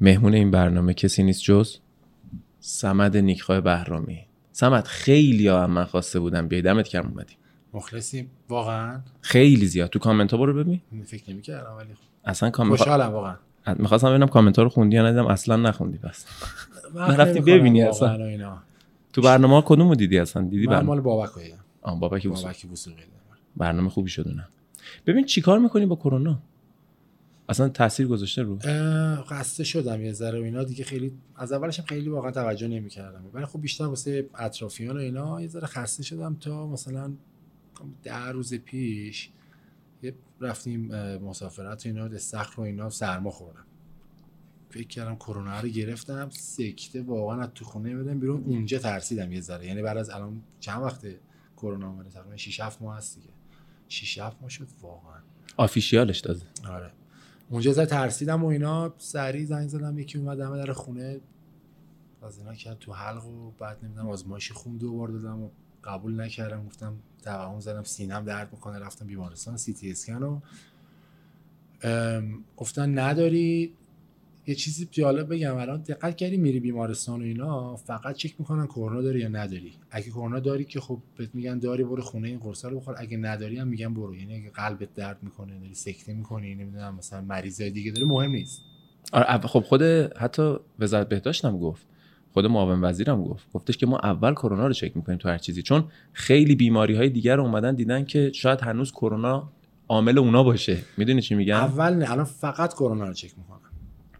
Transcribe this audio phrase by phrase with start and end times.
[0.00, 1.76] مهمون این برنامه کسی نیست جز
[2.60, 4.26] سمد نیکخواه بهرامی.
[4.52, 6.62] سمد خیلی ها هم من خواسته بودم بیای.
[6.62, 7.34] دمت کم اومدی.
[7.74, 9.90] مخلصی؟ واقعا؟ خیلی زیاد.
[9.90, 10.80] تو کامنت ها برو ببین.
[11.04, 12.00] فکر نمی‌کردم ولی خب.
[12.24, 13.36] اصلا کامنت خوشحالم واقعا.
[13.78, 15.26] می‌خواستم ببینم کامنت ها رو خوندی یا ندیدم.
[15.26, 16.26] اصلا نخوندی پس.
[16.94, 18.24] من رفتی ببینی اصلا.
[18.26, 18.58] اینا.
[19.12, 21.30] تو برنامه ها کدومو دیدی اصلا؟ دیدی من برنامه؟ مال بابک
[21.82, 22.26] آه بابک.
[22.26, 22.66] بابک
[23.56, 24.48] برنامه خوبی شد اونم.
[25.06, 26.42] ببین چیکار می‌کنی با کرونا؟
[27.50, 28.58] اصلا تاثیر گذاشته رو؟
[29.22, 30.64] خسته شدم یه ذره و اینا.
[30.64, 33.24] دیگه خیلی از اولش هم خیلی واقعا توجه نمی‌کردم.
[33.32, 37.12] ولی خب بیشتر واسه اطرافیان و اینا یه ذره خسته شدم تا مثلا
[38.02, 39.30] ده روز پیش
[40.02, 43.64] یه رفتیم مسافرت و اینا استخر و اینا سرما خوردم.
[44.70, 48.44] فکر کردم کرونا رو گرفتم سکته واقعا از تو خونه بدم بیرون.
[48.44, 49.66] اونجا ترسیدم یه ذره.
[49.66, 51.20] یعنی بعد از الان چند وقته
[51.56, 53.28] کرونا اومده؟ تقریبا 6 7 ماه هست دیگه.
[53.88, 55.20] 6 7 ماه شد واقعا.
[55.56, 56.92] آفیشیالش داده آره.
[57.50, 61.20] اونجا زد ترسیدم و اینا سریع زنگ زدم یکی اومد دم در خونه.
[62.22, 65.50] از اینا کرد تو حلق و بعد نمی‌دونم آزمایشی خون دو بار دادم و
[65.84, 66.66] قبول نکردم.
[66.66, 68.78] گفتم توهم زدم سینم درد می‌کنه.
[68.78, 70.40] رفتم بیمارستان سی تی اسکن و
[72.56, 73.74] گفتن نداری.
[74.46, 79.02] یه چیزی جالب بگم الان دقت کردی میری بیمارستان و اینا؟ فقط چک می‌کنن کرونا
[79.02, 79.72] داری یا نداری.
[79.90, 83.16] اگه کرونا داری که خب بهت میگن داری برو خونه این قرصا رو بخور اگه
[83.16, 84.14] نداری هم میگن برو.
[84.14, 88.62] یعنی اگه قلبت درد می‌کنه داری سکته می‌کنی نمی‌دونم مثلا مریضای دیگه داری مهم نیست.
[89.12, 91.86] آره خب خود حتی وزارت بهداشت هم گفت
[92.32, 93.52] خود معاون وزیرم گفت.
[93.52, 97.10] گفتش که ما اول کرونا رو چک می‌کنیم تو هر چیزی چون خیلی بیماری های
[97.10, 99.52] دیگر رو اومدن دیدن که شاید هنوز کرونا
[99.88, 100.78] عامل اونا باشه.
[100.96, 103.59] می‌دونی چی میگم؟ اول نه الان فقط کرونا رو چک می‌کنن.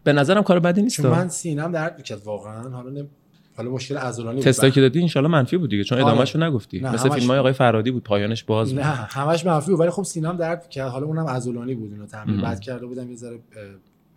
[0.03, 2.69] به نظرم کار بدی نیست چون من سینم درد می‌کرد واقعا.
[2.69, 3.07] حالا نم...
[3.55, 4.45] حالا مشکل عضلانی بود.
[4.45, 6.07] تستایی که دادی انشالله منفی بود دیگه چون آره.
[6.07, 6.79] ادامهش رو نگفتی.
[6.79, 8.79] نه، مثل همش- فیلم های آقای فرادی بود پایانش باز بود.
[8.79, 12.41] نه همش منفی بود ولی خب سینم درد کرد حالا اونم عضلانی بود اینو تمرین.
[12.41, 13.39] بعد کرده بودم یه ذره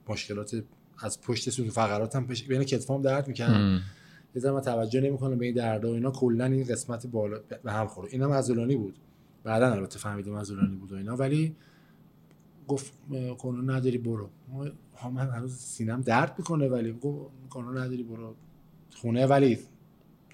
[0.09, 0.55] مشکلات
[0.99, 2.43] از پشت سوت فقراتم پش...
[2.43, 3.81] بین کتفام درد می‌کرد.
[4.35, 7.73] یه ذره من توجه نمی‌کنم به این دردا و اینا کلا این قسمت بالا به
[7.73, 8.09] هم خورد.
[8.13, 8.95] اینم عضلانی بود.
[9.45, 11.57] بعدا البته فهمیدم عضلانی بود و اینا ولی
[12.69, 12.93] گفت
[13.39, 14.29] کرونا نداری برو.
[15.15, 18.35] من هنوز سینم درد می‌کنه ولی گفت کرونا نداری برو
[18.97, 19.27] خونه.
[19.27, 19.59] ولی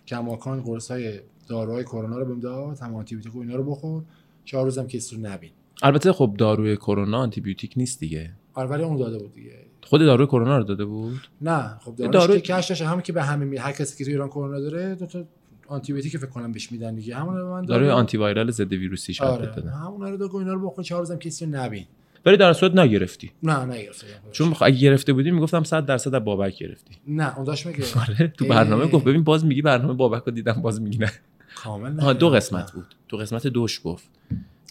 [0.06, 4.02] کماکان قرص های داروهای کرونا رو بهم داد هم آنتی بیوتیک و اینا رو بخور.
[4.44, 5.50] چهار روزم کسی رو نبین.
[5.82, 8.30] البته خب داروی کرونا آنتی بیوتیک نیست دیگه.
[8.54, 9.56] آره ولی اون داده بود دیگه.
[9.82, 13.12] خود داروی کرونا رو داده بود؟ نه خب داروش دارو- که کش داشت همین که
[13.12, 13.56] به همه می...
[13.56, 15.24] هر کسی که تو ایران کرونا داره دو تا
[15.68, 17.16] آنتی بیوتیک فکر کنم بهش میدن دیگه.
[17.16, 17.64] همون رو به من.
[17.64, 20.84] داروی آنتی وایرال ضد ویروسی شاید آره دادن همون رو داد اینا رو بخور.
[20.84, 21.84] چهار روزم کسی رو نبین.
[22.24, 23.32] ولی در صورت نگرفتی.
[23.42, 26.94] نه نگرفته چون اگه گرفته بودی می‌گفتم 100 درصد از بابک گرفتی.
[27.06, 27.84] نه اون داشت میگه.
[28.08, 28.46] آره تو.
[28.48, 31.10] برنامه گفت ببین باز میگی برنامه بابک رو دیدم باز میگی نه.
[31.54, 32.30] کامل دو.
[32.30, 32.86] قسمت بود.
[33.08, 34.08] تو قسمت دوش گفت.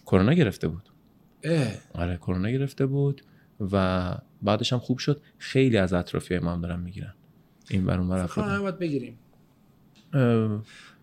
[0.05, 0.89] کرونا گرفته بود.
[1.43, 1.67] اه.
[1.93, 3.21] آره کرونا گرفته بود
[3.71, 5.21] و بعدش هم خوب شد.
[5.37, 7.13] خیلی از اطرافیای ما هم دارن می‌گیرن.
[7.69, 9.17] این بر اون بگیریم.
[10.13, 10.21] اه،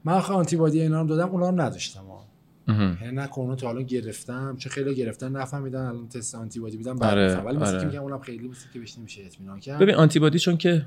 [0.05, 2.01] من آخه آنتی بادی اینا رو دادم اونا رو نداشتم.
[2.01, 2.26] ها.
[2.69, 6.99] یعنی نه کرونا تا الان گرفتم چون خیلی گرفتن نفهمیدن الان تست آنتی بادی بدم
[7.03, 7.81] آره، بعد ولی مثل آره.
[7.81, 9.79] که میگم اونم خیلی مثل که بهش نمیشه اطمینان کرد.
[9.79, 10.87] ببین آنتیبادی چون که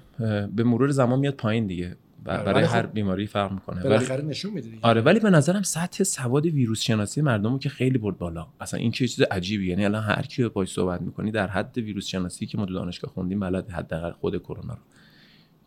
[0.55, 1.97] به مرور زمان میاد پایین دیگه.
[2.25, 3.79] آره، برای هر خب بیماری فرق می‌کنه.
[3.79, 4.79] ولی بالاخره نشون میده دیگه.
[4.81, 8.47] آره ولی به نظرم سطح سواد ویروس شناسی مردم رو که خیلی برد بالا.
[8.61, 12.05] اصلا این که چیز عجیبی یعنی الان هر کی باهاش صحبت می‌کنی در حد ویروس
[12.05, 14.79] شناسی که ما تو دانشگاه خوندیم بلد حداقل خود کرونا رو.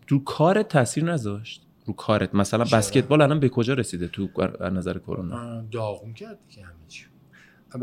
[0.09, 1.67] رو کارت تاثیر نذاشت.
[1.85, 2.35] رو کارت.
[2.35, 4.29] مثلا؟ بسکتبال الان به کجا رسیده تو
[4.61, 7.05] نظر کرونا؟ داغون کرد دیگه همه چی.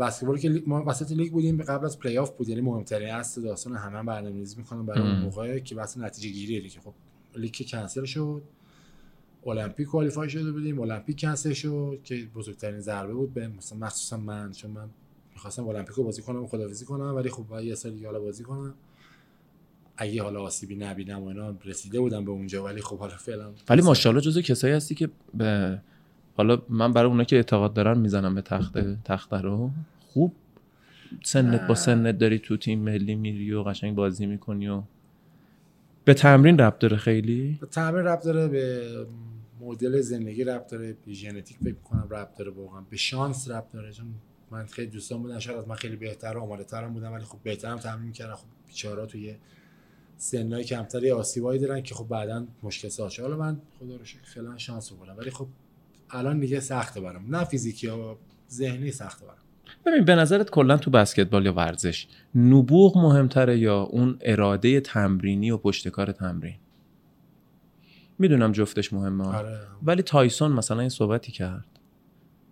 [0.00, 2.48] بسکتبال که ما وسط لیگ بودیم قبل از پلی آف بود.
[2.48, 5.20] یعنی مهمترین اصل داستان همه هم برنامه‌ریزی می‌کنن برای اون.
[5.20, 6.80] موقع که بحث نتیجه گیریه دیگه.
[6.80, 6.94] خب
[7.36, 8.42] لیگ که کنسل شد
[9.46, 14.52] المپیک کوالیفای شده بودیم المپیک کنسل شد که بزرگترین ضربه بود به مثلا مخصوصا من
[14.52, 14.90] چون من
[15.32, 18.44] می‌خواستم المپیک رو بازی کنم و خداویسی کنم ولی خب یه سال دیگه حالا بازی
[18.44, 18.74] کنم.
[20.00, 23.82] اگه حالا آسیبی نبینم و اینا رسیده بودم به اونجا ولی خب حالا فعلا ولی
[23.82, 25.80] ماشاءالله جزو کسایی هستی که به
[26.36, 29.70] حالا من برای اونا که اعتقاد دارن می‌زنم به تخت تخته رو.
[30.06, 30.32] خوب.
[31.24, 34.82] سنت با سنت داری تو تیم ملی میری و قشنگ بازی می‌کنی و
[36.04, 38.86] به تمرین ربط داره خیلی؟ به تمرین ربط داره به
[39.60, 42.80] مدل زندگی ربط داره به ژنتیک فکر کنم ربط داره واقعا.
[42.90, 44.06] به شانس ربط داره چون
[44.50, 47.38] من خیلی دوستان بودن شاید از من خیلی بهتر و آماده ترم بودم ولی خب
[47.42, 48.34] بهترم تمرین می‌کردن.
[48.34, 49.34] خب بیچارا توی
[50.20, 53.20] سنای کمتری آسیبایی دارن که خب بعدا مشکل ساز.
[53.20, 55.46] حالا من خدا رو شکر فعلا شانس بودم ولی خب
[56.10, 57.36] الان دیگه سخته برام.
[57.36, 58.18] نه فیزیکی ها
[58.50, 59.38] ذهنی سخته برام.
[59.86, 65.56] ببین به نظرت کلا تو بسکتبال یا ورزش نبوغ مهمتره یا اون اراده تمرینی و
[65.56, 66.56] پشتکار تمرین؟
[68.18, 69.26] می‌دونم جفتش مهمه.
[69.26, 69.58] آره.
[69.82, 71.66] ولی تایسون مثلا این صحبتی کرد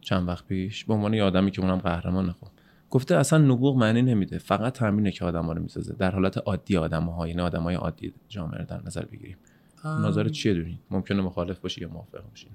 [0.00, 2.57] چند وقت پیش به عنوان یه آدمی که اونم قهرمانه خب.
[2.90, 4.38] گفته اصلا نبوغ معنی نمیده.
[4.38, 5.94] فقط همینه که آدم ها رو می‌سازه.
[5.94, 9.37] در حالت عادی آدم ها یعنی آدم های عادی جامعه رو در نظر بگیریم.
[9.85, 12.49] نظر چیه دونی؟ ممکنه مخالف باشی یا موافق باشی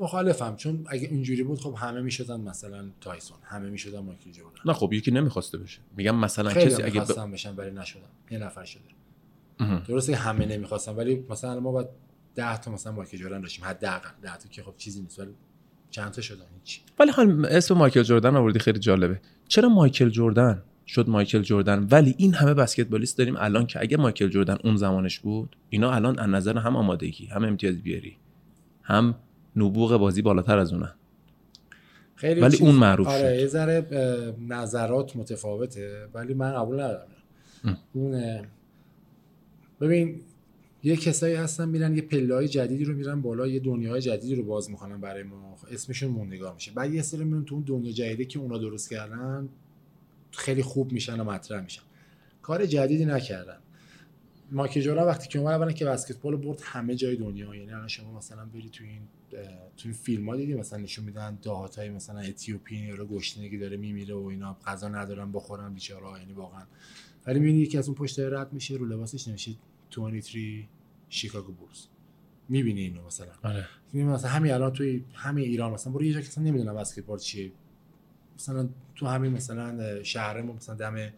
[0.00, 0.56] مخالفم.
[0.56, 3.36] چون اگه اینجوری بود خب همه می‌شدن مثلا تایسون.
[3.42, 4.60] همه می‌شدن مایکل جوردن.
[4.66, 5.80] نه خب یکی نمی‌خواسته بشه.
[5.96, 7.32] میگم مثلا خیلی کسی اگه ب...
[7.32, 8.00] بشن ولی نشدن.
[8.30, 8.82] یه نفر شده.
[9.88, 11.88] درسته همه نمی‌خواستن ولی مثلا ما باید
[12.34, 14.10] 10 تا مثلا مایکل جوردن داشتیم حداقل.
[14.22, 15.34] 10 تا که خب چیزی نیست ولی
[15.92, 19.20] چند تا شدن هیچ ولی حال اسم مایکل جوردن آوردی خیلی جالبه.
[19.48, 24.28] چرا مایکل جوردن شد مایکل جوردن؟ ولی این همه بسکتبالیست داریم الان که اگه مایکل
[24.28, 28.16] جوردن اون زمانش بود اینا الان از نظر هم آمادگی هم امتیاز بیاری
[28.82, 29.14] هم
[29.56, 30.92] نبوغ بازی بالاتر از اونن.
[32.14, 33.40] خیلی ولی چیز- اون معروف آره شد.
[33.40, 33.86] یه ذره
[34.48, 37.06] نظرات متفاوته ولی من قبول ندارم.
[37.92, 38.42] اون
[39.80, 40.20] ببین
[40.84, 44.42] یه کسایی هستن میرن یه پله های جدیدی رو میرن بالا یه دنیای جدیدی رو
[44.42, 45.56] باز می‌کنن برای ما.
[45.70, 46.72] اسمشون موندگار میشه.
[46.72, 49.48] بعد یه سری میرن تو اون دنیا جدیدی که اونا درست کردن
[50.30, 51.82] خیلی خوب میشن و مطرح میشن.
[52.42, 53.58] کار جدیدی نکردن.
[54.52, 57.54] مایکل جوردن وقتی که اومد اولا که بسکتبال برد همه جای دنیا.
[57.54, 59.00] یعنی الان شما مثلا بری تو این
[59.76, 64.14] تو این فیلم دیدی؟ مثلا نشون میدن دهات های مثلا اتیوپی رو گشنگی داره میمیره
[64.14, 64.56] و اینا.
[64.66, 66.62] غذا ندارن بخورن بیچاره یعنی واقعا.
[67.26, 69.50] ولی می‌بینی یکی از اون پشت رد میشه رو لباسش نوشته
[70.00, 70.68] 23
[71.08, 71.86] شیکاگو بولز
[72.48, 73.32] می‌بینی اینو مثلا.
[73.42, 73.66] آره.
[73.94, 77.52] مثلا همین الان توی همین ایران مثلا برو یه جا که اصلا نمی‌دونم بسکتبال چیه.
[78.36, 81.10] مثلا تو همین مثلا شهرمون مثلا دم اه،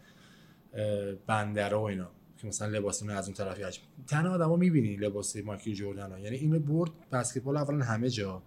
[1.26, 3.80] بندر و اینا که مثلا لباس اینو از اون طرفی هست.
[4.06, 6.18] تنها آدما می‌بینی لباس مایکل جوردن ها.
[6.18, 8.42] یعنی اینو برد بسکتبال اولا همه جا.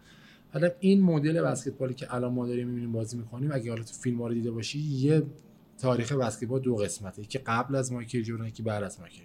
[0.53, 4.21] حالا این مدل بسکتبالی که الان ما داریم می‌بینیم بازی می‌کنیم اگه حالا تو فیلم
[4.21, 5.23] رو دیده باشی یه
[5.77, 7.23] تاریخ بسکتبال دو قسمته.
[7.23, 9.23] که قبل از مایکل جوردن که بعد از مایکل.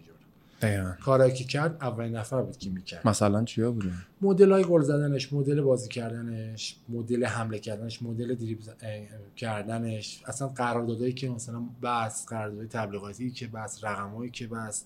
[1.00, 3.08] کارایی که کرد اولین نفر بود که می‌کرد.
[3.08, 8.36] مثلا چیا بوده مدل های گل زدنش مدل بازی کردنش مدل حمله کردنش مدل
[8.82, 9.06] اه،
[9.36, 10.22] کردنش.
[10.26, 14.84] اصلا قراردادایی که مثلا بس قراردادهای تبلیغاتی که بس رقمایی که بس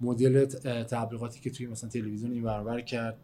[0.00, 0.44] مدل
[0.84, 3.16] تبلیغاتی که توی مثلا تلویزیون این ور کرد.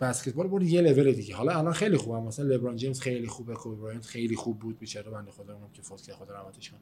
[0.00, 1.36] بسکتبال برد یه لول دیگه.
[1.36, 3.54] حالا الان خیلی خوبه مثلا لبران جیمز خیلی خوبه.
[3.54, 4.78] کوبی برایانت خیلی خوب بود.
[4.78, 6.80] بیچاره بنده خدا اونم که فوت کرد خدا رحمتش کنه.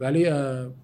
[0.00, 0.30] ولی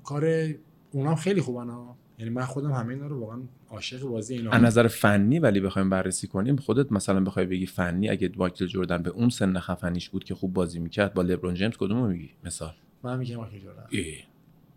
[0.05, 0.55] کار
[0.93, 1.97] اونام خیلی خوبن ها.
[2.23, 3.41] یعنی من خودم همه اینا رو واقعا
[3.71, 8.09] عاشق بازی اینا از نظر فنی ولی بخوایم بررسی کنیم خودت مثلا بخوای بگی فنی
[8.09, 11.77] اگه مایکل جوردن به اون سن خفنیش بود که خوب بازی می‌کرد با لبرون جیمز
[11.77, 12.73] کدومو میگی؟ مثال.
[13.03, 13.85] من میگم مایکل جوردن.
[13.91, 14.15] ای.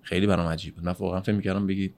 [0.02, 0.86] خیلی برام عجیب بود.
[0.86, 1.94] من واقعا فکر می‌کردم بگی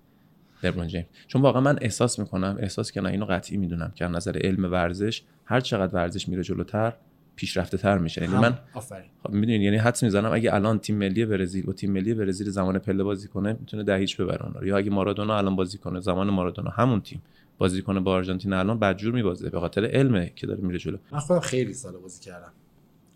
[0.63, 1.05] لبرون جیمز.
[1.27, 4.71] چون واقعا من احساس می‌کنم احساس که نه اینو قطعی می‌دونم که از نظر علم
[4.71, 6.93] ورزش هر چقدر ورزش میره جلوتر
[7.37, 8.21] پیشرفته تر میشه.
[8.21, 8.33] یعنی.
[8.33, 12.49] من خب می‌دونین یعنی حدس می‌زنم اگه الان تیم ملی برزیل و تیم ملی برزیل
[12.49, 14.67] زمان پله بازی کنه می‌تونه ده هیچ ببره.
[14.67, 17.21] یا اگه مارادونا الان بازی کنه زمان مارادونا همون تیم
[17.57, 19.49] بازی کنه با آرژانتین الان بدجور میبازه.
[19.49, 20.97] به خاطر علمه که داره میره جلو.
[21.11, 22.51] من خودم خیلی سال بازی کردم.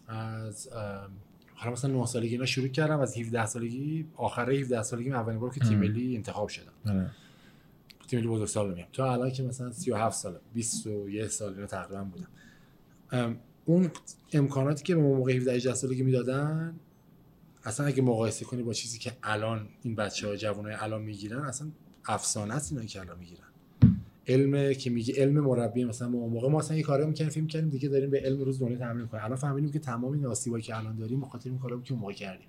[0.07, 0.69] از
[1.55, 5.39] حالا مثلا 9 سالگی اینا شروع کردم از 17 سالگی آخر 17 سالگی من اولین
[5.39, 5.79] بار که تیم.
[5.79, 7.11] ملی انتخاب شدم.
[8.07, 13.37] تیم ملی بزرگسال میام تا الان که مثلا 37 ساله 21 سال اینا تقریبا بودم.
[13.65, 13.89] اون
[14.33, 16.75] امکاناتی که به موقع 17 18 سالگی می‌دادن
[17.63, 21.67] اصلا اگه مقایسه کنی با چیزی که الان این بچه ها جوانای الان می‌گیرن اصلا
[22.05, 23.41] افسانه است اینا که الان می‌گیرن.
[24.27, 27.69] علم که میگه علم مربی مثلا ما موقع ما اصلا یه کاری می‌کنیم فیلم کردیم
[27.69, 30.77] دیگه داریم به علم روز دنیا تمرین کنیم الان فهمیدیم که تمام این آسیبایی که
[30.77, 32.47] الان داریم خاطر این کارا که موقع کردیم.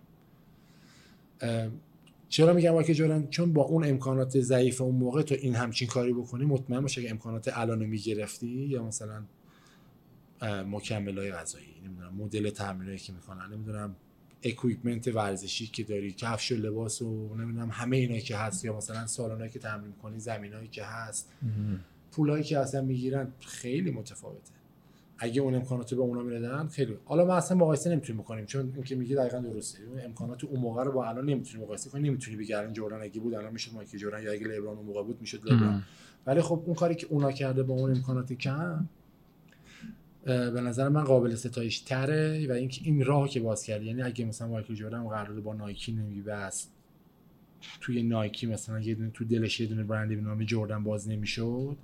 [2.29, 6.13] چرا میگم مایکل جوردن چون با اون امکانات ضعیف اون موقع تو این همچین کاری
[6.13, 9.23] بکنی مطمئن باش اگه امکانات الان رو می‌گرفتی یا مثلا
[10.43, 13.97] مکمل های غذایی نمی‌دونم مدل تمرینایی که می‌کنن نمی‌دونم
[14.43, 19.07] equipment ورزشی که داری کفش و لباس و نمی‌دونم همه اینایی که هست یا مثلا
[19.07, 21.33] سالنایی که تمرین کنی زمینایی که هست.
[22.13, 24.53] پولایی که اصلا می‌گیرن خیلی متفاوته.
[25.19, 26.97] اگه اون امکانات رو به اونا می‌دادن خیلی.
[27.05, 29.79] حالا ما اصلا مقایسه نمی‌تونیم بکنیم چون این که میگه دقیقا درسته.
[29.83, 32.07] اون امکانات اون موقع رو با الان نمی‌تونیم مقایسه کنیم.
[32.07, 35.03] نمی‌تونی بگی الان جردن اگه بود الان می‌شد مایکل جردن یا اگه لبران اون موقع
[35.03, 35.83] بود می‌شد لبران.
[36.27, 38.89] ولی خب اون کاری که اونا کرده با اون امکانات کم
[40.25, 44.25] به نظر من قابل ستایش تره و اینکه این راه که باز کرد یعنی اگه
[44.25, 46.73] مثلا مایکل جردن قرار با نایکی نمیبست
[47.81, 51.77] توی نایکی مثلا یه دونه تو دلش یه دونه برندی به نام جردن باز نمی‌شد.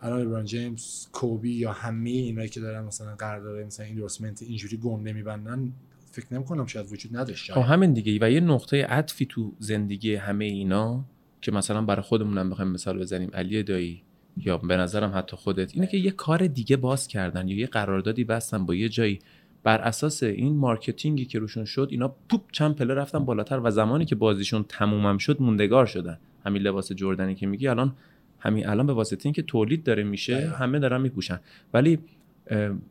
[0.00, 5.12] الان لبران جیمز کوبی یا همه اینایی که دارن مثلا قرارداد مثلا ایندورسمنت اینجوری گنده
[5.12, 5.72] میبندن
[6.10, 7.60] فکر نمی‌کنم شاید وجود نداشت خب.
[7.60, 8.18] همین دیگه.
[8.26, 11.04] و یه نقطه عطفی تو زندگی همه اینا
[11.40, 14.02] که مثلا برای خودمون هم بخوایم مثال بزنیم علی دایی.
[14.36, 18.24] یا به نظرم حتی خودت اینه که یه کار دیگه باز کردن یا یه قراردادی
[18.24, 19.18] بستن با یه جایی
[19.62, 23.70] بر اساس این marketing ی که روشون شد اینا پوپ چند پله رفتن بالاتر و
[23.70, 27.96] زمانی که بازیشون تمومم شد موندگار شدن همین لباس جردنی که میگی الان
[28.38, 30.54] همین الان به واسطه اینکه تولید داره میشه.
[30.58, 31.40] همه دارن میپوشن
[31.74, 31.98] ولی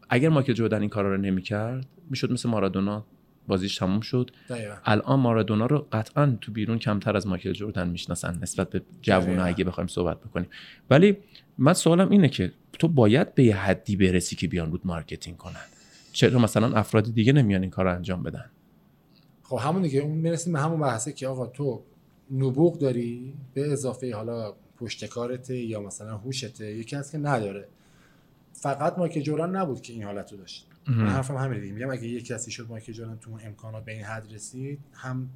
[0.10, 3.06] اگر مایکل جردن این کارا رو نمی‌کرد می‌شد مثل مارادونا
[3.48, 4.32] بازیش تموم شد.
[4.50, 4.76] دقیقاً.
[4.86, 9.44] الان مارادونا رو قطعا تو بیرون کمتر از مایکل جردن می‌شناسن نسبت به دقیقاً.
[9.44, 10.50] اگه بخوایم صحبت بکنیم.
[10.90, 11.18] ولی
[11.58, 15.56] من سوالم اینه که تو باید به یه حدی برسی که بیان روت marketing کنن.
[16.12, 18.46] چرا مثلا افراد دیگه نمیان این کار رو انجام بدن؟
[19.44, 21.84] خب همون دیگه اون می‌رسیم به همون بحثه که آقا تو
[22.32, 27.68] نبوغ داری؟ به اضافه حالا پشتکارته یا مثلا هوشته یکی هست که نداره.
[28.54, 30.68] فقط مایکل جردن نبود که این حالت رو داشت.
[30.88, 31.74] من حرفم همین دیگه.
[31.74, 35.30] میگم اگه یک کسی شد مایکل جردن تو اون امکانات به این حد رسید هم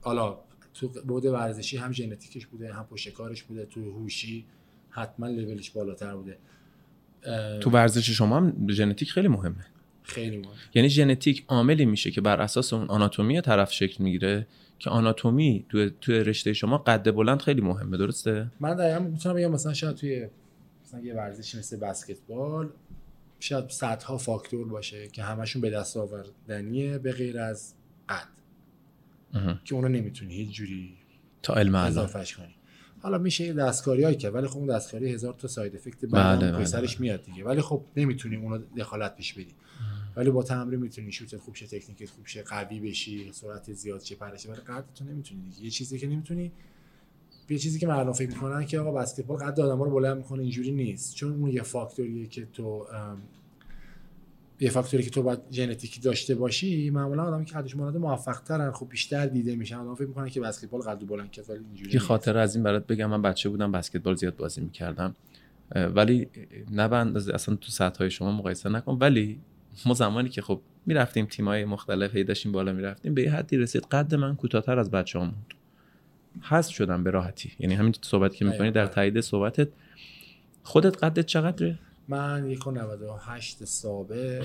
[0.00, 0.38] حالا
[0.74, 4.44] تو بود ورزشی هم ژنتیکش بوده هم پشتکارش بوده تو هوشی
[4.90, 6.38] حتما لولش بالاتر بوده.
[7.60, 9.66] تو ورزش شما هم ژنتیک خیلی مهمه.
[10.02, 10.52] خیلی مهم.
[10.74, 14.46] یعنی ژنتیک عاملی میشه که بر اساس اون آناتومی طرف شکل می‌گیره
[14.78, 19.50] که آناتومی تو تو رشته شما قد بلند خیلی مهمه درسته؟ من دقیقا می‌تونم بگم
[19.50, 20.28] مثلا شاید توی
[20.86, 22.70] مثلا یه ورزشی مثل بسکتبال
[23.40, 27.74] شاید صدها فاکتور باشه که همشون به دست آوردنیه به غیر از
[28.08, 28.28] قد.
[29.64, 30.96] که اونو نمی‌تونی هیچ جوری
[31.42, 32.54] تا علم اضافهش کنی.
[33.00, 36.40] حالا میشه یه دستکاری هایی که ولی خب اون دستکاری هزار تا ساید افکت بعد
[36.40, 36.64] بله، بله.
[36.64, 37.02] سرش بله.
[37.02, 37.44] میاد دیگه.
[37.44, 39.54] ولی خب نمی‌تونی اونو دخالت پیش بدی
[40.16, 44.14] ولی با تمرین می‌تونی شوتت خوب شه تکنیکت خوب شه قوی بشی سرعت زیاد شه
[44.14, 45.64] پرشه ولی قد تو نمی‌تونی دیگه.
[45.64, 46.52] یه چیزی که نمی‌تونی
[47.48, 50.72] یه چیزی که مردم فکر می‌کنن که آقا بسکتبال قد آدم‌ها رو بلند می‌کنه اینجوری
[50.72, 51.14] نیست.
[51.14, 52.86] چون اون یه فاکتوریه که تو
[54.60, 58.72] یه فاکتوری که تو باید ژنتیکی داشته باشی معمولا آدمی که قدش بلنده موفق ترن
[58.72, 59.76] خب بیشتر دیده میشن.
[59.76, 61.98] آدم فکر می‌کنن که بسکتبال قد بلند کرد ولی اینجوری یه.
[61.98, 63.06] خاطره از این برات بگم.
[63.06, 65.14] من بچه بودم بسکتبال زیاد بازی می‌کردم.
[65.74, 66.28] ولی
[66.70, 68.98] نه اندازه اصلا تو سطح های شما مقایسه نکن.
[69.00, 69.40] ولی
[69.86, 73.82] ما زمانی که خب می‌رفتیم تیمای مختلف هی داشتیم بالا می‌رفتیم به یه حدی رسید
[73.82, 75.34] قد من کوتاهتر از بچه بود.
[76.40, 77.52] حذف شدم به راحتی.
[77.58, 78.70] یعنی همین صحبت که می‌کنی بله.
[78.70, 79.68] در تایید صحبتت
[80.62, 81.78] خودت قدت چقدره؟
[82.08, 84.42] من 198 سابه.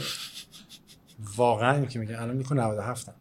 [1.35, 3.15] واقعا که میگم الان 197 ام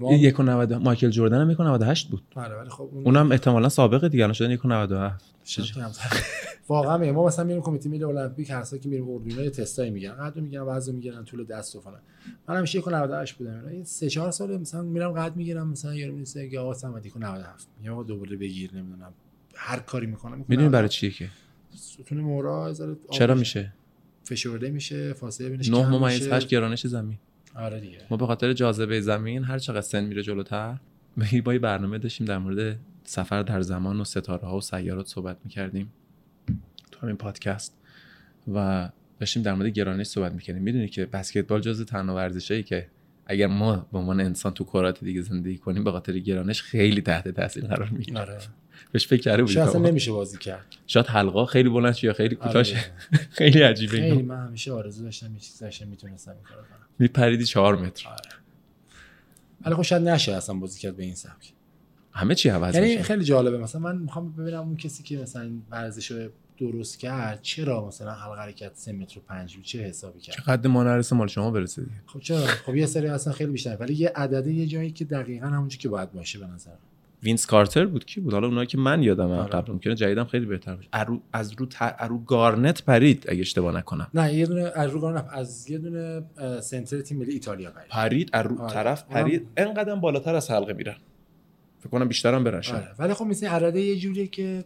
[0.00, 0.18] ما...
[0.18, 2.22] 190 مایکل جردن هم 198 بود.
[2.34, 3.04] آره ولی خب اون...
[3.04, 5.31] اونم احتمالاً سابقه دیگه الان شدن 197
[6.68, 9.90] واقعا میگم ما مثلا میریم کمیته ملی المپیک هر سال که میریم اردوینا یه تستایی
[9.90, 10.12] میگن.
[10.12, 12.00] قد میگن وزن می‌گیرن طول دست و فلان.
[12.48, 13.50] من همیشه 1 98 بودم.
[13.50, 13.68] اینا.
[13.68, 17.68] این 3 4 سال مثلا میرم قد می‌گیرم مثلا یارو میسه که آقا صمدی 97
[17.78, 19.12] میگم آقا دوباره بگیر نمی‌دونم.
[19.54, 21.28] هر کاری می‌کنم می‌دونی برای چیه که؟
[21.74, 22.74] ستون مورا
[23.10, 23.72] چرا میشه.
[24.24, 26.34] فشرده میشه فاصله بینش 9 کم ممیز میشه.
[26.34, 27.18] 8 گرانش زمین.
[27.54, 27.98] آره دیگه.
[28.10, 30.78] ما به خاطر جاذبه زمین هر چقدر سن میره جلوتر
[31.44, 32.78] با یه برنامه داشتیم در مورد
[33.12, 35.92] سفر در زمان و ستاره ها و سیارات صحبت می‌کردیم
[36.92, 37.78] تو همین پادکست
[38.54, 38.88] و
[39.20, 40.62] داشتیم در مورد گرانش صحبت می‌کردیم.
[40.62, 42.86] می‌دونی که بسکتبال جز تنها ورزشایی که
[43.26, 47.28] اگر ما به عنوان انسان تو کرات دیگه زندگی کنیم به خاطر گرانش خیلی تحت
[47.28, 48.20] تاثیر قرار می‌گیره.
[48.20, 48.38] آره.
[48.92, 50.66] بهش فکر کرده بودی شاید اصلا نمیشه بازی کرد.
[50.86, 52.46] شاید حلقا خیلی بلند یا خیلی آره.
[52.46, 52.84] کوتاه دیگه.
[53.38, 53.92] خیلی عجیبه.
[53.92, 56.86] خیلی من همیشه آرزو داشتم یه چیزی داشتم می‌تونستم این کارو کنم.
[56.98, 58.08] میپریدی چهار متر.
[59.64, 61.52] ولی خب شاید نشه اصلا بازی کرد به این سبک.
[62.12, 63.02] همه چی عوض یعنی میشه.
[63.02, 63.58] خیلی جالبه.
[63.58, 66.28] مثلا من می‌خوام ببینم اون کسی که مثلا ورزش
[66.58, 70.66] درست کرد چرا مثلا حلقه حرکت 3 متر و 5 بود چه حسابی کرد؟ قد
[70.66, 71.94] ما نرسه مال شما برسه دیگه.
[72.06, 75.46] خب چرا؟ خب یه سری اصلا خیلی بیشتر ولی یه عدده یه جایی که دقیقا
[75.46, 76.70] همونجوری که باید باشه به نظر
[77.22, 79.50] وینس کارتر بود کی بود؟ حالا اونایی که من یادم آره.
[79.50, 80.88] قبل ممکنه جدیدم خیلی بهتر باشه.
[80.92, 81.76] ارو از رو ت...
[81.80, 84.08] ارو گارنت پرید اگه اشتباه نکنم.
[84.14, 86.22] نه یه دونه از رو گارن از یه دونه
[86.60, 87.88] سنتر تیم ملی ایتالیا پرید.
[87.90, 88.74] پرید ارو آره.
[88.74, 89.48] طرف پرید.
[89.56, 90.96] انقدر بالاتر از حلقه میرن.
[91.82, 92.94] فکر کنم بیشترم شاید آره.
[92.98, 94.64] ولی خب مثل عدده یه جوریه که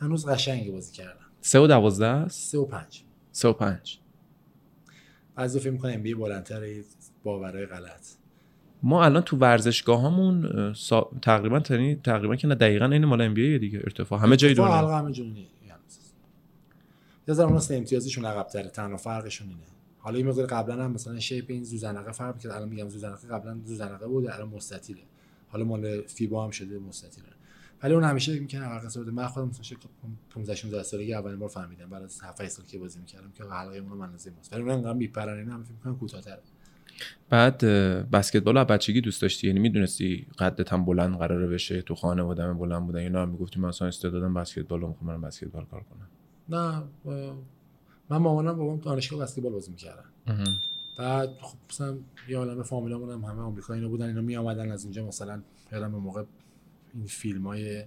[0.00, 1.26] هنوز قشنگی بازی کردن.
[1.40, 3.98] سه و دوازده است؟ 3 و 5 سه و پنج.
[5.34, 6.82] بعضی فکر می‌کنن NBA بالاتر
[7.24, 8.06] باورای غلط.
[8.82, 11.10] ما الان تو ورزشگاهامون سا...
[11.22, 11.94] تقریبا تنی...
[11.94, 14.20] تقریبا که نه دقیقا این مال ام دیگه ارتفاع.
[14.20, 14.72] همه جای دنیا.
[14.72, 15.50] حلقه همه جوری نیست.
[17.28, 19.60] یه ذره اون سه امتیازشون عقب تره تنها فرقشون اینه.
[19.98, 23.58] حالا این مقدار قبلا هم مثلا شیپ این زوزنقه فرق کرد الان میگم زوزنقه قبلا
[23.64, 25.00] زوزنقه بوده الان مستطیله.
[25.54, 27.26] حالا مال فیبا هم شده مستطیله
[27.82, 29.88] ولی اون همیشه میگه حلقه ساده من خودم مثلا شکل
[30.30, 31.90] 15 16 سالگی اولین بار فهمیدم.
[31.90, 34.70] بعد از 7 8 سال که بازی می‌کردم که حلقه اون منازه ماست ولی اون
[34.70, 36.42] انقدر میپرن اینا هم فکر می‌کنم کوتاه‌تره.
[37.30, 37.58] بعد
[38.10, 42.86] بسکتبال از بچگی دوست داشتی؟ یعنی می‌دونستی قدت هم بلند قراره بشه؟ تو خانواده‌ام بلند
[42.86, 46.08] بودن؟ اینا هم می‌گفتی من اصلا استعدادم بسکتبال رو می‌خوام برم بسکتبال کار کنم.
[46.48, 46.82] نه
[48.10, 50.04] من مامانم بابام دانشگاه بسکتبال بازی می‌کردن.
[50.96, 51.98] بعد خب مثلا
[52.28, 55.92] یه عالمه فامیلامون هم همه آمریکایی اینا بودن اینا می آمدن از اینجا مثلا یادم
[55.92, 56.24] به موقع
[56.94, 57.84] این فیلم های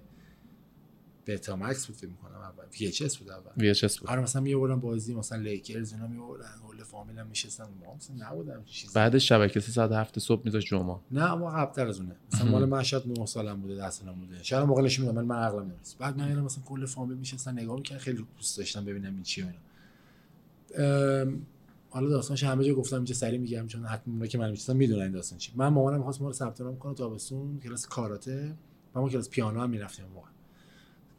[1.26, 3.74] Betamax بود فکر می‌کنم اول VHS بود اول.
[3.74, 4.08] VHS بود.
[4.08, 8.30] آره مثلا می آوردن بازی مثلا لیکرز اینا می آوردن کل فامیلم میشستن ما مثلا
[8.30, 8.94] نبودم چیزی.
[8.94, 10.96] بعد شبکه ساعت هفت صبح میذاش جمعه.
[11.10, 12.16] نه اما قبلتر از اونه.
[12.32, 12.50] مثلا.
[12.50, 14.42] مال من شاید 9 سالم بوده 10 سالم بوده.
[14.42, 15.98] شاید موقع نشون میدم من عقلم نمی‌رسید.
[15.98, 19.44] بعد من اینا مثلا کل فامیل میشستن نگاه می‌کردن خیلی دوست داشتم ببینم این چیه
[19.44, 19.58] اینا.
[21.90, 25.02] حالا داستانش همه جا گفتم اینجا سری میگم چون حتما اونایی که من می‌شناسن می‌دونن
[25.02, 25.52] این داستان چی.
[25.56, 28.56] من مامانم می‌خواست ما رو ثبت نام کنه تابستون کلاس کاراته.
[28.94, 30.28] و ما کلاس پیانو هم می‌رفتیم موقع.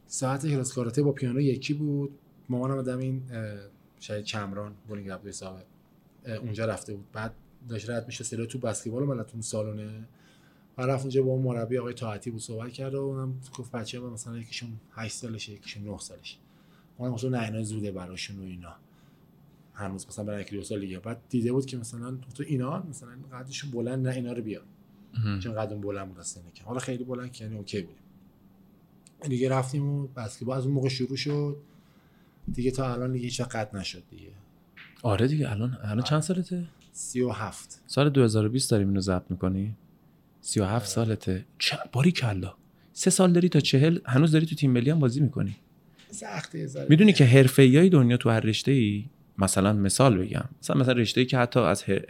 [0.08, 2.20] ساعت کلاس کاراته با پیانو یکی بود.
[2.50, 3.24] مامانم آدم این
[4.00, 5.66] شاید چمران بولینگ صاحب
[6.26, 7.12] اه، اونجا رفته بود.
[7.14, 7.34] بعد
[7.70, 10.08] داشت رد میشه سری تو بسکتبال اومد تو سالونه.
[10.78, 14.00] و رفت اونجا با اون مربی آقای طاعتی بود صحبت کرد و اونم گفت بچه
[14.00, 16.38] من مثلا یکیشون 8 سالشه یکیشون 9 سالشه.
[16.98, 18.76] اونم مثلا نه اینا زوده براشون و اینا.
[19.80, 21.00] هنوز مثلا برای سال دیگه.
[21.00, 24.64] بعد دیده بود که مثلا تو اینا مثلا قدشون بلند نه اینا رو بیار.
[25.44, 27.98] چون قدم بلند بود اصلا که حالا خیلی بلند که یعنی اوکی بودیم.
[29.30, 31.58] دیگه رفتیم و بسکتبال از اون موقع شروع شد.
[32.54, 34.32] دیگه تا الان دیگه هیچ وقت قد نشد دیگه.
[35.04, 39.76] آره دیگه الان الان چند سالته؟ 37 سال 2020 داریم اینو ضبط می‌کنی؟
[40.42, 41.46] 37 سالته.
[41.58, 42.54] چه باری کلا.
[42.94, 45.56] سه سال داری تا چهل هنوز داری تو تیم ملی هم بازی می‌کنی.
[46.12, 46.70] سخته.
[46.90, 49.06] می‌دونی که حرفه‌ای دنیا تو هر رشته ای
[49.42, 50.46] مثلا مثال بگم.
[50.62, 52.06] مثلا مثلا رشته ای که حتی از هر-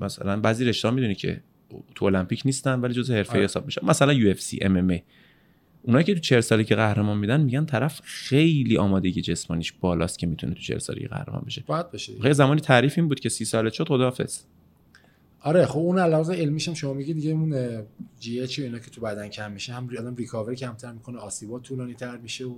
[0.00, 1.40] مثلا بعضی رشته ها می‌دونی که
[1.94, 3.44] تو المپیک نیستن ولی جزء حرفه آره.
[3.44, 5.02] حساب میشن مثلا یو اف سی ام ام ای.
[5.82, 10.26] اونایی که تو 40 سالی که قهرمان میدن میگن طرف خیلی آمادگی جسمانیش بالاست که
[10.26, 11.64] می‌تونه تو 40 سالگی قهرمان بشه.
[11.66, 12.12] باید بشه.
[12.22, 14.40] غیر زمانی تعریف این بود که 30 سالت شد خداحافظ.
[15.40, 17.82] آره خب اون علاوه علمیش هم شما میگی دیگه اون
[18.20, 22.16] GH اینا که تو بدن کم میشه هم آدم recover کمتر می‌کنه آسیبا طولانی تر
[22.16, 22.54] میشه و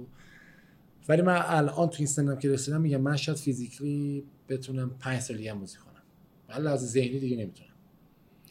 [1.09, 5.37] ولی من الان تو این سنم که رسیدم میگم من شاید physically بتونم 5 سال
[5.37, 6.03] دیگه بازی کنم.
[6.49, 7.71] ولی از ذهنی دیگه نمی‌تونم.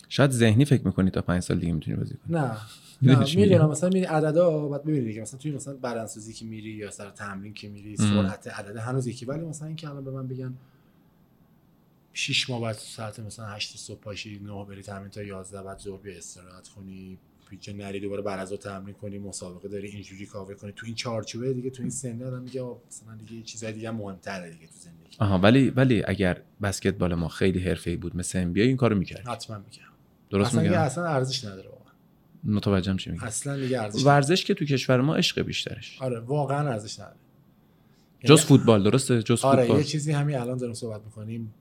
[0.10, 2.38] شاید ذهنی فکر می‌کنی تا 5 سال دیگه می‌تونی بازی کنی.
[2.38, 2.58] نه.
[3.02, 3.70] نه؟ می‌دونم.
[3.70, 7.54] مثلا میری عددا بعد ببینید که مثلا توی مثلا بدنسازی که میری یا سر تمرین
[7.54, 9.26] که میری سرعت عدد هنوز یکی.
[9.26, 10.54] ولی مثلا اینکه الان به من بگن
[12.14, 15.98] 6 ماه بعد ساعت مثلا 8 صبح پاشی 9 بری تمرین تا 11 بعد ظهر
[15.98, 17.18] بیا استراحت کنی
[17.58, 20.72] پیچ نری دوباره بعد از تمرین کنی مسابقه داری اینجوری کاور کنی.
[20.76, 23.96] تو این چارچوبه دیگه تو این سن آدم میگه مثلا دیگه یه چیزای دیگه هم
[23.96, 25.18] مهمتره دیگه تو زندگی.
[25.20, 29.28] آها ولی ولی اگر بسکتبال ما خیلی حرفه‌ای بود مثل ام این کارو می‌کرد.
[29.28, 29.94] حتما میگم
[30.30, 31.94] درست میگم؟ اصلا ارزش نداره واقعا.
[32.44, 34.06] متوجهم چی میگی؟ اصلا دیگه ارزش.
[34.06, 36.02] ورزش که تو کشور ما عشق بیشترش.
[36.02, 37.18] آره واقعا ارزش نداره.
[38.24, 39.78] جز یعنی فوتبال درسته؟ جز آره فوتبال.
[39.78, 41.54] یه چیزی همین الان داریم صحبت می‌کنیم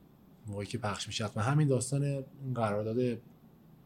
[0.47, 2.25] موقعی که پخش میشه حتما همین داستان
[2.55, 3.19] قرارداد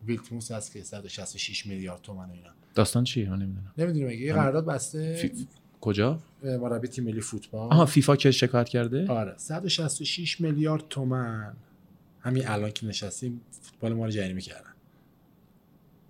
[0.06, 2.48] ویلتموس هست که 166 میلیارد تومن اینا.
[2.74, 3.72] داستان چیه؟ من نمی‌دونم.
[3.78, 5.14] نمی‌دونم یه قرارداد بسته.
[5.14, 5.46] فی-
[5.80, 7.72] کجا؟ مربی تیم ملی فوتبال.
[7.72, 9.34] آها فیفا که شکایت کرده؟ آره.
[9.36, 11.56] 166 میلیارد تومن.
[12.20, 14.70] همین الان که نشستیم فوتبال ما رو جریمه کردن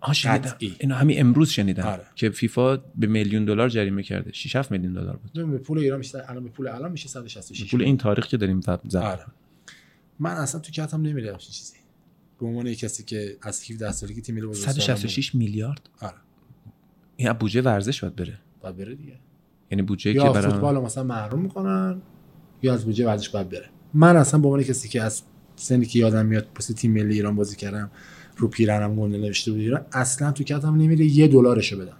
[0.00, 0.56] آها شنیدم.
[0.78, 2.02] اینو همین امروز شنیدم آره.
[2.14, 4.32] که فیفا به میلیون دلار جریمه کرده.
[4.32, 5.50] 6 7 میلیون دلار بود.
[5.50, 8.60] به پول ایران میشه الان به پول الان میشه 166 پول این تاریخ که داریم
[8.60, 9.26] ضبط آره.
[10.18, 11.75] من اصلا تو کتم نمیره چیزی.
[12.40, 14.82] به عنوان کسی که از 17 سالگی تیم ملی بزرگسالان بود.
[14.82, 16.14] 166 میلیارد؟ آره.
[17.16, 18.38] این بودجه ورزش باید بره.
[18.60, 19.18] باید بره دیگه.
[19.70, 22.02] یعنی بودجه که برای فوتبال مثلا محروم می‌کنن
[22.62, 23.68] یا از بودجه ورزش باید بره.
[23.94, 25.22] من اصلا به عنوان کسی که از
[25.56, 27.90] سنی که یادم میاد پس تیم ملی ایران بازی کردم
[28.36, 31.96] رو پیرنم گنده نوشته بود ایران اصلا تو کتم نمیره یه دلارشو بدم.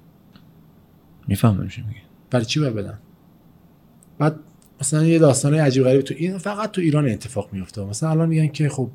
[1.29, 2.01] می‌فهمم چی میگی.
[2.31, 2.99] برای چی باید بدم؟
[4.18, 4.40] بعد
[4.81, 8.46] مثلا یه داستانه عجیب غریب تو این فقط تو ایران اتفاق میفته مثلا الان میگن
[8.46, 8.90] که خب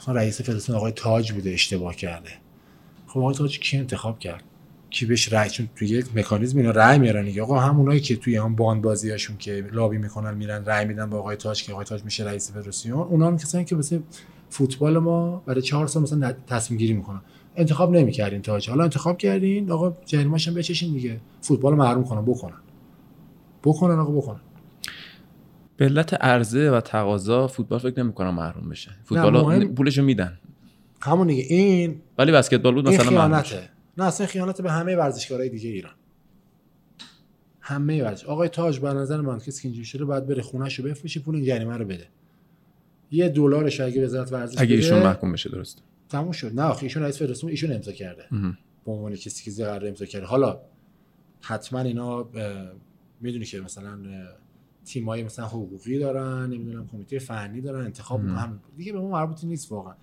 [0.00, 2.30] مثلا رئیس فدراسیون آقای تاج بوده اشتباه کرده.
[3.06, 4.44] خب آقای تاج کی انتخاب کرد؟
[4.90, 7.42] کی بهش رأی چون توی یک مکانیزم اینا رأی میارن دیگه.
[7.42, 11.36] آقا همونایی که توی هم باند بازیاشون که لابی می‌کنن میرن رأی میدن به آقای
[11.36, 14.00] تاج که آقای تاج میشه رئیس فدراسیون اونا هم کسایی که مثلا
[14.50, 17.20] فوتبال ما برای چهار سال مثلا تصمیم گیری می‌کنن.
[17.56, 18.70] انتخاب نمی‌کردین تاج.
[18.70, 21.20] حالا انتخاب کردین آقا جریمه‌ش هم بچشین دیگه.
[21.40, 22.56] فوتبال رو محروم کنن بکنن.
[23.64, 24.40] بکنن آقا بکنن.
[25.78, 28.90] به علت عرضه و تقاضا فوتبال فکر نمی‌کنم محروم بشه.
[29.04, 30.38] فوتبال مهم- پولشو میدن.
[31.00, 31.42] همون دیگه.
[31.48, 33.08] این ولی بسکتبال بود مثلا.
[33.08, 33.68] خیانته.
[33.98, 35.92] نه اصلا خیانت به همه ورزشکارهای دیگه ایران.
[37.60, 38.24] همه ورزش.
[38.24, 41.44] آقای تاج به نظر من کسی که اینجوری شده باید بره خونه‌شو بفروشه پول این
[41.44, 42.06] جریمه رو بده.
[43.10, 46.54] یه دلارش اگه وزارت ورزش اگه ایشون محکوم بشه درست تموم شد.
[46.54, 48.24] نه آخه ایشون رئیس فدراسیون ایشون امضا کرده.
[48.84, 50.26] به عنوان کسی که قرار امضا کرده.
[50.26, 50.60] حالا
[51.40, 52.28] حتما اینا
[53.20, 53.98] می‌دونی که مثلا
[54.88, 58.20] تیمای مثلا حقوقی دارن نمی‌دونم کمیته فنی دارن انتخاب.
[58.20, 59.94] هم دیگه به ما مربوطی نیست واقعا.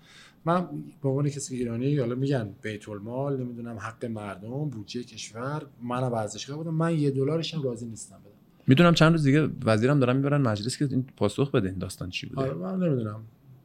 [0.44, 0.68] من
[1.02, 6.56] به عنوان کسی ایرانی حالا میگن بیت المال نمی‌دونم حق مردم بودجه کشور من ورزشکار
[6.56, 8.34] بودم من یه دلارش هم راضی نیستم بدم.
[8.66, 12.26] می‌دونم چند روز دیگه وزیرم دارن می‌برن مجلس که این پاسخ بده این داستان چی
[12.26, 12.40] بوده.
[12.40, 13.22] آره من نمی‌دونم.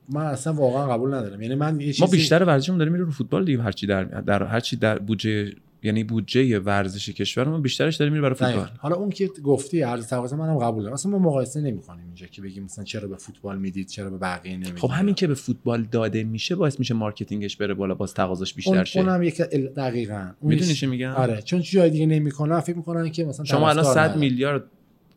[0.09, 1.41] من اصلا واقعا قبول ندارم.
[1.41, 4.43] یعنی من یه ما چیزی بیشتر ورزشمون داره میره رو فوتبال دیگه هرچی در در
[4.43, 5.53] هرچی در بودجه
[5.83, 8.35] یعنی بودجه ورزش کشور ما بیشترش داره میره برای.
[8.35, 8.69] فوتبال.
[8.77, 10.93] حالا اون که گفتی عرض تقاضا منم قبول دارم.
[10.93, 14.53] اصلا ما مقایسه نمی‌کنیم اینجا که بگیم مثلا چرا به فوتبال می‌دید چرا به بقیه
[14.53, 14.77] نمی‌دید.
[14.77, 18.53] خب همین که به فوتبال داده میشه باعث میشه marketing ش بره بالا باز تقاضاش
[18.53, 18.99] بیشتر اون شه.
[18.99, 19.41] اونم یک
[19.75, 20.31] دقیقاً.
[20.39, 21.41] اون می‌دونی چی میگم؟ آره.
[21.41, 24.19] چون جای دیگه نمی‌کنن فکر می‌کنن که مثلا شما الان طرفدار 100 نداره.
[24.19, 24.63] میلیارد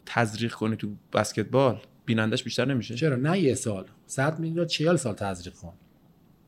[0.06, 3.84] تزریق کنی تو بسکتبال بینندش بیشتر نمیشه؟ چرا؟ نه یه سال.
[4.06, 5.72] 100 میلیون 40 سال تزریق کن.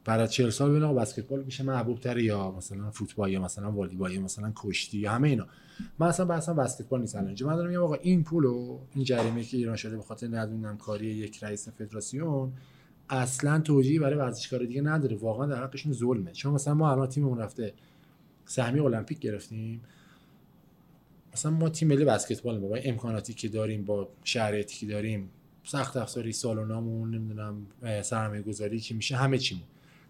[0.07, 4.13] برای 40 سال ببین آقا بسکتبال میشه محبوب تر یا مثلا فوتبال یا مثلا والیبال
[4.13, 5.47] یا مثلا کشتی یا همه اینا.
[5.99, 7.37] من اصلا بحثم بسکتبال نیست الان.
[7.41, 11.07] من دارم میگم آقا این پولو این جریمه که ایران شده به خاطر ندونم کاری
[11.07, 12.53] یک رئیس فدراسیون
[13.09, 15.17] اصلا توجیهی برای ورزشکار دیگه نداره.
[15.17, 16.33] واقعا در حقشون ظلمه.
[16.33, 17.75] چون مثلا ما الان تیممون رفته
[18.45, 19.81] سهمی المپیک گرفتیم.
[21.33, 25.31] مثلا ما تیم ملی بسکتبال با امکاناتی که داریم با شرایطی که داریم
[25.65, 27.67] سخت افزاری سالونامون نمی‌دونم
[28.03, 29.65] سرمایه گذاری که میشه همه چیمون.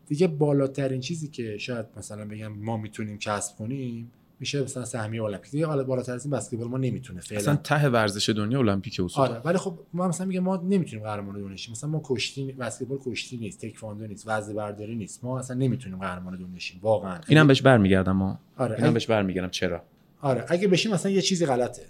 [0.06, 5.50] دیگه بالاترین چیزی که شاید مثلا بگم ما می‌تونیم کسب کنیم میشه مثلا سهمیه المپیک.
[5.50, 7.40] دیگه حالا بالاتر از این بسکتبال ما نمی‌تونه فعلا.
[7.40, 11.40] اصلا ته ورزش دنیا المپیک اصول آره ولی خب ما مثلا میگه ما نمی‌تونیم قهرمان
[11.40, 11.72] دنیا شیم.
[11.72, 15.24] مثلا ما کشتی بسکتبال کشتی نیست تکواندو نیست وزنه برداری نیست.
[15.24, 17.20] ما اصلا نمی‌تونیم قهرمان دنیا شیم واقعا.
[17.28, 19.50] اینم بهش برمیگردم ما آره اینم بهش برمیگردم.
[19.50, 19.82] چرا؟
[20.20, 21.82] آره اگه بشیم مثلا یه چیزی غلطه.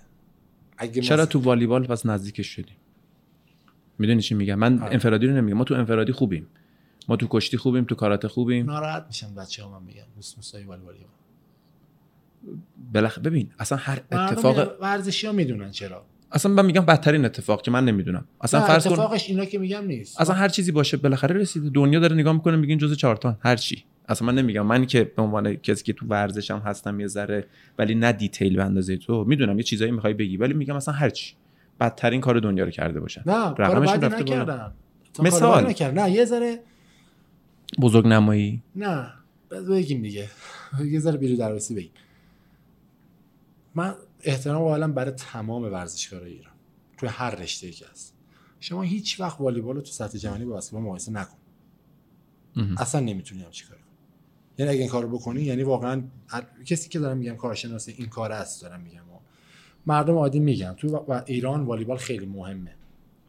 [0.78, 1.26] اگه چرا مثلا...
[1.26, 2.76] تو والیبال پس نزدیکش شدیم؟
[3.98, 4.92] می‌دونی چی میگم؟ من آره.
[4.92, 5.58] انفرادی رو نمیگم.
[5.58, 6.46] ما تو انفرادی خوبیم.
[7.08, 8.66] ما تو کشتی خوبیم تو کاراته خوبیم.
[8.66, 10.94] ناراحت میشن بچه‌ها من میگن موسموسای والیبال
[12.92, 16.04] بلخ ببین اصلا هر اتفاق ورزشی ها می‌دونن چرا.
[16.32, 18.24] اصلا من میگم بدترین اتفاق که من نمی‌دونم.
[18.40, 20.20] اصلا فرض اتفاقش اینا که میگم نیست.
[20.20, 21.70] اصلا هر چیزی باشه بالاخره رسیده.
[21.70, 23.84] دنیا داره نگاه می‌کنه میگین جزء چهارتان هر چی.
[24.08, 24.66] اصلا من نمیگم.
[24.66, 27.46] من که به عنوان کسی که تو ورزشم هستم یه ذره
[27.78, 31.10] ولی نه دیتیل به اندازه تو می‌دونم یه چیزایی می‌خوای بگی ولی میگم اصلا هر
[31.10, 31.34] چی.
[31.80, 33.22] بدترین کار دنیا رو کرده باشن.
[33.26, 34.54] نه رقمش رفته
[35.22, 35.74] مثال.
[35.94, 36.58] نه یه ذره
[37.80, 39.12] بزرگ نمایی نه
[39.50, 40.30] بگیم دیگه.
[40.84, 41.90] یه ذره بیرو درواسی بگیم.
[43.74, 46.52] من احترام قائلم برای تمام ورزشکارای ایران.
[46.98, 48.14] توی هر رشته که هست.
[48.60, 51.36] شما هیچ وقت والیبال رو تو سطح جهانی با بسکتبال مقایسه نکن.
[52.78, 53.86] اصلا نمی‌تونی هم چیکار کنی.
[54.58, 56.02] یعنی اگه این کارو بکنی یعنی واقعا
[56.64, 59.02] کسی که دارم میگم کارشناس این کار است دارم میگم.
[59.86, 60.74] مردم عادی میگن.
[60.74, 62.74] تو ایران والیبال خیلی مهمه.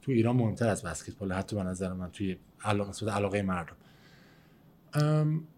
[0.01, 1.31] تو ایران مهمتر از بسکتبال.
[1.31, 3.75] حتی به نظر من توی علاقه علاقه مردم.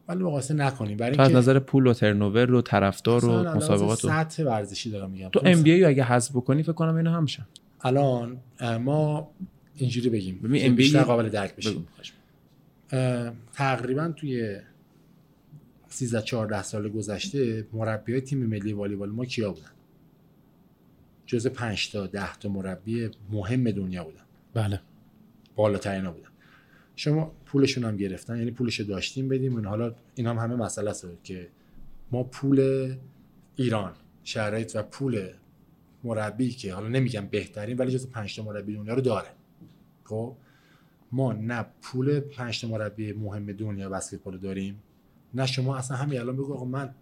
[0.08, 0.98] ولی مقایسه نکنیم.
[0.98, 5.30] برای اینکه از نظر پول و ترنوور و طرفدار و مسابقات سطح ورزشی دارم میگم.
[5.30, 7.46] تو ام بی اگه حذف بکنی فکر کنم اینا همشن.
[7.82, 8.38] الان
[8.80, 9.32] ما
[9.76, 10.40] اینجوری بگیم.
[10.40, 11.76] ببین ام بیشتر قابل درک بشه
[13.54, 14.60] تقریبا توی
[15.88, 19.72] 13 14 سال گذشته مربی تیم ملی والیبال ما کیا بودن؟
[21.26, 24.22] جز 5 تا 10 تا مربی مهم دنیا بودن.
[24.54, 24.82] بله.
[25.56, 26.29] بالاترین بودن.
[27.00, 29.56] شما پولشون هم گرفتن یعنی پولش داشتیم بدیم.
[29.56, 31.48] این حالا این هم همه مسئله است که
[32.12, 32.60] ما پول
[33.56, 35.30] ایران شرایط و پول
[36.04, 39.28] مربی که حالا نمیگم بهترین ولی جز پنج تا مربی دنیا رو داره.
[40.04, 40.36] خب
[41.12, 44.84] ما نه پول پنج تا مربی مهم دنیا بسکتبال داریم
[45.34, 46.96] نه شما اصلا همین الان بگو آقا من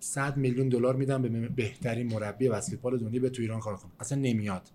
[0.00, 4.18] 100 میلیون دلار میدم به بهترین مربی بسکتبال دنیا به تو ایران کار کنه اصلا
[4.18, 4.70] نمیاد.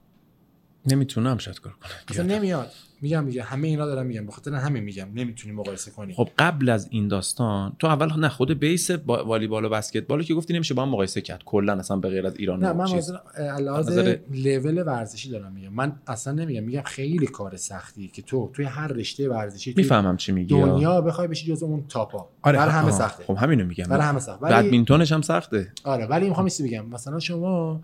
[0.86, 2.72] نمی‌تونم شاید کار کنه اصلا نمیاد.
[3.01, 6.69] میگم میگه همه اینا دارم میگم به خاطر همین میگم نمی‌تونی مقایسه کنی خب قبل
[6.69, 10.81] از این داستان تو اول نه خود بیس والیبال و بسکتبال که گفتی نمیشه با
[10.81, 11.43] هم مقایسه کرد.
[11.45, 15.73] کلا اصلا به غیر از ایران نه من مثلا لول ورزشی دارم میگم.
[15.73, 20.31] من اصلا نمیگم میگم خیلی کار سختی که تو توی هر رشته ورزشی می‌فهمم چی
[20.31, 20.59] میگی.
[20.59, 22.29] دنیا بخوای بشی جز اون تاپا.
[22.41, 23.23] آره برای همه سخته.
[23.23, 23.85] خب همینو میگم.
[23.89, 25.71] برای همه سخته بدمینتونش هم سخته.
[25.83, 26.85] آره ولی می‌خوام بگم.
[26.85, 27.81] مثلا شما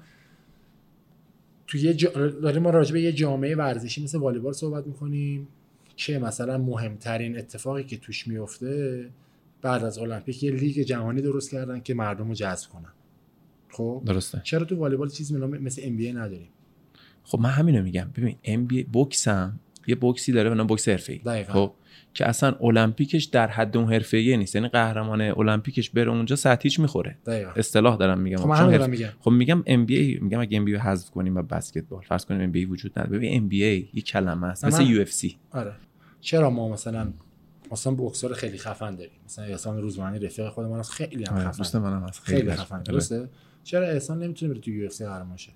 [1.67, 2.10] تو یه جا...
[2.28, 5.47] داریم ما راجع به یه جامعه ورزشی مثل والیبال صحبت می‌کنیم
[5.95, 9.10] که مثلا مهمترین اتفاقی که توش میفته
[9.62, 12.93] بعد از المپیک یه لیگ جهانی درست کردن که مردم رو جذب کنن.
[13.69, 14.41] خب؟ درسته.
[14.43, 16.49] چرا تو والیبال چیزی مثل ام نداریم؟
[17.23, 18.12] خب من همینو میگم.
[18.15, 21.43] ببین ام بی بوکس هم یه بوکسی داره به نام بوکس حرفه‌ای.
[21.43, 21.73] خب؟
[22.13, 24.55] که اصلا المپیکش در حد اون حرفه‌ای نیست.
[24.55, 27.17] یعنی قهرمان المپیکش بره اونجا سطحیش می‌خوره.
[27.25, 27.51] دقیقا.
[27.55, 28.38] اصطلاح دارم میگم.
[28.38, 29.10] خب من دارم میگم.
[29.19, 32.41] خب میگم ام بی ای میگم اگه ام بی حذف کنیم و بسکتبال فرض کنیم
[32.41, 33.17] ام بی وجود نداره.
[33.17, 35.73] ببین ام بی ای یه کلمه است مثل یو اف سی آره.
[36.21, 37.13] چرا ما مثلا
[37.71, 39.19] مثلا بوکسور خیلی خفن داریم.
[39.25, 41.58] مثلا احسان روزمانی رفیق خود ما خیلی هم آره، خفن.
[41.58, 42.23] دوست منم هست.
[42.23, 42.84] خیلی, خیلی خفن.
[42.84, 43.29] درسته؟
[43.63, 45.51] چرا احسان نمی‌تونه بره تو UFC قهرمان شه؟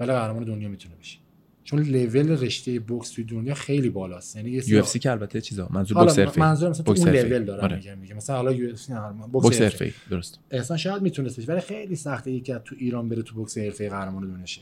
[0.00, 1.18] ولی قهرمان دنیا می‌تونه بشه.
[1.66, 4.36] چون لول رشته بوکس توی دنیا خیلی بالاست.
[4.36, 5.68] یعنی UFC که البته چیزا.
[5.70, 6.46] منظور بوکس حرفه‌ای.
[6.46, 7.76] منظور مثلا اون لول دارم آره.
[7.76, 8.92] میگم میگم مثلا حالا UFC
[9.32, 9.92] بوکس حرفه‌ای.
[10.10, 10.40] درست.
[10.50, 14.30] احسان شاید می‌تونست بشه ولی خیلی سخته یکی تو ایران بره تو بوکس حرفه‌ای قهرمان
[14.30, 14.60] دنیا شه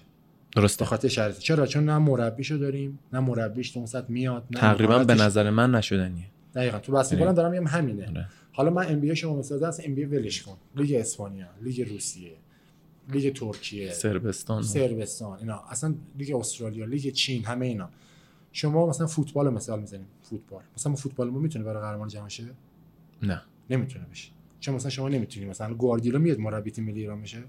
[0.56, 4.60] درست به خاطر شرط چرا؟ چون نه مربیشو داریم نه مربیش تو اون میاد نه
[4.60, 6.24] تقریبا به نظر من نشدنیه.
[6.54, 6.78] دقیقاً.
[6.78, 8.08] تو بسکتبال دارم میگم همینه.
[8.08, 8.26] آره.
[8.52, 10.56] حالا من NBA شما مثلا از NBA ولش کن.
[10.76, 12.32] لیگ اسپانیا لیگ روسیه.
[13.08, 14.62] لیگ ترکیه سربستان.
[14.62, 15.62] سربستان اینا.
[15.68, 17.90] اصلا لیگ استرالیا لیگ چین همه اینا.
[18.52, 20.62] شما مثلا فوتبال مثال می‌زنیم فوتبال.
[20.76, 22.44] مثلا فوتبال ما می‌تونه برای قهرمان جهان شه؟
[23.22, 23.42] نه.
[23.70, 24.30] نمی‌تونه بشه.
[24.60, 27.42] چون مثلا شما نمی‌تونی مثلا گواردیولا میاد مربی تیم ملی ایران بشه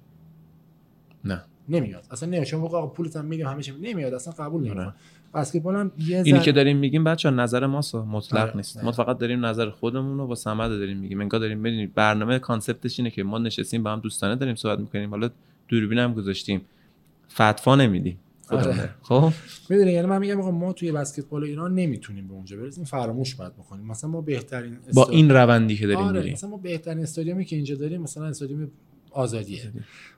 [1.23, 1.43] نه.
[1.69, 2.07] نمیاد.
[2.11, 2.43] اصلا نمیاد.
[2.43, 4.13] چون آقا پولت هم میدیم همه چی نمیاد.
[4.13, 4.93] اصلا قبول نمی‌کنه.
[5.35, 8.83] بسکتبال هم یه اینی که داریم میگیم بچه نظر ماست مطلق آره، نیست.
[8.83, 11.21] ما فقط داریم نظر خودمون رو با سمد داریم میگیم.
[11.21, 15.09] انگار داریم ببینید برنامه کانسپتش اینه که ما نشستیم با هم دوستانه داریم صحبت می‌کنیم.
[15.09, 15.29] حالا
[15.67, 16.61] دوربین هم گذاشتیم.
[17.33, 18.17] فتوا نمیدیم.
[18.49, 18.89] آره.
[19.01, 19.31] خب؟
[19.69, 22.83] می‌دونی یعنی من میگم ما توی بسکتبال ایران نمی‌تونیم به اونجا برسیم.
[22.83, 23.85] فراموش باید بکنیم.
[23.85, 26.33] مثلا ما بهترین با استاد- این روندی که داریم آره میریم.
[26.33, 28.67] مثلا ما بهترین استادیومی که اینجا داریم مثلا استادیوم
[29.11, 29.71] آزادیه.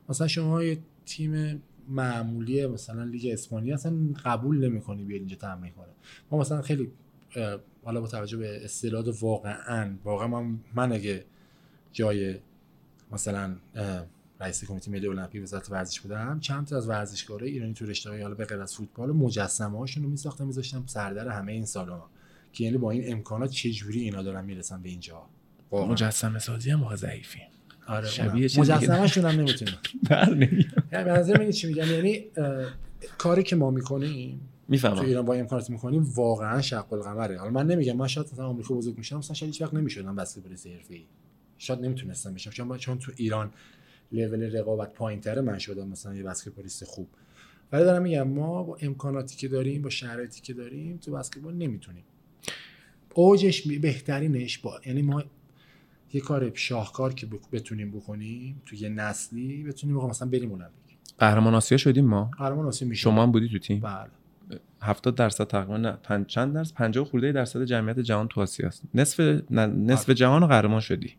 [0.10, 5.88] مثلا شما یه تیم معمولی مثلا لیگ اسپانیا اصلا قبول نمی‌کنی بیاد اینجا تمرین کنه.
[6.32, 6.92] ما مثلا خیلی
[7.84, 11.26] حالا با توجه به استعداد واقعا واقعا من, من اگه
[11.94, 12.36] جای
[13.12, 13.56] مثلا
[14.40, 18.36] رئیس کمیته ملی المپیک وزارت ورزش بودم چند تا از ورزشکارهای ایرانی تو رشته حالا
[18.36, 22.02] به غیر از فوتبال مجسمه هاشون رو میساختم میذاشتم سردر همه این سالن
[22.54, 25.26] که یعنی با این امکانات چه جوری اینا دارن می‌رسن به اینجا؟
[25.72, 25.92] واقعا.
[25.92, 27.40] مجسمه سازی هم ضعیفی
[27.88, 29.72] آره شبیه که- مجسمه‌شون هم نمی‌تونه
[30.10, 32.26] بر نمیاد یعنی چی میگم؟ یعنی
[33.18, 37.38] کاری که ما می‌کنیم تو می‌فهمم ایران با امکانات می‌کنیم واقعا شق القمره.
[37.38, 40.68] حالا من نمیگم من شاید مثلا آمریکا بزرگ میشم مثلا شاید هیچ وقت نمی‌شدم بسکتبالیست
[40.68, 41.06] حرفه‌ای
[41.58, 43.52] شاید نمی‌تونستم بشم چون من- چون تو ایران
[44.12, 47.08] لول رقابت پایینتره من شدم مثلا یه بسکتبالیست خوب.
[47.72, 52.04] ولی دارم میگم ما با امکاناتی که داریم با شرایطی که داریم تو بسکتبال نمی‌تونیم.
[53.14, 55.24] اوجش بهترینش با یعنی ما
[56.14, 60.98] یه کار شاهکار که بتونیم بکنیم تو یه نسلی بتونیم آقا مثلا بریم المپیک.
[61.20, 62.32] قهرمان آسیا شدیم ما.
[62.40, 63.02] قهرمان آسیا میشه.
[63.02, 64.10] شما هم بودی تو تیم؟ بله.
[64.82, 69.20] 70 درصد تقریبا نه پنج چند درصد؟ 50 خورده درصد جمعیت جهان تو آسیاست نصف
[69.52, 71.14] نه، نصف جهان رو قهرمان شدی.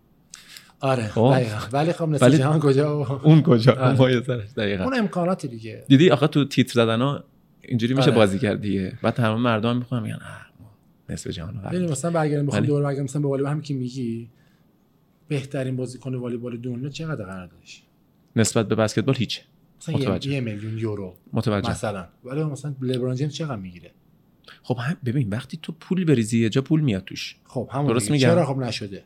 [0.81, 1.31] آره خب.
[1.33, 1.59] دقیقاً.
[1.72, 4.20] ولی خب نصف ولی- جهان کجا؟ اون کجا؟ آره.
[4.57, 4.85] دقیقاً.
[4.85, 5.85] اون امکانات دیگه.
[5.88, 7.24] دیدی آخه تو تیتر زدن ها
[7.62, 8.16] اینجوری میشه آره.
[8.16, 8.98] بازی کرد دیگه.
[9.03, 10.18] بعد همه مردم می‌خوان میگن
[11.09, 14.31] نصف جهان رو مثلا برگردیم بخوام دوباره برگردیم مثلا به والیبال همین که میگی
[15.29, 17.83] بهترین بازیکن والیبال دنیا چقدر قراردادش
[18.37, 19.41] نسبت به بسکتبال هیچ
[19.81, 20.33] مثلا یه, متوجه.
[20.33, 21.14] یه میلیون یورو.
[21.33, 21.71] متوجه.
[21.71, 22.09] مثلا.
[22.25, 23.91] ولی مثلا لبران جیمز چقدر می‌گیره؟
[24.62, 27.37] خب هم ببین وقتی تو پول بریزی یه جا پول میاد توش.
[27.45, 28.11] خب همون درست.
[28.11, 28.29] میگم.
[28.29, 29.05] چرا خب نشده؟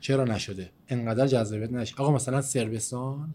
[0.00, 3.34] چرا نشده؟ انقدر جذابیت نشه آقا مثلا سربستان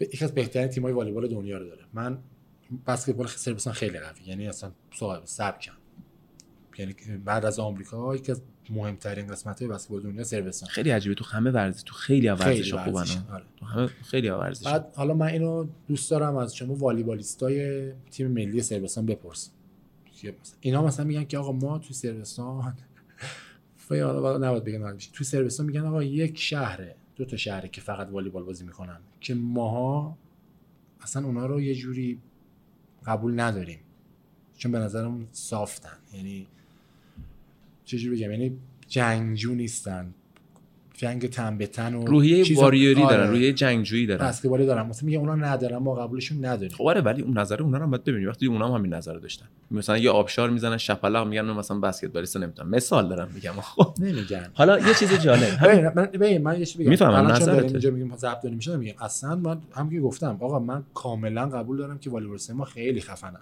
[0.00, 1.82] یکی از بهترین تیم‌های والیبال دنیا رو داره.
[1.92, 2.18] من
[2.86, 5.72] بسکتبال سربستان خیلی قوی یعنی اصلا صاحب سبکم.
[6.78, 11.50] یعنی بعد از آمریکا یکی از مهمترین قسمت‌های بسکتبال دنیا سربستان خیلی عجیبه تو همه
[11.50, 13.04] ورزش تو خیلی ورزش خوبن.
[13.32, 13.44] آره.
[13.56, 18.62] تو همه خیلی ورزش بعد حالا من اینو دوست دارم از شما والیبالیستای تیم ملی
[18.62, 19.50] سربستان بپرسم
[20.60, 21.94] اینا مثلا میگن که آقا ما تو
[23.76, 25.10] فای حالا باید- نباید بگم بشه.
[25.12, 29.34] تو سربستان میگن آقا یک شهره دو تا شهره که فقط والیبال بازی می‌کنن که
[29.34, 30.18] ماها
[31.00, 32.18] اصلا اونا رو یه جوری
[33.06, 33.78] قبول نداریم
[34.56, 36.46] چون به نظرم صافتن یعنی
[37.88, 38.56] چجوری بگم؟ یعنی
[38.88, 40.14] جنگجو نیستن.
[40.94, 43.16] جنگ تن به تن و روحیه چیز- واریوری آره.
[43.16, 44.26] دارن روحیه جنگجویی دارن.
[44.28, 44.86] بسکتبالی دارن.
[44.86, 46.76] مثلا میگه اونا ندارن ما قبولشون نداریم.
[46.76, 49.14] خب آره ولی اون نظر اونا رو هم باید ببینی وقتی اونا هم همین نظر
[49.14, 49.46] داشتن.
[49.70, 53.52] مثلا یه آبشار می‌زنن شپلق میگن من مثلا بسکتبالیست نمی‌تونم مثال دارم میگم.
[53.52, 54.50] خب نمیگن.
[54.54, 55.64] حالا یه چیز جالب.
[55.64, 56.90] ببین من ببین من یه چیزی بگم.
[56.90, 57.38] می‌فهمم،.
[57.38, 61.76] داریم اینجا میگیم ضبط میشه میگم اصلا من هم که گفتم آقا من کاملا قبول
[61.76, 63.40] دارم که والیبالیست ما خیلی خفنن.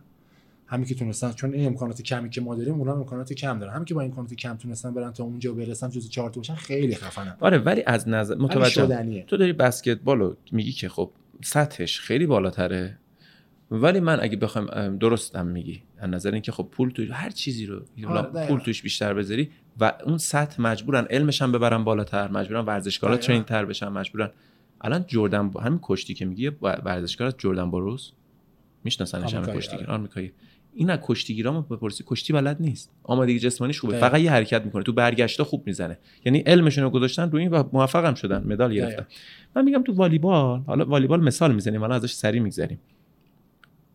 [0.66, 3.72] همین که تونستن چون این امکانات کمی که ما داریم اونا امکانات کم دارن.
[3.72, 6.94] همین که با امکانات کم تونستن برن تا اونجا برسن جز چهار تا باشن خیلی
[6.94, 7.36] خفنن.
[7.40, 11.10] آره ولی از نظر متوجه تو داری بسکتبال رو میگی که خب
[11.44, 12.98] سطحش خیلی بالاتره.
[13.70, 15.82] ولی من اگه بخوام ام، درستم میگی.
[15.98, 18.46] از نظر اینکه خب پول تو هر چیزی رو آره،.
[18.46, 19.50] پول توش بیشتر بذاری
[19.80, 23.16] و اون سطح مجبورن علمش هم ببرن بالاتر مجبورن ورزشکارا.
[23.16, 24.30] ترین تر بشن مجبورن.
[24.80, 28.12] الان جردن همین کشتی که میگی ورزشکار جردن بروز
[28.84, 29.94] میشناسنش همه کشتیگیر آره.
[29.94, 30.32] آمریکایی.
[30.76, 32.04] این از کشتیگیرام بپرسی.
[32.06, 32.90] کشتی بلد نیست.
[33.02, 33.92] آمادگی جسمانیش خوبه.
[34.00, 34.82] فقط یه حرکت می‌کنه.
[34.82, 35.98] تو برگشتا خوب می‌زنه.
[36.24, 38.42] یعنی علمشون رو گذاشتن روی این و موفق هم شدن.
[38.46, 39.06] مدال گرفتن.
[39.56, 41.80] من میگم تو والیبال حالا والیبال مثال می‌زنیم.
[41.80, 42.78] حالا ازش سری میگذریم.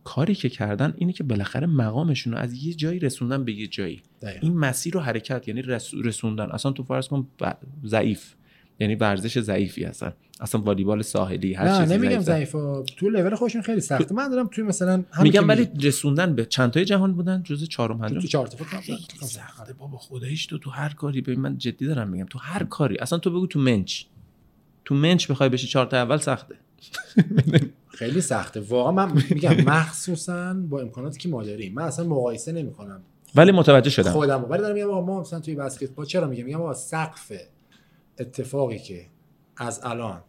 [0.03, 4.01] کاری که کردن اینه که بالاخره مقامشون رو از یه جایی رسوندن به یه جایی.
[4.41, 6.49] این مسیر رو حرکت یعنی رس- رسوندن.
[6.51, 7.53] اصلا تو فرض کن ب-
[7.85, 8.33] ضعیف.
[8.81, 10.13] یعنی ورزش ضعیفی هستن.
[10.39, 12.19] اصلا والیبال ساحلی هر نه چیزی نمیگم.
[12.19, 14.15] ضعیفا تو لول خودشون خیلی سخته.
[14.15, 18.03] من دارم توی مثلا میگم ولی رسوندن به چند تای جهان بودن؟ جزء چهارم تو,
[18.03, 18.65] پنجم تو چهار تا.
[18.81, 22.25] خیلی سخته بابا خداییش تو تو هر کاری ببین من جدی دارم میگم.
[22.29, 22.97] تو هر کاری.
[22.97, 24.03] اصلا تو بگو تو منچ.
[24.85, 26.55] تو منچ بخوای بشی چهار تا اول سخته.
[27.99, 28.59] خیلی سخته.
[28.59, 31.73] واقعا من میگم مخصوصا با امکاناتی که ما داریم.
[31.73, 33.01] من اصلا مقایسه نمی‌کنم.
[33.35, 34.11] ولی متوجه شدم.
[34.11, 37.31] خودم ولی دارم میگم آقا ما مثلا توی بسکتبال چرا میگم؟ میگم آقا سقف
[38.19, 39.05] اتفاقی که
[39.57, 40.23] از الان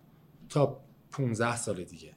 [0.49, 2.13] تا 15 سال دیگه.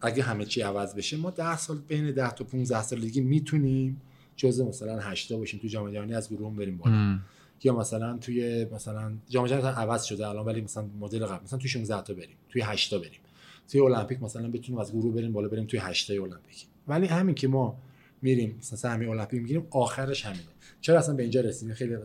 [0.00, 4.00] اگه همه چی عوض بشه ما 10 سال بین 10 تا 15 سال دیگه می‌تونیم
[4.36, 7.18] جزء مثلا 8 باشیم تو جام جهانی از گروه بریم بالا.
[7.64, 11.68] یا مثلا توی مثلا جام جهانی عوض شده الان ولی مثلا مدل قبل مثلا توی
[11.68, 13.20] 16 تا بریم توی 8 تا بریم.
[13.68, 16.66] توی المپیک مثلا بتونیم از گروه بریم بالا بریم توی هشته المپیک.
[16.88, 17.78] ولی همین که ما
[18.22, 18.58] میریم.
[18.72, 20.42] مثلا همین المپیک می‌گیریم آخرش همینه.
[20.80, 21.96] چرا اصلا به اینجا رسیدیم؟ خیلی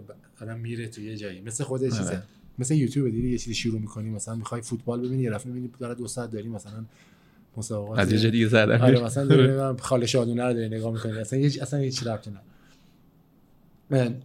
[0.42, 1.42] آدم میره توی یه جایی.
[1.42, 2.04] مثل خود چیزه.
[2.04, 2.24] آره.
[2.60, 5.96] مثل یوتیوب دیدی یه چیزی شروع می‌کنی مثلا می‌خوای فوتبال ببینی یه دفعه می‌بینی داره
[5.96, 6.86] دو ساعت داری مثلا
[7.58, 11.12] مسابقات از یه دیگه زدن آره مثلا داری نمی‌دونم خاله شادونه رو داری نگاه می‌کنی.
[11.12, 12.46] اصلا هیچ اصلا هیچ ربطی نداره.
[13.90, 14.16] من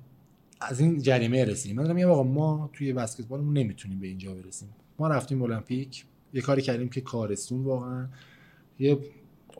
[0.60, 1.76] از این جریمه رسیدیم.
[1.76, 4.68] من میگم آقا ما توی بسکتبالمون نمی‌تونیم به اینجا برسیم.
[4.98, 8.06] ما رفتیم المپیک یه کاری کردیم که کارستون واقعا
[8.78, 8.98] یه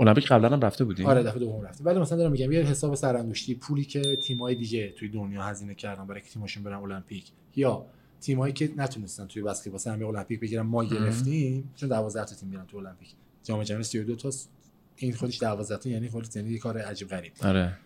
[0.01, 2.95] المپیک قبلا هم رفته بودیم آره دفعه دوم رفتیم ولی مثلا دارم میگم یه حساب
[2.95, 7.25] سرانگشتی پولی که تیم‌های دیگه توی دنیا هزینه کردن برای که تیمشون برن المپیک
[7.57, 7.87] یا
[8.21, 12.49] تیم‌هایی که نتونستن توی بسکتبال واسه همین المپیک بگیرن ما گرفتیم چون 12 تا تیم
[12.49, 13.09] میرن تو المپیک
[13.45, 14.51] جام جهانی 32 تاست
[14.97, 17.33] این خودش 12 تا یعنی خودش یعنی یه کار عجیب غریب.
[17.45, 17.79] آره.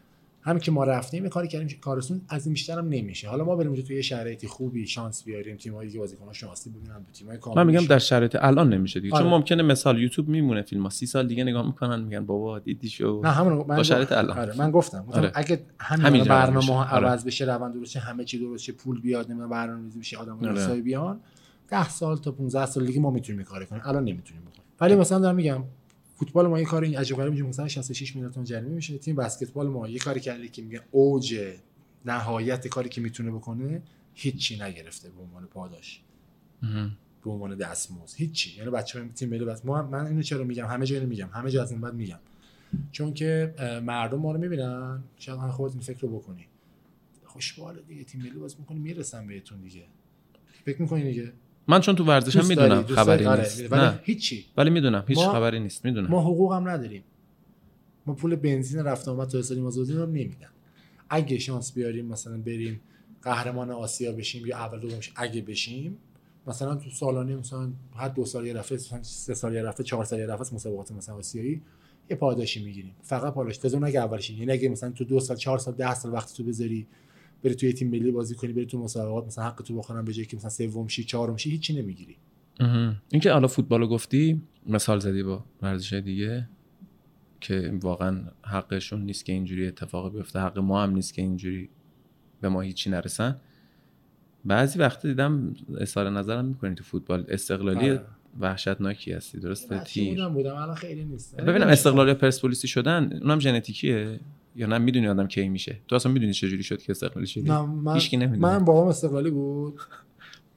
[0.47, 3.45] همین که ما رفتیم یه کاری کردیم که کارستون از این بیشتر هم نمیشه حالا
[3.45, 7.39] ما بریم اونجا توی یه شرایطی خوبی شانس بیاریم تیم‌هایی که بازیکناشون آسیب ببینن تیم‌های
[7.39, 7.87] کامل من میگم.
[7.87, 9.31] در شرایط الان نمیشه دیگه چون آره.
[9.31, 13.21] ممکنه مثال یوتیوب میمونه فیلم ها سی سال دیگه نگاه می‌کنن میگن بابا دیدی شو
[13.25, 14.39] نه همون من با شرایط الان.
[14.39, 15.33] آره من گفتم گفتم آره.
[15.35, 16.67] اگه همین برنامه.
[16.67, 17.07] ها آره.
[17.07, 20.81] عوض بشه روند درست همه چی درست پول بیاد نمی‌دونم برنامه‌ریزی بشه آدم آره.
[20.81, 21.21] بیان
[21.69, 24.95] 10 سال تا 15 سال دیگه ما می‌تونیم این کارو کنیم الان نمی‌تونیم بکنیم ولی
[24.95, 25.65] مثلا دارم میگم
[26.17, 28.99] فوتبال ما یه کاری این عجیب غریب میشه مثلا 66 میلیون تومان جریمه میشه.
[28.99, 31.41] تیم بسکتبال ما یه کاری کرده که میگه اوج
[32.05, 33.83] نهایت کاری که می‌تونه بکنه
[34.15, 36.01] هیچی نگرفته به عنوان پاداش.
[37.25, 38.17] به عنوان دستمزد.
[38.17, 38.57] هیچی.
[38.59, 41.29] یعنی بچه تیم ملی بس ما من اینو چرا میگم؟ همه جا اینو میگم.
[41.33, 42.19] همه جا از این بعد میگم.
[42.93, 45.03] چون که مردم ما رو می‌بینن.
[45.19, 46.47] شاید هم خودت این فکر رو بکنی.
[47.25, 48.05] خوشباله دیگه.
[48.05, 49.85] تیم ملی باز می‌کنی می‌رسن بهتون دیگه.
[50.65, 51.33] فکر می‌کنی دیگه؟
[51.69, 52.83] من چون تو دوست داری، می‌دونم.
[52.83, 53.73] خبری آره، نیست.
[53.73, 54.01] ولی نه.
[54.03, 54.45] هیچی.
[54.57, 56.07] ولی می‌دونم هیچ ما- خبری نیست می‌دونم.
[56.07, 57.03] ما حقوق هم نداریم.
[58.07, 60.49] ما پول بنزین رفت آمد تا حسابی مازودی رو نمیدن.
[61.11, 62.81] اگه شانس بیاریم مثلا بریم
[63.23, 65.99] قهرمان آسیا بشیم یا اول دوم اگه بشیم
[66.47, 70.19] مثلا تو سالانه مثلا هر دو سال یه دفعه سه سال یه دفعه چهار سال
[70.19, 71.63] یه دفعه مسابقات مثلا آسیایی
[72.11, 72.95] یه پاداشی می‌گیریم.
[73.03, 73.59] فقط پاداش.
[73.59, 76.45] تزون اگه اولش یعنی اگه مثلا تو دو سال چهار سال ده سال وقت تو
[76.45, 76.87] بذاری
[77.45, 80.27] بری توی تیم ملی بازی کنی بری تو مسابقات مثلا حق تو بخورن به جای
[80.27, 82.17] که مثلا سوم شی چهارم شی هیچی نمی‌گیری.
[83.11, 86.49] اینکه حالا فوتبال رو گفتی مثال زدی با ورزش دیگه
[87.41, 90.41] که واقعا حقشون نیست که اینجوری اتفاق بیفته.
[90.41, 91.69] حق ما هم نیست که اینجوری
[92.41, 93.37] به ما هیچی نرسن.
[94.45, 97.25] بعضی وقت دیدم اظهار نظرم می‌کنی تو فوتبال.
[97.29, 98.05] استقلالی آره.
[98.41, 100.11] وحشتناکی هستی درسته؟ تیر.
[100.15, 101.37] بودم بودم الان خیلی نیست.
[101.37, 104.21] ببینم استقلالی پرسپولیسی شدن اونم ژنتیکیه.
[104.57, 107.63] یا نه می‌دونی آدم کی میشه؟ تو اصلا می‌دونی چجوری شد که استقلالی شدی؟ نه
[107.63, 108.53] من هیچکی نمی‌دونه.
[108.53, 109.81] من بابام استقلالی بود.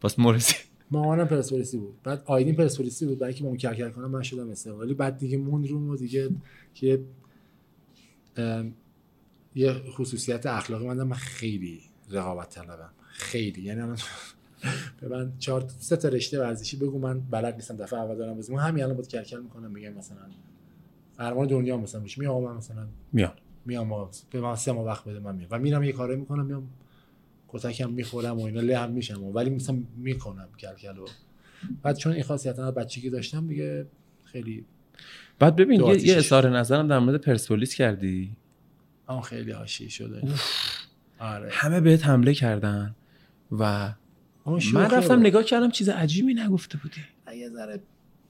[0.01, 0.55] پس مرسی
[0.91, 2.01] مامانم پرسپولیسی بود.
[2.03, 3.19] بعد آیدین پرسپولیسی بود.
[3.19, 4.93] برای اینکه ما کرکر کنم من شدم استقلالی.
[4.93, 6.29] بعد دیگه موند رو دیگه
[6.73, 7.01] که
[9.55, 11.81] یه خصوصیت اخلاقی من دارم، من خیلی
[12.12, 12.89] رقابت طلبم.
[13.07, 13.62] خیلی.
[13.62, 13.97] یعنی الان
[15.01, 16.99] به من چهار سه تا رشته ورزشی بگو.
[16.99, 18.53] من بلد نیستم دفعه اول دارم بازی.
[18.53, 20.17] من همین الان بود کرکر می‌کنم میگم مثلا
[21.17, 22.88] قهرمان دنیا مثلا میشه میام من مثلا.
[23.13, 23.31] میام.
[23.67, 25.47] میام به من سه ماه وقت بده من میام.
[25.51, 26.67] و میرم یه کاری می‌کنم میام
[27.47, 31.06] کتکم می‌خورم و اینا له هم میشم و ولی مثلا می‌کنم کل کل و
[31.84, 33.86] بعد چون این خاصیت از بچگی داشتم دیگه
[34.23, 34.65] خیلی
[35.39, 38.38] بعد ببین یه, یه اظهار نظرم در مورد پرسپولیس کردی؟
[39.10, 40.21] اون خیلی حاشیه شده.
[41.19, 41.49] آره.
[41.51, 42.95] همه بهت حمله کردن
[43.51, 43.93] و
[44.73, 45.19] من رفتم.
[45.19, 47.01] نگاه کردم چیز عجیبی نگفته بودی.
[47.39, 47.80] یه ذره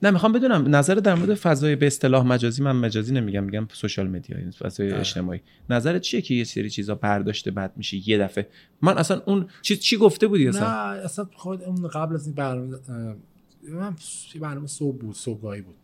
[0.03, 4.07] نه می‌خوام بدونم نظر در مورد فضای به اصطلاح مجازی من مجازی نمیگم میگم سوشال
[4.07, 4.99] مدیا این فضای آره.
[4.99, 5.41] اجتماعی.
[5.69, 8.47] نظرت چیه که یه سری چیزا برداشته بد میشه یه دفعه.
[8.81, 12.35] من اصلا اون چی چی گفته بودی نه اصلا اصلا خود اون قبل از این
[12.35, 12.77] برنامه
[13.69, 13.95] من
[14.35, 15.75] یه برنامه صبح بود صبحگاهی بود.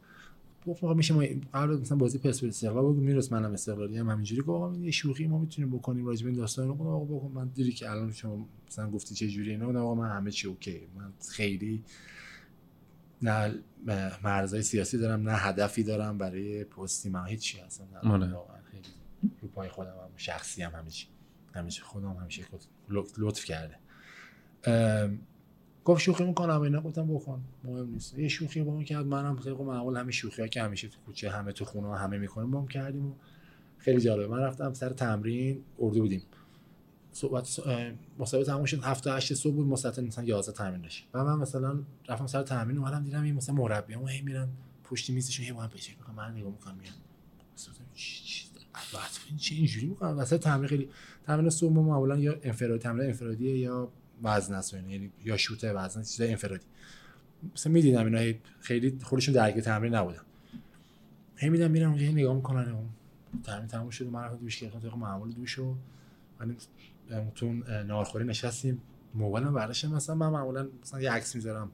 [0.67, 1.23] گفت آقا میشه ما
[1.54, 4.41] قبل مثلا بازی پرسپولیس استقلال بود میرس منم استقلالی هم همینجوری.
[4.41, 6.88] گفت آقا یه شوخی ما می‌تونیم بکنیم راجع به این داستان رو.
[6.88, 10.32] آقا بکن من دیدی که الان شما مثلا گفتی چه جوری اینا؟ آقا من همه
[10.32, 11.84] چی اوکی من خیلی
[13.24, 13.56] نه
[14.24, 17.26] مرزهای سیاسی دارم نه هدفی دارم برای پستی من.
[17.26, 18.12] هیچی اصلا نه.
[18.12, 18.28] آره.
[18.72, 18.88] خیلی
[19.42, 21.08] رو پای خودم هم شخصی هم همه چی
[21.56, 22.44] همیشه خودم همیشه
[22.90, 23.76] لطف- لطف کرده.
[25.86, 28.18] گفت شوخی می‌کنم اینا گفتم بکن مهم نیست.
[28.20, 31.30] یه شوخی با اون کرد منم طبق معمول همه شوخی ها که همیشه تو کوچه
[31.30, 33.14] همه تو خونه همه می‌کنیم با هم کردیم و
[33.78, 34.28] خیلی جالبه.
[34.28, 36.22] من رفتم سر تمرین اردو بودیم.
[37.13, 37.60] صحبت
[38.19, 41.35] مسابقه تموم شد هفت تا هشت صبح بود مساعد مثلا 11 تمرین داشت و من
[41.35, 41.79] مثلا
[42.10, 44.50] رفتم سر تمرین اومدم دیدم این مثلا مربی هم هی میرن
[44.83, 46.94] پشت میزشون هی با هم پیچک می‌کنن من نگاه می‌کنم میگم
[47.56, 48.44] مثلا چی
[49.29, 50.90] این چه اینجوری می‌کنن؟ واسه تمرین خیلی
[51.27, 53.92] تمرین صبح ما معمولا یا انفرادی تمرین انفرادیه یا
[54.23, 54.90] وزن است اینا.
[54.90, 56.65] یعنی یا شوت وزن چیزای انفرادی.
[57.54, 60.21] مثلا می‌دیدم اینا خیلی خودشون درگیر تمرین نبودن.
[61.35, 62.75] هی میدم میرم اونجا نگاه می‌کنن
[63.44, 65.75] تمرین تموم شد من رفتم دوش کردم طبق معمول دوش و
[66.40, 66.56] من
[67.35, 68.81] تو نارخوری نشستیم.
[69.13, 71.71] موبایلم برداشتم مثلا من معمولا مثلا یه عکس می‌ذارم.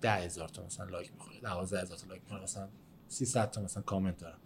[0.00, 2.68] ده هزار تا مثلا لایک می‌خوره دوازده هزار تا لایک می‌خوره مثلا
[3.08, 4.38] 300 تا مثلا کامنت دارم.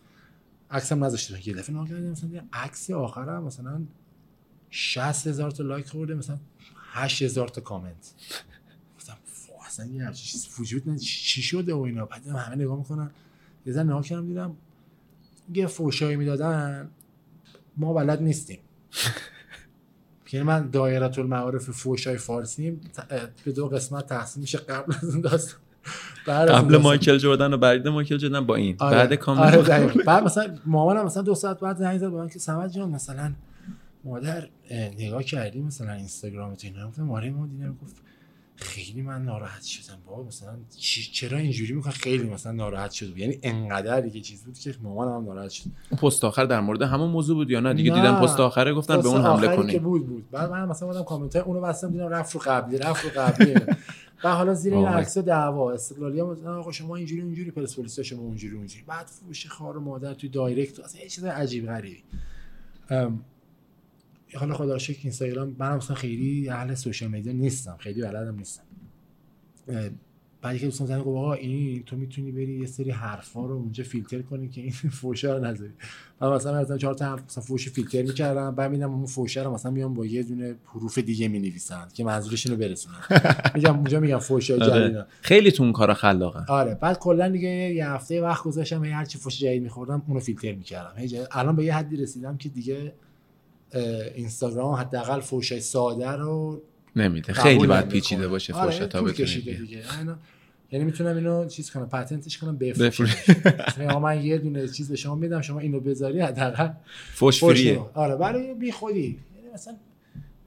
[0.70, 3.82] عکسم نذاشته یه دفعه نگاه کردم مثلا عکس آخرم مثلا
[4.70, 6.38] 60 هزار تا لایک خورده مثلا
[6.92, 8.14] 8 هزار تا کامنت.
[9.00, 9.16] مثلا
[9.66, 13.10] اصلا یه همچین چیز وجود نه چی شده و اینا؟ بعد همه نگاه می‌کنن.
[13.66, 14.56] یه ذره نگاه کردم دیدم
[15.54, 16.90] یه فوشایی می‌دادن.
[17.76, 18.58] ما بلد نیستیم.
[20.32, 22.80] یعنی من دایره المعارف فوشای فارسی
[23.44, 25.60] به دو قسمت تقسیم میشه قبل از اون داستان
[26.26, 26.76] بعد قبل.
[26.76, 28.96] مایکل جردن و برید مایکل جردن با این آره.
[28.96, 30.00] بعد آره کامنت دقیقاً.
[30.06, 33.32] بعد مثلا مامانم مثلا دو ساعت بعد زنگ زد به من که سمت جان مثلا
[34.04, 37.96] مادر اه، نگاه کردی مثلا اینستاگرام تو اینا گفتم آره ما دیدم گفت
[38.56, 39.98] خیلی من ناراحت شدم.
[40.06, 40.56] بابا مثلا
[41.12, 43.18] چرا اینجوری می‌کنه خیلی مثلا ناراحت شد.
[43.18, 45.64] یعنی انقدر دیگه چیز بود که مامانم هم ناراحت شد.
[46.02, 47.96] پست آخر در مورد همون موضوع بود یا نه؟ دیگه نه.
[47.96, 50.30] دیدم پست آخره گفتن به اون حمله آخری که بود بود.
[50.30, 53.54] بعد من مثلا اومدم کامنت های اونو بستم دیدم رفت رو قبلی رفت رو قبلی.
[54.24, 54.86] و حالا زیر این.
[54.86, 58.84] عکس دعوا استقلالی هم آقا شما اینجوری اونجوری پرسپولیس شما اونجوری اونجوری.
[58.86, 62.02] بعد فروش خار مادر توی direct اصلا یه چیز عجیب غریبی.
[64.36, 67.76] حالا خدا رو شکر اینستاگرام من مثلا خیلی اهل social media نیستم.
[67.78, 68.62] خیلی بلدم نیستم.
[69.68, 69.90] اه،
[70.42, 73.84] بعد یکی دوستان زنگ گفت آقا این تو می‌تونی بری یه سری حرفا رو اونجا
[73.84, 74.70] فیلتر کنی که این
[75.00, 75.72] فوشا رو نذاری.
[76.20, 78.54] من مثلا مثلا چهار تا حرف مثلا فوش فیلتر می‌کردم.
[78.54, 82.52] بعد میدم اون فوشه رو مثلا میام با یه دونه حروف دیگه می‌نویسن که منظورشون
[82.52, 82.96] رو برسونن.
[83.54, 85.06] میگم اونجا میگم جدید آره.
[85.20, 86.44] خیلی تو اون کارا خلاقه.
[86.52, 86.74] آره.
[86.74, 90.52] بعد کلا دیگه یه هفته وقت گذاشتم هی هر چی فوش جدید میخوردم اونو فیلتر
[90.52, 90.94] می‌کردم.
[91.32, 92.92] الان به یه حدی رسیدم که دیگه
[94.14, 96.62] اینستاگرام حداقل فوشای ساده رو
[96.96, 97.32] نمیده.
[97.32, 97.88] خیلی باید.
[97.88, 99.28] پیچیده باشه آره فوش تا بتونی
[100.00, 100.18] اینا-
[100.72, 102.86] یعنی می‌تونم اینو چیز کنم پتنتش کنم بفروش.
[102.86, 106.68] بفروشم مثلا من یه دونه چیز به شما میدم شما اینو بذاری حداقل
[107.14, 107.78] فوش فوش فریه.
[107.94, 109.00] آره برای بی خودی
[109.36, 109.76] یعنی مثلا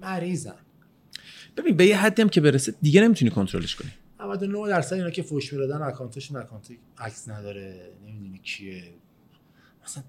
[0.01, 0.53] مریضن
[1.57, 3.91] ببین به یه حدی هم که برسه دیگه نمی‌تونی کنترلش کنی.
[4.19, 6.67] 99 درصد اینا که فوش می‌دادن اکانتشون اکانت
[6.97, 7.89] عکس نداره.
[8.07, 8.83] نمی‌دونی کیه.
[9.85, 10.03] مثلا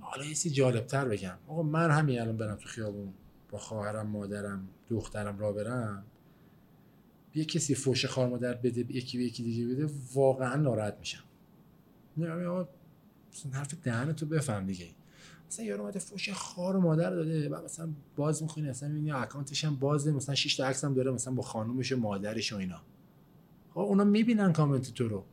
[0.00, 1.38] حالا یه چیز جالبتر بگم.
[1.48, 3.12] آقا من همین الان برم تو خیابون
[3.50, 6.04] با خواهرم مادرم دخترم را برم.
[7.34, 11.22] یه کسی فوش خواهر مادر بده یکی به یکی دیگه بده واقعا ناراحت میشم.
[12.16, 12.68] میگم آقا
[13.52, 14.86] حرف دهنتو بفهم دیگه.
[15.48, 19.76] مثلا یارو اومده فوش خار مادر داده بعد مثلا باز می‌خونی مثلا می‌بینی اکانتش هم
[19.76, 22.80] بازه مثلا 6 تا عکس هم داره مثلا با خانومش و مادرش و اینا.
[23.74, 25.24] خب اونا می‌بینن کامنت تو رو.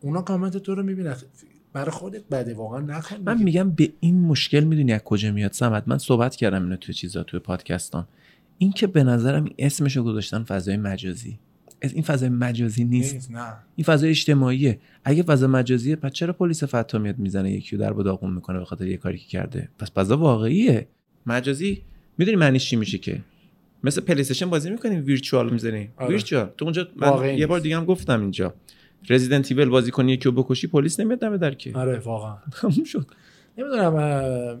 [0.00, 1.16] اونا کامنت تو رو می‌بینن.
[1.74, 3.42] برای خودت بده واقعا نکن من.
[3.42, 5.52] میگم به این مشکل می‌دونی از کجا میاد.
[5.52, 8.06] سمت من صحبت کردم اینو توی چیزا توی پادکستام
[8.58, 11.38] این که به نظرم اسمشو گذاشتن فضای مجازی.
[11.82, 13.14] از این فضای مجازی نیست.
[13.14, 13.54] نیست نه.
[13.76, 14.78] این فضای اجتماعیه.
[15.04, 18.64] اگه فضا مجازیه پس چرا پلیس فتا میاد می‌زنه یکی در با داغون می‌کنه به
[18.64, 20.88] خاطر یه کاری که کرده؟ پس فضا واقعیه.
[21.26, 21.82] مجازی
[22.18, 23.20] می‌دونی معنیش چی میشه که؟
[23.84, 25.92] مثل پلی بازی می‌کنیم virtual می‌زنیم.
[25.96, 26.08] آره.
[26.08, 26.50] virtual.
[26.56, 27.60] تو اونجا من یه بار.
[27.60, 28.54] دیگه هم گفتم اینجا.
[29.10, 32.36] Resident Evil بازی کنی یکی رو بکشی پلیس نمیاد دم در که آره واقعا.
[32.52, 33.06] تموم شد.
[33.58, 34.58] نمی‌دونم اه،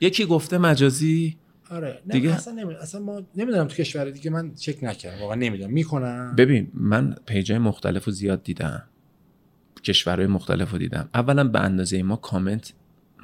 [0.00, 1.36] یکی گفته مجازی.
[1.70, 5.36] آره نه دیگه- اصلا نمی‌دونم اصلا ما نمی‌دونم تو کشور دیگه من چک نکردم واقعا
[5.36, 5.70] نمی‌دونم.
[5.72, 8.82] می‌کنم ببین من page ای مختلف رو زیاد دیدم.
[9.84, 11.08] کشورهای مختلف رو دیدم.
[11.14, 12.72] اولا به اندازه ما کامنت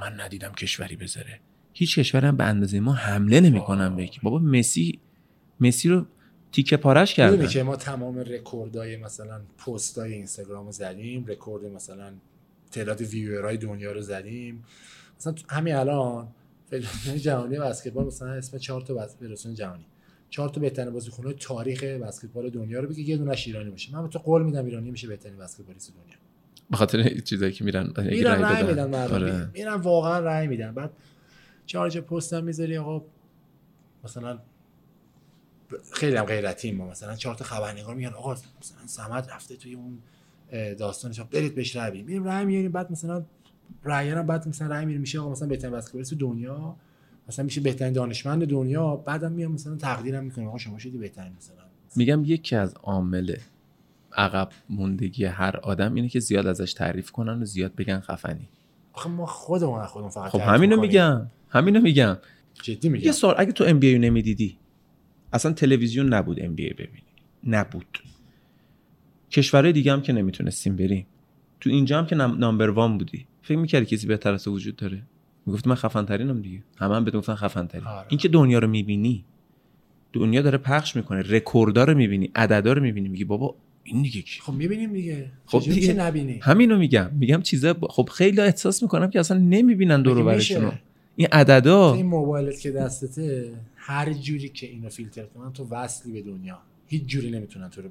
[0.00, 1.40] من ندیدم کشوری بذاره.
[1.72, 4.98] هیچ کشوری هم به اندازه ما حمله نمی‌کنن به بابا مسی
[5.60, 6.06] مسی رو
[6.52, 12.12] تیکه پارش می‌دونی کردن که ما تمام رکوردای مثلا پستای اینستاگرام رو زدیم رکورد مثلا
[12.70, 14.64] تعداد viewer های دنیا رو زدیم.
[15.18, 16.28] مثلا همین الان
[16.70, 19.84] فدراسیون جهانی بسکتبال مثلا اسم چهار تا بس- فدراسیون جهانی.
[20.30, 23.92] چهار تا بهترین بازیکن‌های تاریخ بسکتبال دنیا رو بگه یه دونه‌اش ایرانی باشه.
[23.92, 26.16] من به تو قول میدم ایرانی میشه بهترین بسکتبالیست دنیا.
[26.70, 28.66] به خاطر چیزایی که میرن میرن رای بدن.
[28.68, 29.14] میدن مردم.
[29.14, 29.48] آره.
[29.54, 30.74] میرن واقعا رای میدن.
[30.74, 30.90] بعد
[31.66, 33.04] چارج پست هم می‌ذاری آقا
[34.04, 34.38] مثلا
[35.92, 36.88] خیلی هم غیرتی ما.
[36.88, 39.98] مثلا چهار تا خبرنگار میگن آقا مثلا سمد رفته توی اون
[40.74, 41.20] داستانش.
[41.20, 43.24] برید بهش رای بدیم میریم رای میاریم بعد مثلا
[43.82, 46.76] رای هم بعد مثلا رای میریم میشه آقا مثلا بهترین بسکتبالیست دنیا
[47.28, 50.48] مثلا میشه بهترین دانشمند دنیا بعدم میام مثلا تقدیرم می‌کنیم.
[50.48, 51.56] آقا شما شدی بهترین مثلا.
[51.96, 53.36] میگم یکی از عامل
[54.12, 58.48] عقب موندگی هر آدم اینه که زیاد ازش تعریف کنن و زیاد بگن خفنی.
[58.92, 60.80] آخه ما خودمون از خودمون فقط خب همینو.
[60.80, 62.18] میگم همینو میگم.
[62.62, 63.06] جدی میگم.
[63.06, 64.58] یه سوال اگه تو ام بی نمی‌دیدی
[65.32, 67.02] اصلا تلویزیون نبود ام بی ببینی.
[67.46, 67.98] نبود.
[69.30, 71.06] کشورهای دیگه هم که نمی‌تونستیم بریم.
[71.60, 73.26] تو اینجا هم که نم- نامبر وان بودی.
[73.42, 75.02] فکر می‌کردی کسی بهتر از وجود داره؟
[75.46, 76.62] می‌گفتی من خفن ترینم دیگه.
[76.76, 78.06] همه هم بهت گفتن خفن ترین آره.
[78.08, 79.24] این که دنیا رو می‌بینی
[80.12, 83.08] دنیا داره پخش می‌کنه رکوردا رو می‌بینی عددا رو می‌بینی.
[83.08, 83.54] میگی بابا
[83.84, 85.30] این دیگه کی؟ خب می‌بینیم دیگه.
[85.46, 85.92] خب دیگه.
[85.92, 87.10] نبینی؟ همینو میگم.
[87.18, 90.72] میگم چیزا ب- خب خیلی احساس می‌کنم که اصلا نمی‌بینن دور و میشه؟
[91.16, 91.94] این عددا.
[91.94, 93.52] این موبایلت که دستته.
[93.84, 96.62] هر جوری که اینو فیلتر کنن تو وصلی به دنیا.
[96.86, 97.88] هیچ جوری نمی‌تونن تو رو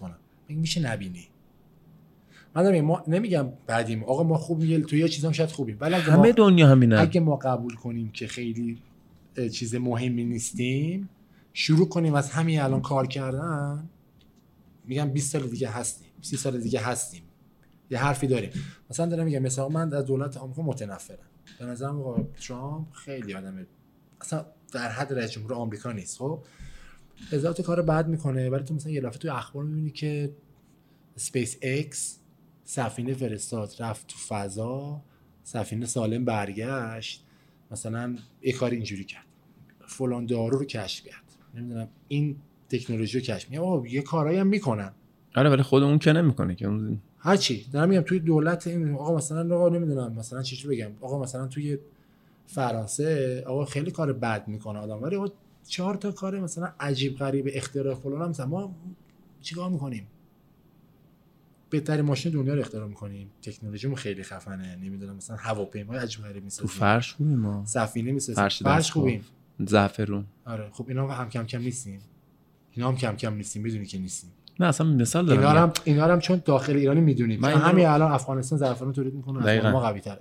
[0.00, 1.28] کنم میگه میشه نبینی.
[2.54, 4.04] من نمیگم ما نمیگم بعدیم.
[4.04, 5.76] آقا ما خوب میگه تو یه چیزام شاید خوبیم.
[5.80, 8.78] ولی همه ما, دنیا همینه اگه ما قبول کنیم که خیلی
[9.52, 11.08] چیز مهمی نیستیم
[11.52, 13.88] شروع کنیم از همین الان کار کردن
[14.84, 16.08] میگم 20 سال دیگه هستیم.
[16.20, 17.22] 30 سال دیگه هستیم.
[17.90, 18.50] یه حرفی داریم.
[18.90, 21.18] مثلا دارم میگم مثلا من از دولت آمریکا متنفرم.
[21.58, 23.66] به نظرم آقا ترامپ خیلی آدم
[24.20, 26.40] اصلا در حد رئیس جمهور آمریکا نیست خب؟
[27.30, 30.32] تا کار بد می‌کنه ولی تو مثلا یه دفعه توی اخبار می‌بینی که
[31.16, 32.18] سپیس اکس
[32.64, 35.02] سفینه فرستاد رفت تو فضا
[35.42, 37.24] سفینه سالم برگشت
[37.70, 39.26] مثلا یه کار اینجوری کرد.
[39.86, 41.24] فلان دارو رو کشف کرد.
[41.54, 42.36] نمی‌دونم این
[42.68, 44.92] تکنولوژی رو کشف میگم آقا یه کارایی هم می‌کنن.
[45.36, 46.66] آره ولی خود اون که نمی‌کنه که.
[46.66, 50.90] اون هر چی دارم میگم توی دولت این آقا مثلا آقا نمی‌دونم مثلا چجوری بگم.
[51.00, 51.78] آقا مثلا توی
[52.46, 55.02] فرانسه آقا خیلی کار بد می‌کنه آدم.
[55.02, 55.28] ولی آقا
[55.68, 58.74] چهار تا کار مثلا عجیب غریب اختراع فلان هم مثلا ما
[59.40, 60.06] چیکار می‌کنیم؟
[61.70, 63.30] بهترین ماشین دنیا رو اختراع می‌کنیم.
[63.42, 64.76] تکنولوژیمون خیلی خفنه.
[64.76, 67.64] نمی‌دونم مثلا هواپیمای عجیب غریب تو می‌سازیم فرش خوبیم ما.
[67.66, 68.34] سفینه می‌سازیم.
[68.34, 68.92] فرش فرش.
[68.92, 69.24] خوبیم.
[69.66, 70.24] زعفرون.
[70.44, 70.68] آره.
[70.72, 72.00] خب اینا هم کم کم نیستیم.
[72.72, 73.62] اینا هم کم کم نیستیم.
[73.62, 74.30] می‌دونی که نیستیم.
[74.60, 75.38] نه اصلا مثال دارم.
[75.40, 75.50] اینا.
[75.50, 77.44] هم اینا هم چون داخل ایرانی می‌دونیم.
[77.44, 79.70] همین الان افغانستان زعفران تولید می‌کنه.
[79.70, 80.20] ما قوی تره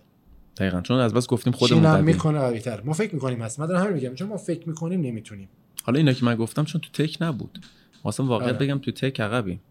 [0.57, 0.81] دقیقا.
[0.81, 3.59] چون از بس گفتیم خودمون می‌کنه قوی تر ما فکر می‌کنیم هست.
[3.59, 4.15] من همین میگم.
[4.15, 5.49] چون ما فکر می‌کنیم نمی‌تونیم.
[5.83, 7.59] حالا اینا که من گفتم چون تو تک نبود.
[8.03, 8.65] واسه واقعیت آره.
[8.65, 9.61] بگم تو تک عقبیم.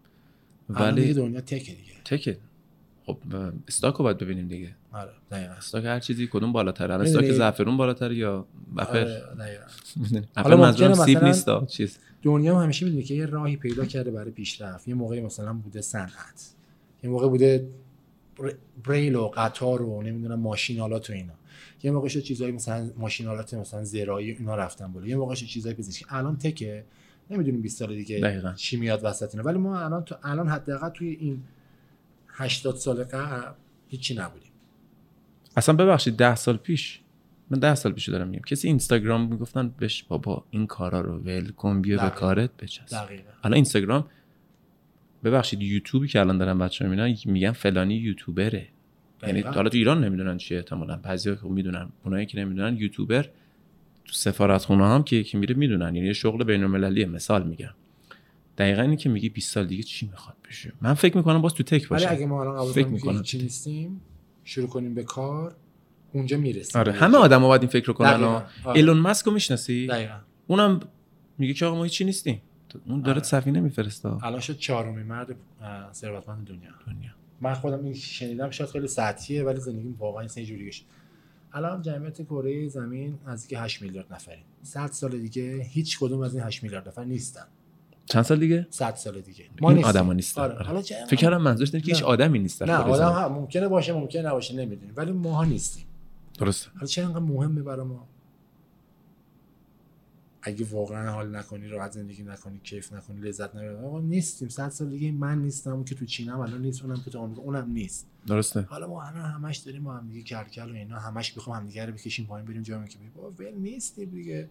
[0.67, 1.93] دیگه ولی دنیا تکه دیگه.
[2.05, 2.37] تکه.
[3.05, 3.17] خب
[3.67, 4.75] استاک رو باید ببینیم دیگه.
[4.91, 5.53] آره دقیقاً.
[5.53, 6.93] استاک هر چیزی کدوم بالاتره.
[6.93, 8.45] الان استاک زعفرون بالاتر یا
[8.77, 9.59] اپل آره؟
[10.35, 11.97] حالا منظورم سیب نیست چیز.
[12.23, 14.87] دنیا هم همیشه می‌دونه که یه راهی پیدا کرده برای پیشرفت.
[14.87, 16.53] یه موقعی مثلا بوده صنعت.
[17.03, 17.67] یه موقع بوده
[18.85, 21.33] بریل و قطار و نمی‌دونم ماشینالات و اینا.
[21.83, 25.07] یه موقع شد چیزایی مثلا ماشینالات مثلا زراعی اینا رفتن بالا.
[25.07, 26.05] یه موقع شد چیزایی پزشکی.
[26.09, 26.85] الان تکه.
[27.29, 28.53] نمی‌دونیم 20 سال دیگه دقیقاً.
[28.53, 29.43] چی میاد وسط اینا.
[29.43, 31.43] ولی ما الان تو الان حداقل توی این
[32.27, 33.53] 80 سال قبل
[33.87, 34.51] هیچی نبودیم.
[35.57, 37.01] اصلا ببخشید ده سال پیش.
[37.49, 38.43] من ده سال پیش دارم میگم.
[38.43, 42.09] کسی اینستاگرام می‌گفتن بش بابا این کارا رو ول کن بیا به.
[42.09, 43.05] کارت بچسب.
[43.05, 43.31] دقیقا.
[43.43, 44.07] الان اینستاگرام
[45.25, 48.67] ببخشید یوتیوبی که الان دارن بچه‌ها می‌بینن میگن فلانی یوتیوبره.
[49.27, 49.41] یعنی.
[49.41, 50.95] حالا تو ایران نمی‌دونن چیه احتمالاً.
[50.95, 53.23] بعضیا که می‌دونن اونایی که نمی‌دونن یوتیوبر
[54.05, 55.95] تو سفارت خونه هم که یکی میره می‌دونن.
[55.95, 57.73] یعنی شغل بین المللیه مثال میگم.
[58.57, 61.63] دقیقا اینی که میگی 20 سال دیگه چی می‌خواد بشه؟ من فکر می‌کنم باز تو
[61.63, 62.11] تک ولی باشه.
[62.11, 63.17] اگه ما الان فکر می‌کنم.
[63.17, 64.01] هیچی نیستیم
[64.43, 65.55] شروع کنیم به کار
[66.13, 66.81] اونجا می‌رسیم.
[66.81, 68.23] آره همه آدما باید این فکر رو کنن.
[68.23, 68.45] آره.
[68.75, 70.15] ایلون مسک رو می‌شناسی؟ دقیقا.
[70.47, 70.79] اونم
[71.37, 72.41] میگه که آقا ما هیچی نیستیم.
[72.87, 73.23] اون داره آره.
[73.27, 74.25] سفینه میفرسته.
[74.25, 75.35] الان شد چهارمین مرد
[75.93, 76.69] ثروتمند دنیا.
[76.87, 77.09] دنیا.
[77.41, 80.83] من خودم این شنیدم شاید خیلی سطحیه ولی زندگیم واقعا این شد
[81.53, 86.43] الان جمعیت کره زمین از 8 میلیارد نفریم 100 سال دیگه هیچ کدوم از این
[86.43, 87.45] 8 میلیارد نفر نیستن.
[88.05, 89.45] چند سال دیگه؟ 100 سال دیگه.
[89.61, 90.41] این آدما نیستن.
[90.41, 90.65] آره.
[90.65, 92.03] حالا چه- فکر کردم منظورش اینه که هیچ.
[92.03, 93.11] آدمی نیست نه آدم.
[93.11, 94.93] هم ممکنه باشه ممکنه نباشه نمی‌دونیم.
[94.97, 95.85] ولی ماها نیستیم.
[96.39, 96.69] درسته.
[96.75, 98.07] حالا چرا انقدر مهمه برای ما؟
[100.47, 103.75] اگه واقعا حال نکنی راحت زندگی نکنی کیف نکنی لذت نبری.
[103.75, 104.49] آقا نیستیم.
[104.49, 107.71] صد سال دیگه من نیستم که تو چینم الان نیست اونم که تو آمریکا اونم
[107.71, 108.07] نیست.
[108.27, 108.61] درسته.
[108.61, 111.93] حالا ما الان همش داریم با هم دیگه کرکل و اینا همش بخوام همدیگه رو
[111.93, 114.49] بکشیم پایین بریم جایی که بابا ول نیستیم دیگه.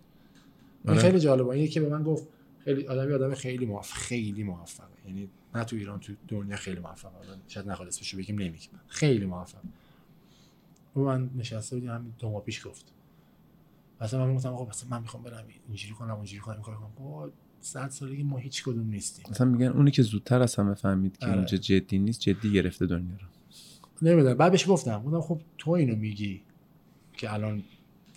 [0.89, 0.99] آره.
[0.99, 1.49] خیلی جالبه.
[1.49, 2.29] این یکی به من گفت
[2.65, 7.11] خیلی آدمی آدم خیلی موفق خیلی موفقه یعنی نه تو ایران تو دنیا خیلی موفقه
[7.17, 8.71] حالا شاید نخواد اسمشو بگیم نمیگیم.
[8.87, 9.59] خیلی موفق.
[10.97, 12.94] و من نشسته بودیم همین دو ماه پیش گفت.
[14.01, 17.33] مثلا من گفتم آقا مثلا من می‌خوام برم اینجوری کنم اونجوری کنم این کارو کنم.
[17.61, 19.25] صد سالگی ما هیچ کدوم نیستیم.
[19.31, 21.37] مثلا میگن اونی که زودتر از همه فهمید که آره.
[21.37, 23.27] اینجا جدی نیست جدی گرفته دنیا رو.
[24.09, 24.35] نمی‌دونم.
[24.35, 26.43] بعد بهش گفتم گفتم خب تو اینو میگی
[27.13, 27.63] که الان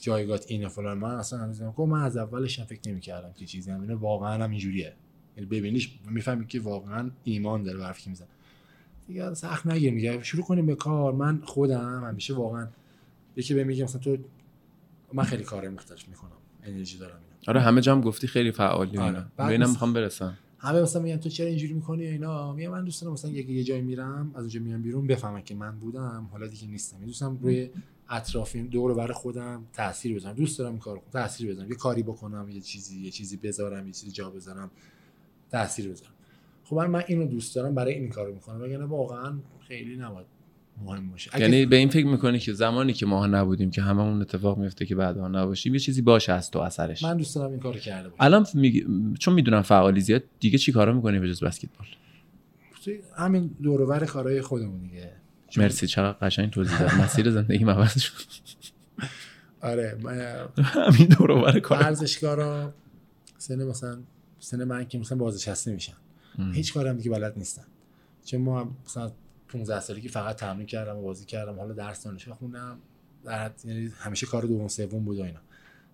[0.01, 0.97] جایگات اینه فلان.
[0.97, 1.61] من اصلا هنوز.
[1.61, 4.93] گفت من از اولش هم فکر نمی‌کردم که چیزی همینه واقعا هم اینجوریه.
[5.38, 8.28] یعنی ببینیش می‌فهمی که واقعا ایمان داره حرفی که می‌زنه.
[9.07, 9.93] دیگه سخت نگیر.
[9.93, 11.13] میگه شروع کنیم به کار.
[11.13, 12.67] من خودم همیشه واقعا
[13.36, 14.17] یکی به میگه مثلا تو
[15.14, 16.32] من خیلی کار مختلف می‌کنم.
[16.64, 19.26] انرژی دارم اینا آره همه جام گفتی خیلی فعالی آره.
[19.39, 19.68] اینا.
[19.68, 20.38] می‌خوام برسم.
[20.60, 23.64] همه مثلا میگن تو چرا اینجوری می‌کنی اینا؟ میگم من دوست دارم مثلا یه یه
[23.64, 27.05] جایی میرم از اونجا میام بیرون بفهمم که من بودم حالا دیگه نیستم.
[27.05, 27.70] دوست دارم روی
[28.10, 30.36] اطرافیم دور بر خودم تاثیر بذارم.
[30.36, 31.70] دوست دارم این کارو کنم تاثیر بذارم.
[31.70, 34.72] یه کاری بکنم یه چیزی یه چیزی بذارم یه چیزی جا بذارم
[35.51, 36.12] تاثیر بذارم.
[36.64, 38.62] خب من, من اینو دوست دارم برای این کارو می‌کنم.
[38.62, 40.28] وگرنه واقعا خیلی نباید
[40.86, 41.39] مهم باشه.
[41.39, 44.95] یعنی به این فکر می‌کنی که زمانی که ما نبودیم که هممون اتفاق میفته که
[44.95, 47.03] بعدا نباشیم یه چیزی باشه از تو اثرش.
[47.03, 48.23] من دوست دارم این کارو کرده باشم.
[48.23, 48.86] الان میگی...
[49.19, 51.88] چون می‌دونم فعالی زیاد دیگه چی کارا می‌کنی به جز بسکتبال؟
[53.17, 55.11] همین دور کارهای خودمون دیگه.
[55.57, 58.13] مرسی چقدر قشنگ توضیح داد مسیر زندگی عوض شد.
[59.61, 59.97] آره
[60.57, 62.73] همین دور و بر کار ورزشکارا
[63.38, 63.97] سن مثلا
[64.39, 65.93] سن من که مثلا بازنشسته میشن.
[66.53, 67.63] هیچ کاری هم دیگه بلد نیستن.
[68.25, 69.11] چون ما مثلا
[69.47, 72.77] 15 سالگی فقط تمرین کردم و بازی کردم حالا درس دانشگاه خوندم.
[73.23, 75.39] در یعنی همیشه کار دوم سوم بود و اینا.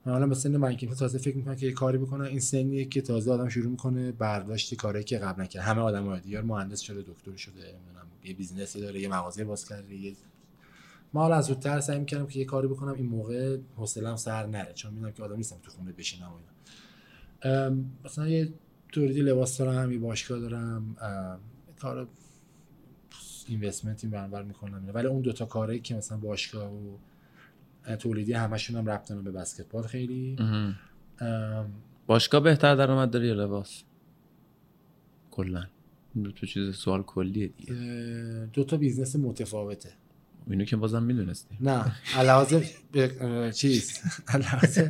[0.06, 3.02] من حالا به سن که تازه فکر می‌کنم که یه کاری بکنم این سنیه که
[3.02, 5.64] تازه آدم شروع می‌کنه برداشت کاری که قبل نکرد.
[5.64, 9.70] همه آدم ها دیگه مهندس شده دکتر شده نمی‌دونم یه بیزنسی داره یه مغازه باز
[9.70, 10.14] کرده یه
[11.14, 12.94] ما حالا از زودتر سعی می‌کردم که یه کاری بکنم.
[12.94, 17.76] این موقع حوصله‌ام سر نره چون می‌دونم که آدم نیستم تو خونه بشینم و اینا.
[18.06, 18.54] مثلا یه
[18.92, 21.40] تولیدی لباس دارم یه باشگاه دارم ام،
[23.50, 24.90] یه کار اینوستمنتی برابر می‌کنم.
[24.94, 26.98] ولی اون دوتا کاری که مثلا باشگاه و
[27.96, 30.38] تولیدی همشون هم ربط دارن به بسکتبال خیلی.
[32.08, 33.84] باشگاه بهتر درآمد داره یا لباس؟
[35.32, 35.66] کلا.
[36.16, 37.74] این دو تا چیز سوال کلیه دیگه.
[38.54, 39.90] دو تا بیزنس متفاوته.
[40.50, 41.58] اینو که بازم می‌دونستی.
[41.62, 42.64] نه علاوه
[42.94, 44.00] اه، چیز.
[44.28, 44.90] علاوه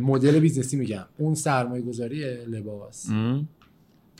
[0.00, 1.06] مدل بیزنسی میگم.
[1.18, 3.10] اون سرمایه گذاری لباس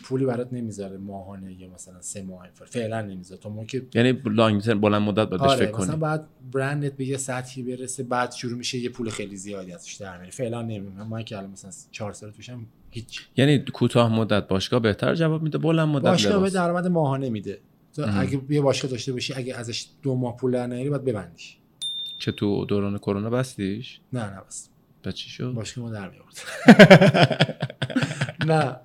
[0.02, 3.40] پولی برات نمی‌ذاره ماهانه یا مثلا سه ماه فعلا نمی‌ذاره.
[3.40, 6.26] تا موقع که یعنی long term بلند مدت باید بهش آره فکر مثلا کنی بعد
[6.52, 10.30] برندت به یه سطحی برسه بعد شروع میشه یه پول خیلی زیادی ازش در میاری
[10.30, 11.08] فعلا نمی‌دونم.
[11.08, 13.26] من که الان مثلا چهار سال توشم هیچ.
[13.36, 17.58] یعنی کوتاه مدت باشگاه بهتر جواب میده بلند مدت باشگاه به درآمد ماهانه میده.
[17.96, 18.06] تو.
[18.20, 21.56] اگه یه باشگاه داشته باشی اگه ازش دو ماه پول در نیاری باید ببندیش.
[22.18, 24.68] که تو دوران کرونا بستیش؟ نه نه بس
[25.14, 26.38] چی شد؟ باشگاه ما در میورد
[28.46, 28.76] نه.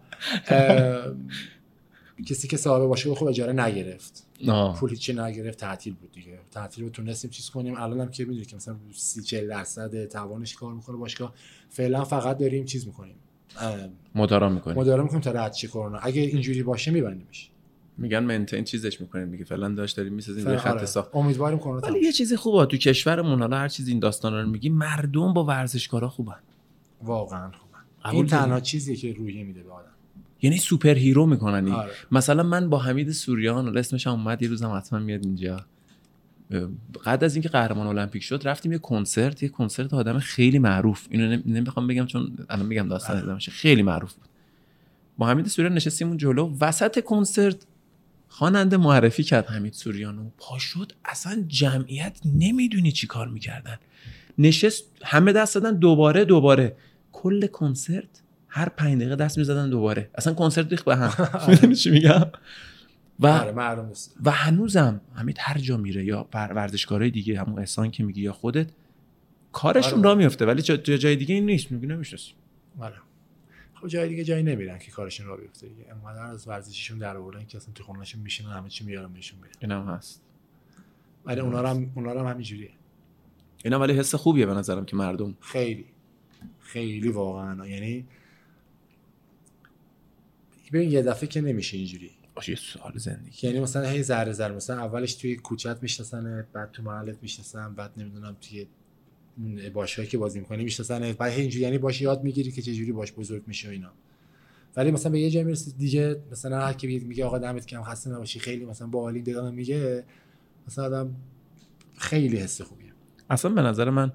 [2.25, 4.27] کسی که صاحب باشگاه خوب اجاره نگرفت.
[4.79, 6.39] پول هیچی نگرفت تعطیل بود دیگه.
[6.51, 7.75] تعطیل رو تونستیم چیز کنیم.
[7.75, 11.33] الان هم که می‌دونی که مثلا 30 40 درصد توانش کار می‌کنه باشگاه.
[11.69, 13.15] فعلا فقط داریم چیز می‌کنیم.
[14.15, 15.97] مدارا می‌کنی مدارا می‌کنیم تا رد شه کرونا.
[15.97, 17.49] اگه اینجوری باشه میبندیمش.
[17.97, 19.43] میگن maintain چیزش می‌کنیم دیگه.
[19.43, 20.85] فعلا داشت داریم می‌سازیم یه خط آره.
[20.85, 21.15] ساخت.
[21.15, 22.65] امیدواریم کرونا ولی یه چیز خوبه.
[22.65, 26.39] تو کشورمون حالا هر چیز این داستانا رو میگی مردم با ورزشکارا خوبن.
[27.03, 27.51] واقعا
[28.05, 29.94] قبول این؟ تنها چیزیه که روحیه میده به آدم.
[30.45, 31.91] یعنی superhero می‌کنن آره.
[32.11, 35.65] مثلا من با حمید سوریان اسمش هم اومد یه روزم حتما میاد اینجا.
[37.05, 39.43] قبل از اینکه قهرمان المپیک شد رفتیم یه کنسرت.
[39.43, 41.07] یه کنسرت آدم خیلی معروف.
[41.09, 43.17] اینو نم- نمی‌خوام بگم چون الان میگم داستان.
[43.17, 44.25] ادامهشه خیلی معروف بود.
[45.17, 46.57] با حمید سوریان نشستیم اون جلو.
[46.61, 47.65] وسط کنسرت
[48.27, 53.77] خواننده معرفی کرد حمید سوریانو پا شد اصلا جمعیت نمی‌دونی چی کار می‌کردن.
[54.37, 56.75] نشست همه دست دادن دوباره دوباره.
[57.11, 58.21] کل کنسرت
[58.55, 60.09] هر پنج دقیقه دست می‌زدن دوباره.
[60.15, 61.27] اصلا کنسرت ریخت به هم.
[61.49, 62.25] می‌دونی چی میگم؟
[63.19, 63.51] و آره
[64.23, 68.33] و هنوزم حمید هر جا میره یا ور- ورزشکارای دیگه همون احسان که میگی یا
[68.33, 68.67] خودت
[69.51, 70.01] کارشون آره.
[70.03, 71.71] راه میفته ولی جا جا- جای دیگه این نیست.
[71.71, 72.31] میگی نمی‌شناسی.
[72.79, 72.95] آره
[73.73, 75.85] خب جای دیگه جایی نمیرن که کارشون را بیفته دیگه.
[75.91, 79.53] انقدر از ورزشیشون در آوردن که اصلا تو خونهشون میشینن همه چی میارن بهشون میرن.
[79.59, 80.21] اینم هست.
[81.25, 82.69] ولی اونا هم اونا هم همینجوریه.
[83.63, 85.85] اینا ولی حس خوبیه به نظرم که مردم خیلی.
[86.59, 87.67] خیلی واقعا.
[87.67, 88.05] یعنی
[90.73, 92.11] ببین یه دفعه که نمیشه اینجوری.
[92.35, 93.47] باشه یه سوال زندگی.
[93.47, 97.91] یعنی مثلا هی ذره ذره مثلا اولش توی کوچت می‌شناسن بعد تو محلت می‌شناسن بعد
[97.97, 98.67] نمی‌دونم توی
[99.73, 103.13] باشگاهی که بازی می‌کنی می‌شناسن بعد هی اینجوری یعنی باش یاد می‌گیری که چجوری باش
[103.13, 103.91] بزرگ میشه و اینا.
[104.75, 108.09] ولی مثلا به یه جایی می‌رسی دیگه مثلا هر کی میگه آقا دمت کم خسته
[108.09, 110.03] نباشی خیلی مثلا باحالی دادن میگه
[110.67, 111.15] مثلا آدم
[111.97, 112.91] خیلی حس خوبیه.
[113.29, 114.11] اصلا به نظر من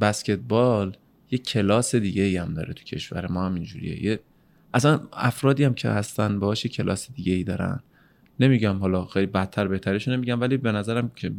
[0.00, 0.96] بسکتبال
[1.30, 4.04] یه کلاس دیگه ای هم داره تو کشور ما هم اینجوریه.
[4.04, 4.20] یه
[4.74, 7.80] اصلا افرادی هم که هستن باهاش کلاس دیگه ای دارن.
[8.40, 11.32] نمیگم حالا خیلی بدتر بهترش نمیگم ولی به نظرم که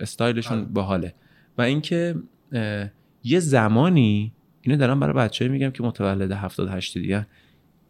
[0.00, 0.66] استایلشون آره.
[0.66, 1.14] باحاله.
[1.58, 2.14] و اینکه
[3.24, 7.26] یه زمانی اینو دارم برای بچه میگم که متولد 78 دیگه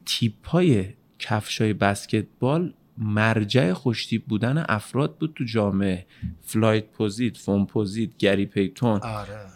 [0.06, 0.86] تیپ های
[1.18, 6.06] کفش های بسکتبال مرجع خوشتیپ بودن افراد بود تو جامعه.
[6.40, 9.00] Flightposite Foamposite گری پیتون.
[9.00, 9.46] آره.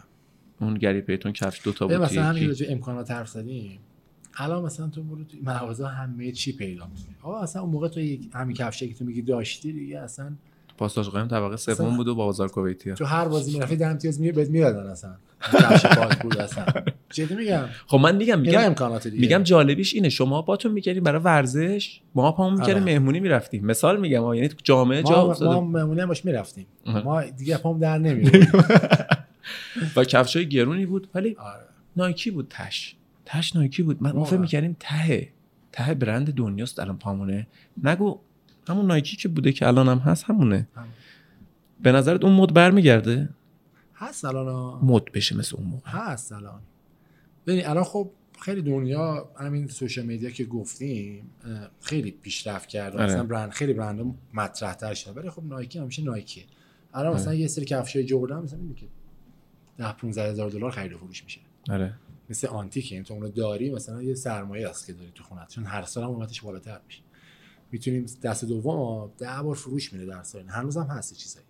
[0.60, 3.78] اون گری پیتون کفش دوتا بود مثلا همین امکانات حرف زدیم.
[4.36, 7.14] الان مثلا تو برو تو مغازه همه چی پیدا می‌کنی.
[7.22, 10.32] آقا اصلا اون موقع تو یک- همین کفشه که تو میگی داشتی دیگه اصلا
[10.78, 12.94] پاساژ قایم طبقه سوم بود و بازار کویتی.
[12.94, 15.10] تو هر بازی می‌رفتی ده امتیاز میگه بهت می‌دادن اصلا.
[15.52, 16.64] کفش پاک بود اصلا.
[17.10, 19.20] جدی میگم؟ خب من میگم میگم امکانات دیگه.
[19.20, 20.08] میگم جالبیش اینه.
[20.08, 22.92] شما باتون می‌کردیم برای ورزش ما پامون می‌کردیم آره.
[22.92, 23.66] مهمونی می‌رفتیم.
[23.66, 26.66] مثال میگم یعنی تو جامعه جا افتاده ما مهمونی هم باش می‌رفتیم.
[26.86, 28.32] ما دیگه پام در نمیاد
[29.96, 31.64] و کفشای گرونی بود ولی آره.
[31.96, 32.96] نایکی بود تش.
[33.26, 34.02] تش نایکی بود.
[34.02, 34.24] من ما.
[34.24, 35.28] فکر می‌کردیم ته
[35.72, 37.46] ته برند دنیاست الان پامونه.
[37.82, 38.20] نگو
[38.68, 40.68] همون نایکی که بوده که الان هم هست همونه.
[40.74, 40.88] همون.
[41.82, 43.28] به نظرت اون مد برمیگرده؟
[43.94, 44.80] هست الان.
[44.82, 45.90] مد بشه مثل اون موقع.
[45.90, 46.60] هست الان.
[47.46, 48.10] ببین الان خب
[48.40, 51.30] خیلی دنیا همین سوشال میدیا که گفتیم
[51.80, 53.06] خیلی پیشرفت کرده آره.
[53.06, 56.44] مثلا برند خیلی برند مطرح تر شده ولی خب نایکی همیشه نایکیه.
[56.94, 57.38] الان مثلا آره.
[57.38, 58.86] یه سری کفشای جردن مثلا میگه که
[59.78, 61.40] 10 15 هزار دلار خرید و فروش میشه.
[61.70, 61.94] آره.
[62.30, 65.48] مثل آنتیکه تو اونو داری مثلا یه سرمایه است که داری تو خونت.
[65.48, 67.00] چون هر سال هم قیمتش بالاتر میشه.
[67.72, 70.48] می‌تونیم دست دوم ده بار فروش میره در سال.
[70.48, 71.46] هنوز هم هست چیزایی.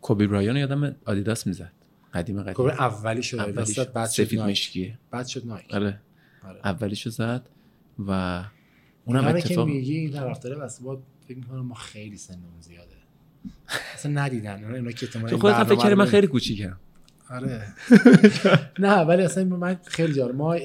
[0.00, 1.72] کوبی برایان یادم آدیداس می‌زد.
[2.14, 2.54] قدیم قدیم.
[2.54, 4.40] کوبی اولی شد اولیش بعد شد سفید.
[4.40, 5.74] مشکیه بعد شد نایک.
[5.74, 6.00] آره.
[6.44, 6.60] آره.
[6.64, 7.48] اولیشو زد
[7.98, 8.44] و
[9.04, 12.96] اونم همه که اتفاق میگی طرفدار بس با فکر می‌کنم ما خیلی سنمون زیاده.
[13.94, 14.64] اصلا ندیدن.
[14.64, 16.76] اونا اینا که تو خودت فکر من خیلی کوچیکم.
[17.30, 17.74] آره.
[18.78, 20.34] نه ولی اصلا من خیلی جالب.
[20.34, 20.56] ما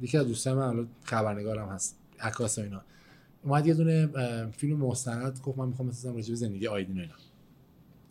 [0.00, 2.82] یکی از دوستان من حالا خبرنگارم هست عکاس و اینا.
[3.42, 4.06] اومد یه دونه
[4.50, 7.14] فیلم مستند گفت من می‌خوام بسازم راجع به زندگی آیدین و اینا.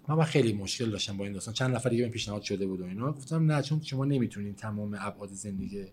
[0.07, 1.53] من, من خیلی مشکل داشتم با این داستان.
[1.53, 3.11] چند نفر دیگه پیشنهاد شده بود و اینا.
[3.11, 5.85] گفتم نه چون شما نمی‌تونین تمام ابعاد زندگی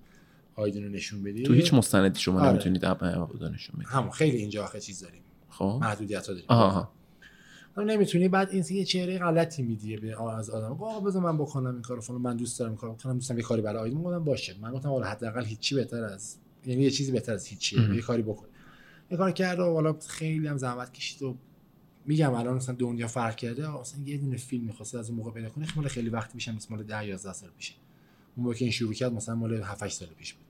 [0.54, 2.50] آیدین رو نشون بدی تو هیچ مستندی شما آره.
[2.50, 3.88] نمی‌تونید ابدانشون بدید.
[3.88, 5.20] همون خیلی اینجا آخه چیز داریم.
[5.50, 5.78] خب.
[5.82, 6.92] محدودیت ها داریم آها.
[7.76, 10.72] تو نمی‌تونی بعد این یه چهره غلطی میدی به از آدم.
[10.72, 13.62] آقا بذار من بکنم این کارو فلان من دوست دارم کارو بکنم دوستم یه کاری
[13.62, 14.56] برای آیدین گفتم باشه.
[14.60, 17.94] من گفتم حالا حداقل هیچی بهتر از یعنی یه چیزی بهتر از هیچیه مم.
[17.94, 18.46] یه کاری بکن.
[19.10, 21.36] یه کار کرد و حالا خیلی هم زحمت کشید و
[22.06, 23.70] میگم الان مثلا دنیا فرق کرده.
[23.80, 26.66] مثلا یه دونه فیلم می‌خواست از اون موقع پیدا کنه مال خیلی وقت میشه مثل
[26.70, 27.74] مال 10 11 سال پیشه.
[28.36, 30.44] اون موقع که این شروع کرد مثلا مال 7 8 سال پیش بود.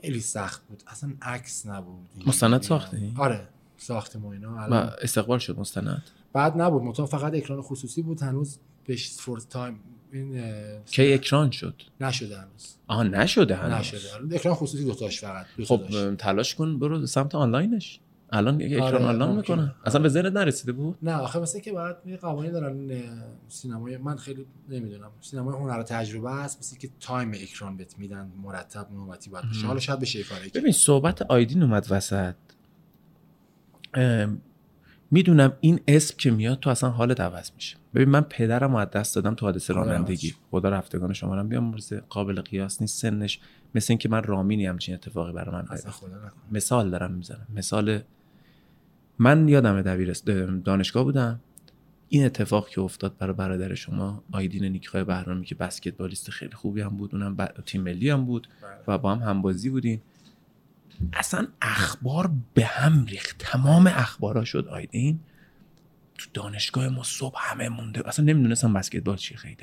[0.00, 0.82] خیلی سخت بود.
[0.86, 2.08] اصلا عکس نبود.
[2.26, 4.62] مستند ساختی؟ آره ساختیم و اینا.
[4.62, 6.02] الان استقبال شد مستند؟
[6.32, 6.82] بعد نبود.
[6.82, 8.22] مطمئن فقط اکران خصوصی بود.
[8.22, 9.80] هنوز بهش فور time
[10.12, 10.42] این
[10.84, 12.74] کی اکران شد؟ نشده هنوز.
[12.86, 13.72] آها نشده هنوز.
[13.72, 14.14] نشده.
[14.14, 16.16] آره، اکران خصوصی دو تاش فقط دو خب داشت.
[16.16, 18.00] تلاش کن برو سمت آنلاینش.
[18.32, 19.36] الان اکران آره، آنلاین.
[19.36, 19.74] می‌کنه.
[19.86, 23.02] اصلا به ذهنت نرسیده بود؟ نه آخه مثل که باید یه قوانین دارن
[23.48, 25.10] سینمای من خیلی نمی‌دونم.
[25.20, 29.60] سینمای هنر تجربه است مثل که time اکران بهت میدن مرتب نوبتی باید باشه.
[29.60, 29.66] مم.
[29.66, 30.48] حالا شاید بشه کاری.
[30.48, 32.34] ببین صحبت آیدین اومد وسط.
[35.10, 37.76] می‌دونم این اسم که میاد تو اصلا حالت عوض میشه.
[37.94, 40.34] ببین من پدرم از دست دادم تو حادثه رانندگی.
[40.50, 43.40] خدا رفتگان شما رو بیامرزه قابل قیاس نیست سنش
[43.74, 45.76] مثل اینکه من رامینی همچین اتفاقی برای من نکنه.
[46.52, 47.46] مثال دارم می‌زنم.
[47.56, 48.00] مثال
[49.18, 50.26] من یادم دبیرست
[50.64, 51.40] دانشگاه بودم.
[52.08, 56.88] این اتفاق که افتاد برای برادر شما آیدین نیکخواه بهرامی که بسکتبالیست خیلی خوبی هم
[56.96, 58.70] بود اونم ب- تیم ملی هم بود بله.
[58.94, 60.02] و با هم همبازی بودیم
[61.12, 63.36] اصلا اخبار به هم ریخت.
[63.38, 65.20] تمام اخبارا شد آیدین.
[66.18, 68.08] تو دانشگاه ما صبح همه مونده.
[68.08, 69.56] اصلا نمی‌دونستم بسکتبال چیه خیلی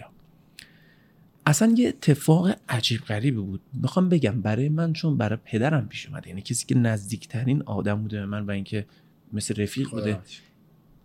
[1.46, 3.62] اصلا یه اتفاق عجیب غریبی بود.
[3.74, 8.20] می‌خوام بگم برای من چون برای پدرم پیش اومده یعنی کسی که نزدیکترین آدم بوده
[8.20, 8.86] به من و اینکه
[9.34, 10.22] مثل رفیق بوده.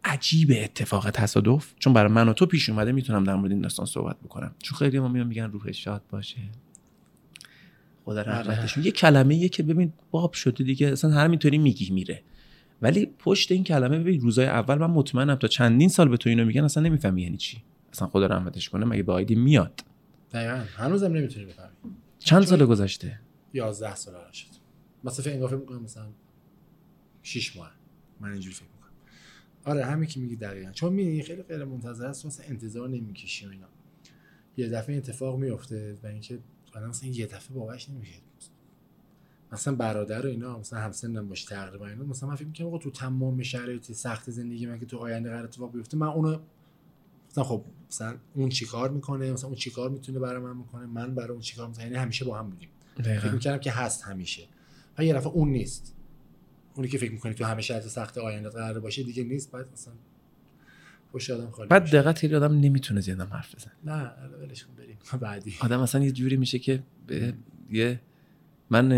[0.05, 1.75] عجیب اتفاق تصادف.
[1.79, 4.55] چون برای من و تو پیش اومده می‌تونم در مورد این داستان صحبت بکنم.
[4.59, 6.39] چون خیلی ما میان میگن روحش شاد باشه.
[8.05, 12.23] خدا رحمتشون یه کلمه یه که ببین باب شده دیگه اصلا همینطوری میگی میره.
[12.83, 16.45] ولی پشت این کلمه ببین روزای اول من مطمئنم تا چندین سال به تو اینو
[16.45, 17.63] میگن اصلا نمی‌فهمی یعنی چی.
[17.93, 19.81] اصلا خدا رحمتش کنه مگه به آیدی میاد؟
[20.33, 20.65] دقیقاً.
[20.77, 21.71] هنوزم نمی‌تونی بفهمی.
[22.19, 23.21] چند سال گذشته؟
[23.55, 24.47] 11 سال شد.
[25.05, 26.07] مثلا فکر فکر می‌کنم مثلا
[27.23, 27.73] 6 ماه.
[28.21, 28.93] من اینجوری فکر می‌کنم.
[29.65, 30.71] آره همین که میگی دقیقا.
[30.71, 33.67] چون می‌دونی خیلی غیر منتظر است مثلا انتظار نمی‌کشی و اینا.
[34.57, 36.39] یه دفعه اتفاق میفته و اینکه
[36.75, 38.19] الان مثلا یه دفعه باورش نمیشه.
[39.53, 42.91] مثلا برادر و اینا مثلا همسنم باشه تقریبا اینا مثلا من فکر می‌کنم آقا تو
[42.91, 46.39] تمام شرایط سخت زندگی من که تو آینده قرار اتفاق بیفته من اونو
[47.31, 51.31] مثلا خب مثلا اون چیکار می‌کنه مثلا اون چیکار می‌تونه برای من می‌کنه من برای
[51.31, 52.69] اون چیکار می‌کنه یعنی همیشه با هم بودیم.
[52.97, 54.43] فکر می‌کردم که هست همیشه.
[54.99, 55.95] و یه دفعه اون نیست.
[56.75, 59.95] اونی که فکر می‌کنی تو همه شرایط سخت آینده قرار باشه دیگه نیست بعد مثلا
[61.13, 61.91] خوش آدم خالی بعد.
[61.91, 63.73] دقت خیلی آدم نمی‌تونه زیادم حرف بزنه.
[63.85, 64.99] نه ولش کن بریم.
[65.21, 65.55] بعدی.
[65.61, 67.35] آدم اصلا یه جوری میشه که به
[67.71, 68.01] یه
[68.71, 68.89] من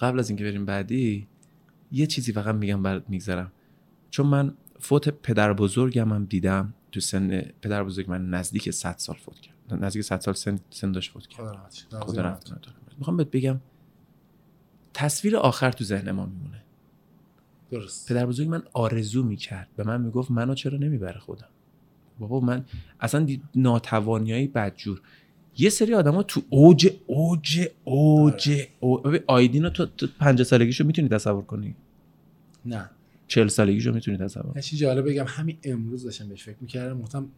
[0.00, 1.26] قبل از اینکه بریم بعدی
[1.92, 3.52] یه چیزی فقط میگم برات میگذرم.
[4.10, 9.16] چون من فوت پدر بزرگم هم دیدم تو سن پدر بزرگ من نزدیک 100 سال
[9.16, 9.84] فوت کرد.
[9.84, 11.40] نزدیک 100 سال سن, سن داشت فوت کرد.
[12.00, 12.52] خدا رحمتش.
[12.98, 13.60] می‌خوام بهت بگم
[14.94, 16.62] تصویر آخر تو ذهن ما میمونه.
[17.70, 18.08] درست.
[18.08, 21.48] پدر بزرگ من آرزو می‌کرد به من می‌گفت منو چرا نمی‌بره خودم؟
[22.18, 22.64] بابا من
[23.00, 25.00] اصلا دی- ناتوانیایی بدجور.
[25.58, 28.98] یه سری آدما تو اوج اوج اوج او...
[28.98, 31.74] ببین آیدین رو تو, تو 50 سالگیشو می‌تونی تصور کنی؟
[32.66, 32.90] نه.
[33.28, 37.28] 40 سالگیشو می‌تونی تصور یه چیز جالب بگم همین امروز داشتم بهش فکر می‌کردم گفتم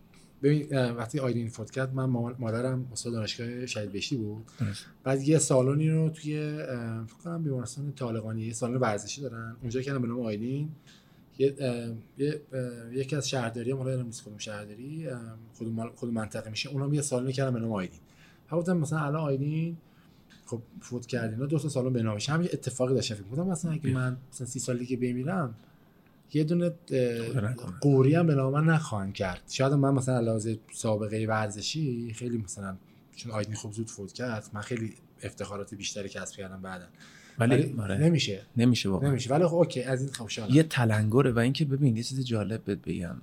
[0.43, 2.05] ببین وقتی آیدین فوت کرد من
[2.39, 4.45] مادرم استاد دانشگاه شهید بهشتی بود.
[5.05, 6.57] بعد یه سالونی رو توی
[7.07, 9.57] فکر کنم بیمارستان طالقانی یه سالن ورزشی دارن.
[9.61, 10.69] اونجا کردن به نام آیدین
[11.39, 11.55] یه
[12.93, 15.09] یکی از شهرداری هم حالا نیست کدوم شهرداری
[15.61, 18.01] مال- کدوم منطقه میشه اونم یه سالونی کردن به نام آیدین
[18.51, 19.77] گفتم مثلا الان آیدین
[20.47, 23.49] خب فوت کرد اینا دو تا سالن به نامش هم یه اتفاقی داشتم فکر می‌کردم.
[23.51, 25.55] مثلا اگه من مثلا 30 سال دیگه بمیرم
[26.33, 26.73] یه دونه.
[27.81, 29.43] قوری هم به نام من نخواهند کرد.
[29.51, 32.77] شاید من مثلا علاوه سابقه ورزشی خیلی مثلا
[33.17, 36.85] چون آیدین خوب زود فوت کرد من خیلی افتخارات بیشتری کسب کردم بعدا.
[37.39, 37.97] ولی آره.
[37.97, 38.43] نمیشه.
[38.57, 39.11] نمیشه واقعا.
[39.11, 39.31] نمیشه.
[39.31, 42.79] ولی خب اوکی از این خوشحالم یه تلنگره و اینکه ببین یه چیز جالب بهت
[42.79, 43.17] بگم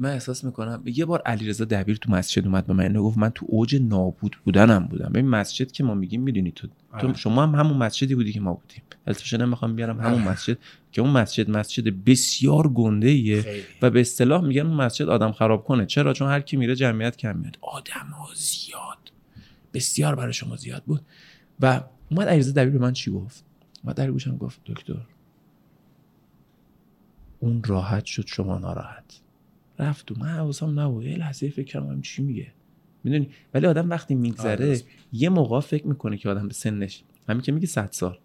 [0.00, 3.46] من احساس می‌کنم یه بار علیرضا دبیر تو مسجد اومد به من گفت من تو
[3.48, 5.08] اوج نابود بودنم بودم.
[5.08, 7.16] ببین مسجد که ما میگیم می‌دونی تو, تو آره.
[7.16, 8.82] شما هم همون مسجدی بودی که ما بودیم.
[9.06, 10.28] البته نمی‌خوام بیارم همون آره.
[10.28, 10.58] مسجد
[10.92, 13.62] که اون مسجد مسجد بسیار گنده ایه خیلی.
[13.82, 15.86] و به اصطلاح میگن اون مسجد آدم خراب کنه.
[15.86, 17.58] چرا؟ چون هر کی میره جمعیت کم میاد.
[17.60, 19.12] آدم ها زیاد.
[19.74, 21.00] بسیار برای شما زیاد بود.
[21.60, 21.80] و
[22.10, 23.44] اومد علیرضا دبیر به من چی گفت؟
[23.84, 25.06] اومد در گوشم گفت دکتر
[27.40, 29.19] اون راحت شد شما ناراحت.
[29.80, 31.04] رفت و من حواسم نبود.
[31.04, 32.52] یه لحظه فکر کردم چی میگه.
[33.04, 37.02] می‌دونی؟ ولی آدم وقتی آره، میگذره درست یه موقع فکر می‌کنه که آدم به سنش
[37.28, 38.18] همین که میگه 100 سال.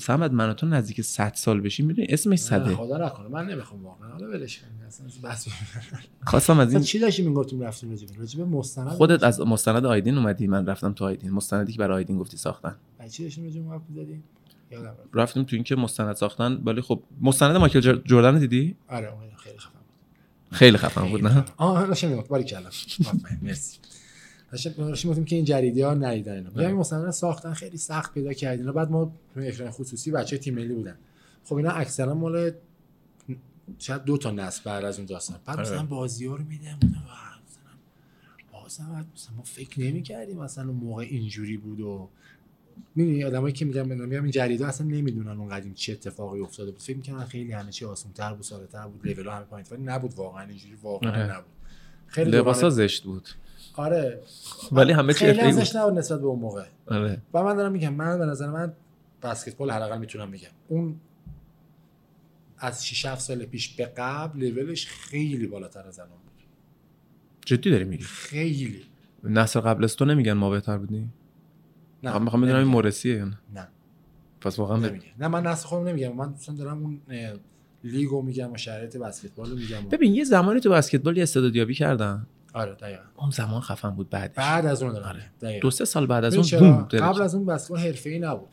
[0.00, 2.74] سمت من و تو نزدیک 100 سال بشی می‌دونی؟ اسمش صده.
[2.74, 4.10] خدا نکنه من نمی‌خوام واقعا.
[4.10, 4.66] حالا ولش کن
[6.26, 10.46] خواستم از این چی داشتیم می‌گفتیم رفتیم راجبه راجبه مستند خودت از مستند آیدین اومدی
[10.46, 11.30] من رفتم تو آیدین.
[11.30, 12.76] مستندی که برای آیدین گفتی ساختن.
[13.10, 13.82] چی داشتیم راجبه حرف
[14.72, 14.98] رفت.
[15.14, 19.78] رفتیم تو اینکه مستند ساختن ولی خب مستند مایکل جر- جردن دیدی؟ آره خیلی خفن.
[20.52, 22.70] خیلی خفن بود نه؟ آه داشتم میگم باری کلا
[23.42, 23.78] مرسی.
[24.52, 28.32] داشتم گفتیم که این جریدی ها ندیدن اینا میگم این مستند ساختن خیلی سخت پیدا
[28.32, 30.96] کردین بعد ما اکران خصوصی بچه تیم ملی بودن.
[31.44, 32.50] خب اینا اکثرا مال
[33.78, 35.38] شاید دو تا نسل بعد از اون داستان.
[35.46, 35.68] بعد آره.
[35.68, 37.72] مثلا بازی ها رو میدم مثلا
[38.52, 42.08] بازم مثلا ما فکر نمی‌کردیم مثلا اون موقع اینجوری بود و
[42.94, 46.82] می‌دونی آدمایی که میگم میگم این جریدا اصلا نمی‌دونن اون قدیم چه اتفاقی افتاده بود.
[46.82, 50.48] فکر می‌کنن خیلی همه چی آسان‌تر بود ساده‌تر بود لول همه پایین ولی نبود واقعا
[50.48, 51.36] اینجوری واقعا آره.
[51.36, 51.52] نبود.
[52.06, 53.28] خیلی لباسا زشت بود.
[53.74, 54.20] آره.
[54.72, 56.64] ولی همه چی خیلی ازش نبود نسبت به اون موقع.
[56.86, 57.22] آره.
[57.34, 58.72] و من دارم میگم من به نظر من
[59.22, 60.48] بسکتبال حداقل می‌تونم بگم.
[60.68, 60.96] اون
[62.58, 66.44] از 6 7 سال پیش به قبل لولش خیلی بالاتر از الان بود.
[67.46, 68.82] جدی داری میگی؟ خیلی.
[69.24, 71.12] نسل قبل از تو نمیگن ما بهتر بودیم؟
[72.02, 72.68] نه من می‌خوام بدونم این.
[72.68, 73.68] مورسیه یا نه؟ نه.
[74.40, 75.04] پس واقعا نمیگه.
[75.18, 76.16] نه من نسل خودم نمیگم.
[76.16, 77.00] من دوستان دارم اون
[77.84, 82.26] لیگو میگم و شرایط بسکتبال رو میگم ببین یه زمانی تو بسکتبال یه استعدادیابی کردن.
[82.54, 83.02] آره دقیقاً.
[83.16, 84.34] اون زمان خفن بود بعدش.
[84.36, 85.30] بعد از اون آره.
[85.40, 85.60] دقیقاً.
[85.60, 86.82] دو سه سال بعد از اون؟ بوم.
[86.82, 88.48] قبل از اون بسکتبال حرفه‌ای نبود.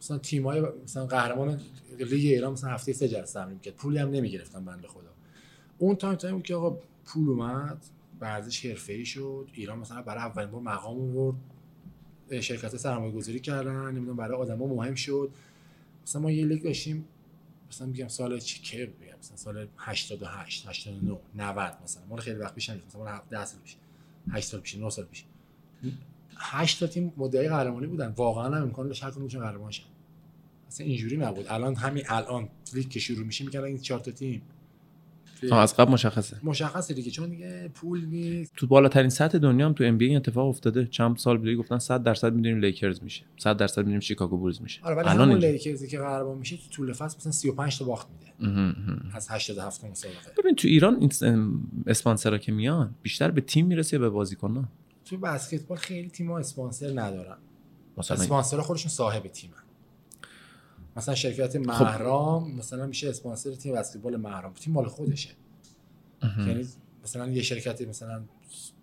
[0.00, 1.60] مثلا تیم‌های مثلا قهرمان
[1.98, 5.10] لیگ ایران مثلا هفته سه جلسه تمرین کرد پولی هم نمی‌گرفتن بنده خدا.
[5.78, 7.86] اون time time بود که آقا پول اومد
[8.20, 9.48] ورزش حرفه‌ای شد.
[9.52, 11.36] ایران مثلا برای اولین بار مقام آورد.
[12.30, 15.30] شرکت سرمایه گذاری کردن نمی‌دونم برای آدما مهم شد.
[16.06, 17.04] مثلا ما یه لیگ داشتیم
[17.70, 22.02] مثلا میگم سال چی که بگم مثلا سال 88 89 90 مثلا.
[22.08, 23.76] مال خیلی وقت پیش مثلا مال 10 سال پیش
[24.30, 25.24] 8 سال پیش 9 سال پیش.
[26.36, 28.14] 8 تا تیم مدعی قهرمانی بودن.
[28.16, 29.84] واقعا هم امکان داشت هر کدومشون قهرمان شن.
[30.68, 31.46] اصلا اینجوری نبود.
[31.48, 34.42] الان همین الان لیگ که شروع میشه میگن این 4 تا تیم.
[35.52, 36.36] از قبل مشخصه.
[36.42, 38.52] مشخصه دیگه چون دیگه پول نیست.
[38.56, 40.86] تو بالاترین سطح دنیا هم تو NBA این اتفاق افتاده.
[40.86, 43.24] چند سال دیگه گفتن 100 درصد می‌دونیم لیکرز میشه.
[43.36, 44.80] 100 درصد می‌دونیم شیکاگو بولز میشه.
[44.82, 45.32] آره ولی الان.
[45.32, 48.24] لیکرزی که قهرمان میشه تو طول فصل مثلا 35 تا باخت میده.
[49.14, 51.10] از 87 مسابقه ببین تو ایران این
[51.86, 54.64] اسپانسرا که میان بیشتر به تیم می‌رسه به بازیکن‌ها؟
[55.04, 57.36] تو بسکتبال خیلی تیم‌ها اسپانسر ندارن.
[57.96, 59.54] مثلا اسپانسرها خودشون صاحب تیمن.
[60.96, 61.66] مثلا شرکت خب.
[61.66, 65.30] مهرام مثلا میشه اسپانسر تیم بسکتبال مهرام تیم مال خودشه.
[66.38, 66.66] یعنی
[67.04, 68.22] مثلا یه شرکت مثلا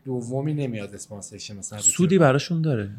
[0.05, 2.17] دومی نمیاد اسپانسر شه مثلا سودی.
[2.17, 2.91] براشون داره.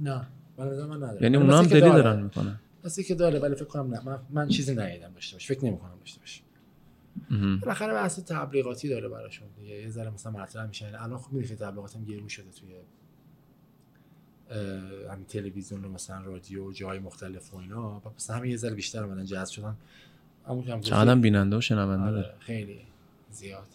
[0.00, 0.26] نه
[0.58, 1.80] من نداره یعنی اونا هم دلی.
[1.80, 2.60] دارن می‌کنن.
[2.84, 4.00] مثل که داره ولی فکر کنم نه.
[4.04, 6.40] من, من چیزی ندیدم داشته باشه فکر نمی‌کنم داشته باشه
[7.60, 9.74] بالاخره بحث تبلیغاتی داره براشون دیگه.
[9.74, 10.86] یه ذره مثلا مطرح میشه.
[10.86, 12.74] الان خب می‌دونی که تبلیغات هم گرون شده توی
[15.10, 18.02] همین تلویزیون و مثلا رادیو و جای مختلف و اینا.
[18.04, 19.76] و مثلا همین یه ذره بیشتر اومدن جذب شدن.
[20.46, 22.80] هم چقدر هم بیننده و شنونده آره خیلی
[23.30, 23.66] زیاد.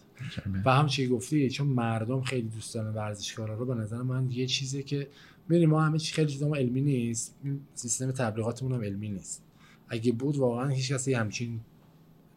[0.45, 0.61] جمعه.
[0.65, 4.45] و هم چی گفتی چون مردم خیلی دوست دارن ورزشکارا رو به نظر من یه
[4.45, 5.07] چیزی که
[5.49, 7.35] ببین ما همه چی خیلی چیزا علمی نیست.
[7.43, 9.43] این سیستم تبلیغاتمون هم علمی نیست.
[9.89, 11.59] اگه بود واقعا هیچ کسی همچین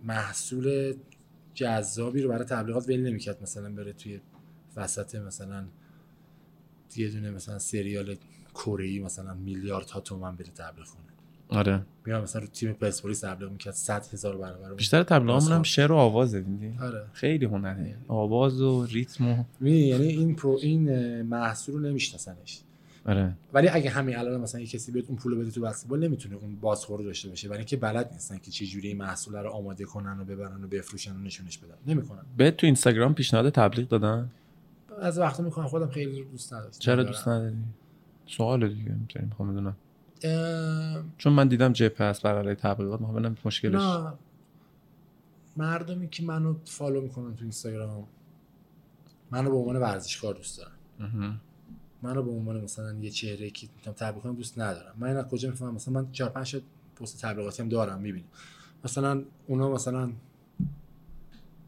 [0.04, 0.94] محصول
[1.54, 4.20] جذابی رو برای تبلیغات ول نمی‌کرد مثلا بره توی
[4.76, 5.64] وسط مثلا
[6.98, 8.16] یه دونه مثلا سریال
[8.54, 11.58] کره ای مثلا میلیاردها تومن بره تبلیغ کنه.
[11.58, 11.82] آره.
[12.06, 14.74] میام مثلا رو تیم پرسپولیس تبلیغ می‌کرد 100 هزار برابر.
[14.74, 15.62] بیشتر تبلیغامون هم.
[15.62, 17.04] شعر و آوازه دیدی؟ آره.
[17.12, 17.96] خیلی هنره.
[18.08, 22.60] آواز و ریتم و یعنی این پرو این محصول رو نمیشناسنش.
[23.06, 23.32] آره.
[23.52, 26.56] ولی اگه همین الان مثلا یه کسی بهت اون پول بده تو بسکتبال نمی‌تونه اون
[26.56, 27.48] بازخورد داشته باشه.
[27.48, 30.66] برای اینکه بلد نیستن که چه جوری این محصول رو آماده کنن و ببرن و
[30.66, 31.74] بفروشن و نشونش بدن.
[31.86, 32.22] نمی‌کنن.
[32.36, 34.30] بهت تو اینستاگرام پیشنهاد تبلیغ دادن؟
[35.02, 36.80] از وقتی می‌کنم خودم خیلی دوست نداشتم.
[36.80, 37.56] چرا دوست نداری؟
[38.26, 39.76] سوال دیگه می‌خوام بدونم.
[40.22, 44.12] اه، چون من دیدم جپ هست بر علیه تبلیغات می‌خوام ببینم مشکلش نه.
[45.56, 48.06] مردمی که منو فالو می‌کنن تو اینستاگرام
[49.30, 50.72] منو به عنوان ورزشکار دوست دارن.
[51.00, 51.34] اها.
[52.02, 54.94] منو به عنوان مثلا یه چهره که می‌تونم تبلیغ کنم دوست ندارم.
[54.98, 56.56] من از کجا می‌فهمم؟ مثلا من 4 5
[56.96, 58.26] پست تبلیغاتی هم دارم می‌بینم.
[58.84, 60.12] مثلا اونا مثلا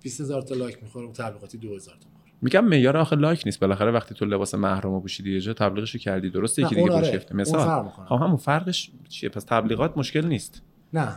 [0.01, 2.14] 20000 تا لایک می‌خوره تبلیغاتی 2000 تا.
[2.45, 3.61] میگم معیار آخه لایک نیست.
[3.61, 7.17] بالاخره وقتی تو لباس محرم پوشیدی یه جا تبلیغش کردی درسته؟ یکی دیگه آره.
[7.17, 10.63] گفت مثال خب همون فرقش چیه؟ پس تبلیغات مشکل نیست.
[10.93, 11.09] نه.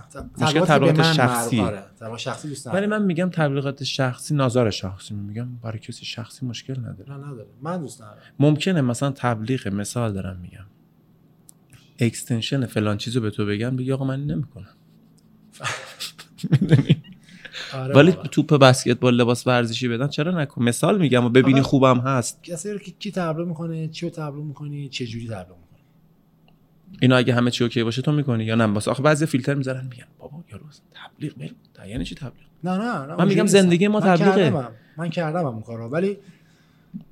[0.41, 1.59] مشکل تبلیغات شخصی.
[1.59, 1.83] آره.
[2.17, 5.13] شخصی دوست ولی من میگم تبلیغات شخصی نظر شخصی.
[5.13, 7.13] میگم برای کسی شخصی مشکل نداره.
[7.13, 7.49] نه نداره.
[7.61, 8.17] من دوست ندارم.
[8.39, 10.65] ممکنه مثلا تبلیغ مثال دارم میگم.
[11.99, 14.67] extension فلان چیزو به تو بگن بگی آقا من نمی‌کنم.
[17.73, 18.27] آره ولی بابا.
[18.27, 22.43] توپ بسکتبال لباس ورزشی بدن چرا نکن؟ مثال میگم و ببینی خوبم هست.
[22.43, 25.83] کسی رو کی تبلیغ می‌کنه؟ چی رو تبلیغ می‌کنی؟ چه جوری تبلیغ می‌کنی؟
[27.01, 29.87] اینا اگه همه چی اوکی باشه تو می‌کنی یا نه؟ واسه آخه بعضی فیلتر می‌ذارن
[29.89, 31.53] میگن بابا یارو تبلیغ میل
[31.87, 34.49] یعنی چی تبلیغ؟ نه نه, نه من میگم زندگی ما تبلیغه.
[34.49, 36.17] من, من کردم اون کارو ولی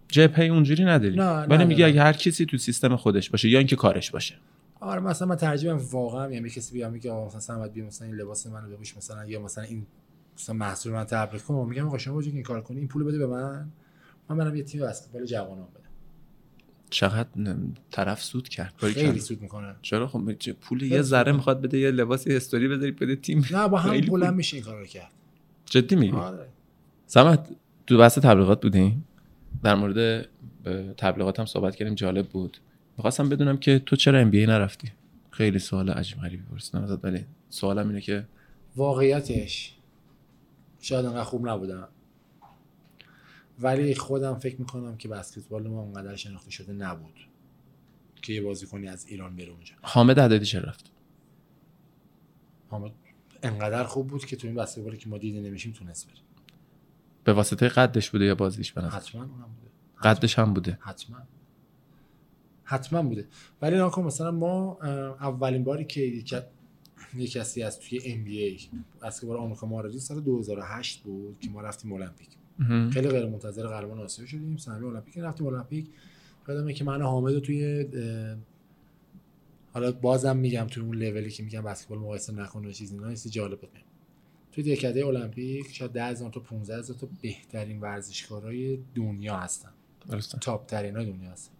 [0.07, 1.19] جبهه اونجوری نداری.
[1.49, 4.35] ولی میگه اگه هر کسی تو سیستم خودش باشه یا اینکه کارش باشه.
[4.79, 8.15] آره مثلا من ترجیحم واقعا یعنی کسی بیام میگه آقا مثلا سمت بیا مثلا این
[8.15, 9.85] لباس منو بپوش مثلا یا مثلا این
[10.37, 13.27] مثلا محصول من تبلیغ کنم میگم آقا شما این کار کنی این پول بده به
[13.27, 13.71] من.
[14.29, 15.81] من برم یه تیم بسکتبال جوانان بدم.
[16.89, 17.55] چقدر
[17.91, 18.73] طرف سود کرد.
[18.77, 19.75] خیلی سود می‌کنه.
[19.81, 20.31] چرا خب؟
[20.61, 23.45] پول یه ذره می‌خواد بده یه لباس یه استوری بذاری بده تیم.
[23.51, 25.11] نه با هم پول هم میشه این کارو کرد.
[25.65, 26.47] جدی میگی؟ آره.
[27.07, 27.49] سمت
[27.87, 29.05] تو بحث تبلیغات بودیم
[29.63, 30.27] در مورد
[30.97, 32.57] تبلیغات هم صحبت کردیم جالب بود.
[32.97, 34.91] می‌خواستم بدونم که تو چرا ام بی نرفتی؟
[35.31, 38.25] خیلی سوال عجیب غریبی پرسیدم ازت ولی سوالم اینه که
[38.75, 39.77] واقعیتش.
[40.85, 41.87] شاید انقدر خوب نبودم.
[43.59, 47.19] ولی خودم فکر می‌کنم که بسکتبال ما اونقدر شناخته شده نبود
[48.21, 49.75] که یه بازیکنی از ایران بره اونجا.
[49.81, 50.91] حامد عددی چه رفت؟
[52.69, 52.91] حامد
[53.43, 56.17] انقدر خوب بود که تو این بسکتبالی که ما دیده نمیشیم تونست بره.
[57.23, 59.71] به واسطه قدش بوده یا بازیش بنظر حتما اونم بوده.
[60.03, 60.77] قدش هم بوده.
[60.81, 61.17] حتما.
[62.63, 63.27] حتما بوده.
[63.61, 64.77] ولی ناکن مثلا ما
[65.21, 66.23] اولین باری که
[67.15, 68.59] یک کسی از توی ام بی ای
[69.01, 72.29] بسکتبال آمریکا ما رو سال 2008 بود که ما رفتیم المپیک.
[72.91, 75.87] خیلی غیر منتظر قهرمان آسیا شدیم سهمیه المپیک رفتیم المپیک.
[76.47, 77.85] یادمه که من حامد توی
[79.73, 83.59] حالا بازم میگم توی اون لولی که میگم بسکتبال مقایسه نکنه و چیزی اینا جالب
[83.59, 83.69] بود.
[84.51, 89.69] توی دهکده المپیک شاید 10000 تا 15000 تا بهترین ورزشکارای دنیا هستن.
[90.41, 91.51] تاپ ترین دنیا هستن.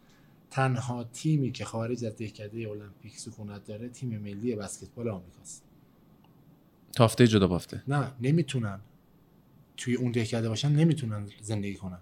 [0.51, 5.63] تنها تیمی که خارج از دهکده المپیک سکونت داره تیم ملی بسکتبال آمریکاست.
[6.93, 7.83] تافته جدا بافته.
[7.87, 8.79] نه نمی‌تونن.
[9.77, 11.99] توی اون دهکده باشن نمی‌تونن زندگی کنن.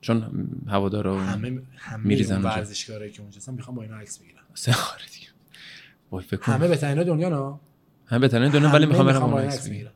[0.00, 4.42] چون هوادارا همه همه میریزن ورزشکارایی که اونجا هستن می‌خوام با اینا عکس بگیرن.
[4.54, 4.74] سه
[5.14, 6.36] دیگه.
[6.42, 7.60] همه بهترین دنیا نه؟
[8.06, 9.92] همه بهترین دنیا ولی می‌خوام برم عکس بگیرم.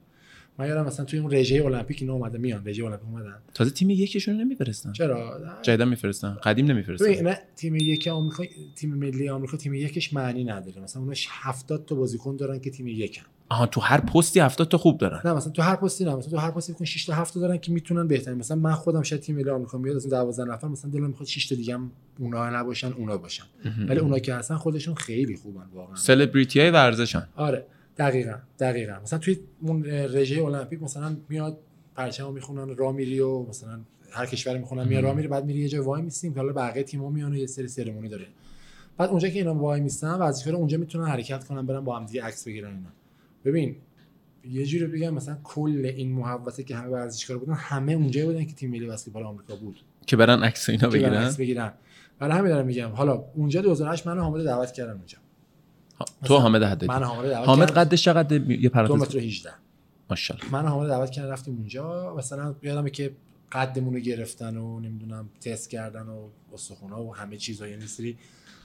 [0.58, 3.34] من یادم مثلا توی اون رژه المپیک اینا اومده میان رژه المپیک اومدن.
[3.54, 4.92] تازه تیم یکیشون نمیفرستن.
[4.92, 6.34] چرا؟ جدیدا میفرستن.
[6.42, 7.22] قدیم نمیفرستن.
[7.22, 8.44] نه تیم یک آمریکا
[8.76, 10.82] تیم ملی آمریکا تیم یکش معنی نداره.
[10.82, 13.22] مثلا اونش 70 تا بازیکن دارن که تیم یکن.
[13.48, 15.20] آها تو هر پستی 70 تا خوب دارن.
[15.24, 17.40] نه مثلا تو هر پستی نه مثلا تو هر پستی کن 6 تا 7 تا
[17.40, 18.38] دارن که می‌تونن بهترین.
[18.38, 21.46] مثلا من خودم شاید تیم ملی آمریکا میاد از 12 نفر مثلا دلم می‌خواد 6
[21.46, 23.44] تا دیگه هم اونا نباشن اونا باشن.
[23.88, 25.96] ولی اونا که هستن خودشون خیلی خوبن واقعا.
[25.96, 27.26] سلبریتی های ورزشن.
[27.36, 27.66] آره.
[27.98, 29.00] دقیقا دقیقا.
[29.02, 31.58] مثلا توی اون رژه المپیک مثلا میاد
[31.94, 33.80] پرچم می‌خونن را میری و مثلا
[34.10, 37.10] هر کشور می‌خونن میاد را میری بعد میری یه جای وای میستیم حالا بقیه تیم‌ها
[37.10, 38.26] میان و یه سری سرمونی داره.
[38.96, 42.22] بعد اونجا که اینا وای میستن ورزشکارا اونجا می‌تونن حرکت کنن برن با هم دیگه
[42.22, 42.90] عکس بگیرن اینا.
[43.44, 43.76] ببین
[44.50, 48.52] یه جوری بگم مثلا کل این محوطه که همه ورزشکار بودن همه اونجا بودن که
[48.52, 49.80] تیم ملی بسکتبال آمریکا بود.
[50.06, 51.72] که برن عکس اینا بگیرن؟ عکس بگیرن.
[52.18, 52.88] برای همین دارم میگم.
[52.88, 55.18] حالا اونجا 2008 منو حامد دعوت کردن اونجا.
[56.24, 56.86] تو حامد حدادی.
[56.86, 58.94] من حامد دعوت حامد قدش چقدر یه پرانتز.
[58.94, 59.50] 2 متر 18
[60.10, 60.52] ماشاءالله.
[60.52, 62.14] من حامد دعوت کردن رفتیم اونجا.
[62.14, 63.12] مثلا یادمه که
[63.52, 68.18] قدمون رو گرفتن و نمی‌دونم تست کردن و استخونا و همه چیزا یعنی سری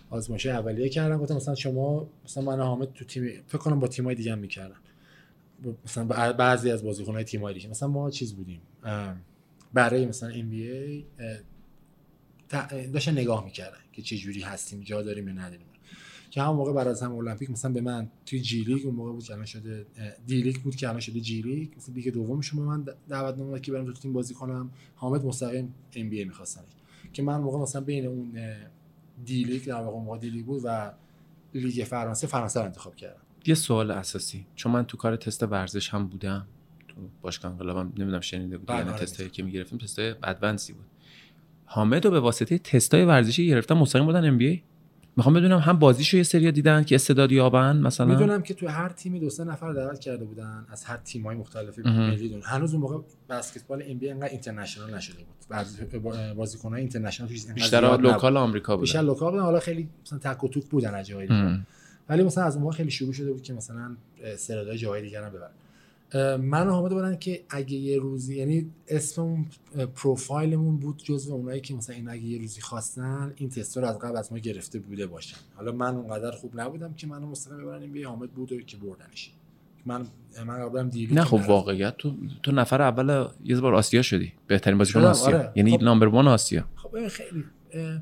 [0.09, 4.15] آزمایش اولیه کردن گفتم مثلا شما مثلا من حامد تو تیم فکر کنم با تیمای
[4.15, 4.75] دیگه هم می‌کردن
[5.85, 7.69] مثلا بعضی از بازیکن‌های تیم‌های دیگه.
[7.69, 8.61] مثلا ما چیز بودیم
[9.73, 11.05] برای مثلا NBA
[12.93, 15.65] داشتن نگاه می‌کردن که چه جوری هستیم جا داریم یا نداریم.
[16.29, 19.11] که همون موقع بعد از هم المپیک مثلا به من توی G League اون موقع
[19.11, 19.85] بود که الان شده
[20.27, 23.59] D League بود که الان شده G League مثلا دیگه دومشون به من دعوت نامه
[23.59, 24.69] که برم تو تیم بازی کنم.
[24.95, 26.61] حامد مستقیم NBA می‌خواستن
[27.13, 28.31] که من موقع مثلا بین اون
[29.25, 30.91] D League در واقع موقع D League بود و
[31.53, 33.21] لیگ فرانسه فرانسه رو انتخاب کردم.
[33.45, 34.45] یه سوال اساسی.
[34.55, 36.47] چون من تو کار تست ورزش هم بودم
[36.87, 40.85] تو باشگاه انقلابم نمی‌دونم شنیده بودی یعنی تستایی که می‌گرفتیم تستای advanced ی بود.
[41.65, 44.61] حامد رو به واسطه تستای ورزشی گرفتم مستقیم بودن NBA
[45.19, 48.89] می‌خوام بدونم هم بازیشو یه سری دیدن که استعداد یابن مثلا؟ می‌دونم که تو هر
[48.89, 52.09] تیمی دو سه نفر دعوت کرده بودن از هر تیم‌های مختلف مهم.
[52.09, 52.97] ملی هنوز اون موقع
[53.29, 56.01] بسکتبال NBA انقدر international نشده بود.
[56.35, 57.97] بازیکن‌های international بیشتر.
[57.97, 59.43] local آمریکا بیشتر بودن local بودن.
[59.43, 61.59] حالا خیلی مثلا تک و توک بودن از دیگه.
[62.09, 65.29] ولی مثلا از اون موقع خیلی شروع شده بود که مثلا استعدادهای جاهای دیگر هم
[65.29, 65.51] ببرن.
[66.41, 69.45] من و حامد بودن که اگه یه روزی یعنی اسممون
[69.95, 73.99] پروفایلمون بود جزو اونایی که مثلا این اگه یه روزی خواستن این تستا رو از
[73.99, 77.81] قبل از ما گرفته بوده باشن حالا من اونقدر خوب نبودم که منو مستقیم ببرن
[77.81, 79.31] این به حامد بود که بردنش
[79.85, 80.05] من
[80.45, 81.41] من قبلا دیوید نه خب.
[81.47, 85.51] واقعیت تو تو نفر اول یه بار آسیا شدی بهترین بازیکن آسیا آره.
[85.55, 85.83] یعنی خب.
[85.83, 87.43] number one آسیا خب خیلی
[87.73, 88.01] اه،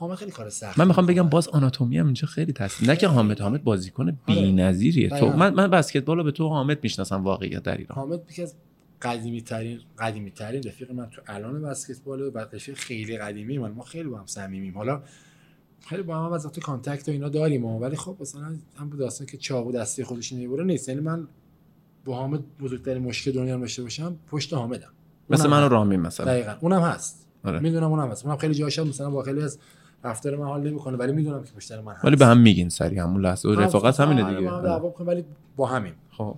[0.00, 3.08] حامد خیلی کار سخت من می‌خوام بگم باز آناتومی هم اینجا خیلی تاثیر نه که
[3.08, 5.08] حامد حامد بازیکن بی‌نظیریه.
[5.08, 5.26] تو.
[5.36, 7.98] من من بسکتبال رو با تو حامد می‌شناسم واقعیت در ایران.
[7.98, 8.54] حامد یکی از
[9.02, 13.70] قدیمی ترین قدیمی ترین رفیق من تو الان بسکتبال و رفیق خیلی قدیمی من.
[13.70, 14.74] ما خیلی با هم صمیمیم.
[14.74, 15.02] حالا
[15.88, 19.26] خیلی با هم, از وقت contact و اینا داریم و ولی خب مثلا هم داستان
[19.26, 20.88] که چاقو دسته‌ی خودش نمی‌بره نیست.
[20.88, 21.28] یعنی من
[22.04, 24.90] با حامد بزرگترین مشکل دنیا داشته باشم پشت حامدم.
[25.30, 25.72] مثل اونم من و هست.
[25.72, 26.26] رامین مثلا.
[26.26, 26.56] دقیقاً.
[26.60, 27.26] اونم هست.
[27.44, 27.58] آره.
[27.58, 28.24] می‌دونم اونم هست.
[28.26, 29.58] اونم خیلی جاش مثلا با خیلی از
[30.04, 32.98] رفتار من حال نمی‌کنه ولی می‌دونم که پشت من هست ولی به هم میگین سری
[32.98, 33.48] همون لحظه.
[33.48, 34.50] و هم- رفاقت همینه آره، دیگه.
[34.50, 35.24] با هم ولی
[35.56, 36.36] با همیم خب.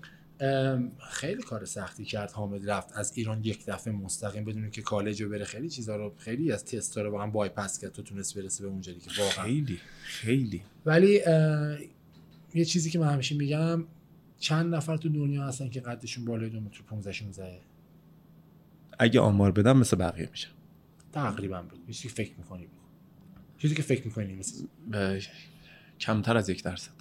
[1.11, 5.29] خیلی کار سختی کرد حامد رفت از ایران یک دفعه مستقیم بدون که کالج رو
[5.29, 5.45] بره.
[5.45, 8.93] خیلی چیزا رو خیلی از تستا رو واقعا بایپاس کرد تو تونست برسه به اونجا
[8.93, 9.45] دیگه واقعا.
[9.45, 10.63] خیلی خیلی.
[10.87, 11.21] ولی
[12.55, 13.85] یه چیزی که من همیشه میگم
[14.39, 17.61] چند نفر تو دنیا هستن که قدشون بالای دو متر 15 16
[18.99, 20.49] اگه آمار بدم مثل بقیه میشه.
[21.13, 21.63] تقریبا
[22.03, 22.69] که فکر می‌کنی.
[23.63, 24.67] چیزی که فکر می‌کنی مثل
[26.01, 26.93] کمتر از یک درصد.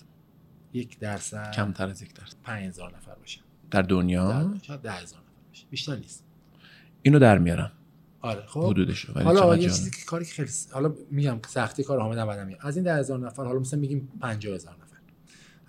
[0.74, 2.36] یک درصد؟ کمتر از یک درصد.
[2.44, 3.40] 5000 نفر باشه.
[3.72, 5.66] در دنیا؟ شاید 10000 نفر باشه.
[5.70, 6.24] بیشتر نیست.
[7.02, 7.72] اینو در میارم.
[8.22, 8.70] آره خب.
[8.70, 9.70] حدودشو ولی حالا یه.
[9.70, 13.44] چیزی که کاری که خیلی حالا میگم سختی کار حامد بعدم از این 10000 نفر
[13.44, 14.98] حالا مثلا میگیم 50000 نفر.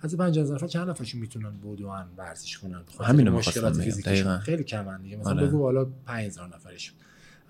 [0.01, 3.77] از این 50000 نفر چند نفرشون می‌تونن بدون ورزش کنن؟ همینو مشکلات.
[3.77, 4.37] دقیقاً.
[4.37, 5.17] خیلی کمن دیگه.
[5.17, 5.47] مثلا آره.
[5.47, 6.95] بگو حالا 5000 نفرشون.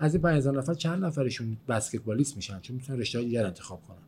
[0.04, 4.02] از این 5000 نفر چند نفرشون بسکتبالیست میشن؟ چون می‌تونن رشته های دیگر انتخاب کنن.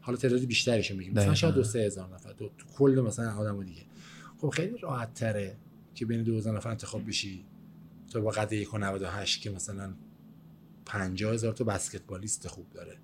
[0.00, 1.12] حالا تعداد بیشترشون میگیم.
[1.12, 1.34] مثلا.
[1.34, 2.32] شاید دو سه هزار نفر.
[2.32, 3.82] دو تو کل مثلا آدم دیگه.
[4.40, 5.56] خب خیلی راحت تره
[5.94, 7.44] که بین 2000 نفر انتخاب بشی.
[8.12, 9.94] تو با قد 1.98 که مثلا
[10.86, 12.96] 50 هزار تا بسکتبالیست خوب داره.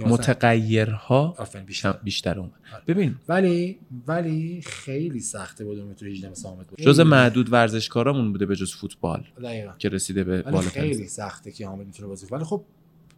[0.00, 1.36] متغیرها
[1.66, 1.92] بیشتر.
[1.92, 2.82] بیشتر اون آره.
[2.86, 6.80] ببین ولی ولی خیلی سخته بود متر 18 مثل حامد بود.
[6.80, 9.72] جز معدود ورزشکارامون بوده به جز فوتبال دقیقاً.
[9.78, 10.92] که رسیده به بالاترین.
[10.92, 12.64] خیلی سخته که حامد می‌تونه بازی ولی خب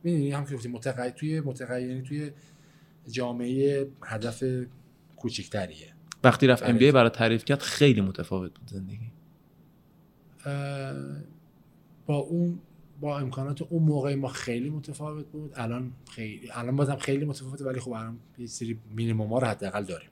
[0.05, 2.31] می‌دونی هم که گفتیم متغیر توی متغیر یعنی توی
[3.11, 4.45] جامعه هدف
[5.17, 5.93] کوچیک‌تریه
[6.25, 6.63] وقتی رفت.
[6.63, 9.11] ام برای تعریف کرد خیلی متفاوت بود زندگی.
[12.07, 12.59] با اون
[13.03, 15.53] با امکانات اون موقع ما خیلی متفاوت بود.
[15.57, 19.85] الان خیلی الان بازم خیلی متفاوته ولی خب الان یه سری مینیمم ها رو حداقل
[19.85, 20.09] داریم.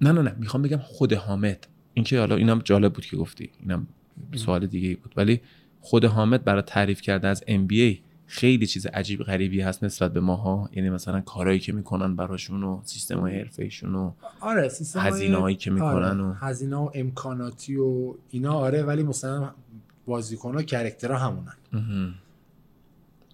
[0.00, 0.36] نه نه نه.
[0.38, 1.66] می‌خوام بگم خود حامد.
[1.94, 3.50] اینکه حالا اینم جالب بود که گفتی.
[3.60, 3.86] اینم
[4.34, 5.14] سوال دیگه ای بود.
[5.16, 5.40] ولی
[5.80, 7.68] خود حامد برای تعریف کرده از ام
[8.26, 10.70] خیلی چیز عجیب غریبی هست نسبت به ماها.
[10.72, 15.70] یعنی مثلا کارهایی که می‌کنن براشون و سیستم های حرفه‌ایشون و آره سیستم هزینه‌هایی که
[15.70, 19.50] می‌کنن و- هزینه و امکاناتی و اینا آره ولی مثلا
[20.06, 22.14] بازیکن ها character ها همونن.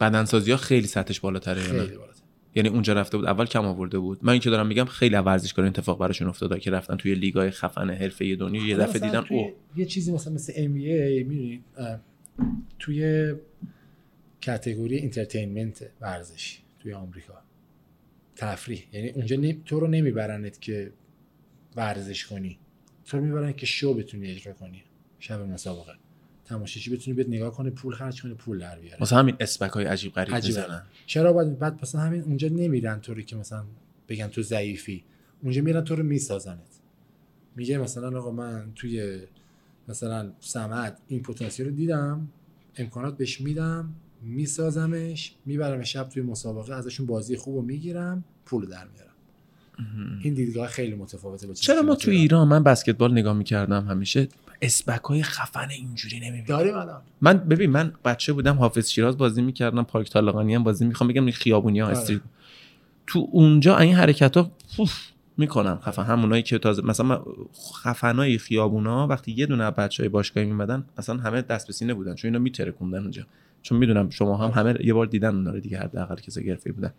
[0.00, 2.20] بدنسازی ها خیلی سطحش بالاتره؟ خیلی بالاتر.
[2.54, 4.18] یعنی اونجا رفته بود اول کم آورده بود.
[4.22, 8.36] من اینکه دارم میگم خیلی ورزشکار اتفاق براشون افتاده که رفتن توی لیگای خفن حرفه‌ای
[8.36, 8.66] دنیا.
[8.66, 11.60] یه دفعه دیدن او یه چیزی مثلا مثل NBA
[12.78, 13.34] توی
[14.46, 17.34] category entertainment ورزشی توی آمریکا.
[18.36, 18.82] تفریح.
[18.92, 20.92] یعنی اونجا نی- تو رو نمیبرنت که
[21.76, 22.58] ورزش کنی.
[23.04, 24.82] تو رو می‌برن که شو بتونی اجرا کنی.
[25.18, 25.92] شب مسابقه.
[26.46, 28.98] تماشاچی بتونی بیاد نگاه کنه پول خرج کنه پول در بیاره.
[29.00, 30.60] واسه همین اسپک های عجیب غریب عجیبه.
[30.60, 30.82] می‌زنن.
[31.06, 33.64] چرا باید بعد مثلا همین اونجا نمیرن طوری که مثلا
[34.08, 35.04] بگن تو ضعیفی.
[35.42, 36.80] اونجا میرن تو رو میسازنت.
[37.56, 39.20] میگه مثلا آقا من توی
[39.88, 42.28] مثلا سمت این پتانسیل رو دیدم
[42.76, 48.86] امکانات بهش میدم میسازمش می‌برم شب توی مسابقه ازشون بازی خوب رو می‌گیرم پول در
[48.88, 49.12] میارم.
[50.22, 54.28] این دیدگاه خیلی متفاوته با چرا ما تو ایران من بسکتبال نگاه می‌کردم همیشه
[54.62, 59.42] اسپک های خفن اینجوری نمی‌بینم داریم الان من ببین من بچه بودم حافظ شیراز بازی
[59.42, 61.98] می‌کردم پارک طالقانی هم بازی می‌خوام بگم خیابونی ها آره.
[61.98, 62.20] استریت.
[63.06, 64.50] تو اونجا این حرکت ها
[65.36, 66.02] می‌کنن خفن.
[66.02, 67.24] همونایی که تازه مثلا
[67.82, 72.14] خفنای خیابونا وقتی یه دونه بچه های باشگاهی میمدن اصلا همه دست به سینه بودن
[72.14, 73.26] چون اینا میترکوندن اونجا.
[73.62, 76.92] چون می‌دونم شما هم همه یه بار دیدن اونا رو دیگه حداقل کسا گرفته بودن.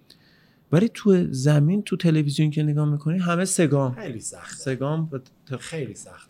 [0.72, 3.96] ولی تو زمین تو تلویزیون که نگاه می‌کنی همه سگام.
[3.96, 4.56] خیلی سخته.
[4.56, 5.10] سگام
[5.60, 6.27] خیلی ببین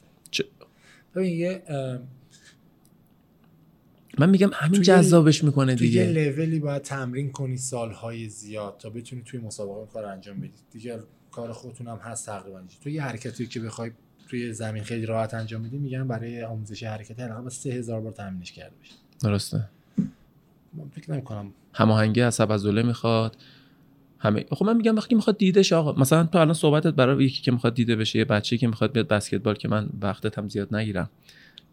[1.26, 1.64] یه
[4.19, 6.30] من میگم همین جذابش می‌کنه توی یه دیگه.
[6.30, 10.52] لولی باید تمرین کنی سالهای زیاد تا بتونی توی مسابقه اون کار انجام بدی.
[10.72, 10.99] دیگه
[11.31, 12.61] کار خودتون هم هست تقریبا.
[12.84, 13.91] تو یه حرکتی که بخوای
[14.27, 18.52] توی زمین خیلی راحت انجام بدی میگن برای آموزش حرکتی حداقل با 3000 بار تمرینش
[18.52, 19.69] کرده باشی درسته.
[20.73, 21.53] من فکر نمی‌کنم.
[21.73, 23.38] هماهنگی عصب عضله می‌خواد.
[24.19, 24.45] همه.
[24.52, 27.52] خب من میگم وقتی می‌خواد دیده شه آقا مثلا تو الان صحبتت برای یکی که
[27.52, 31.10] می‌خواد دیده بشه یه بچه که می‌خواد بیاد بسکتبال که من وقتت هم زیاد نگیرم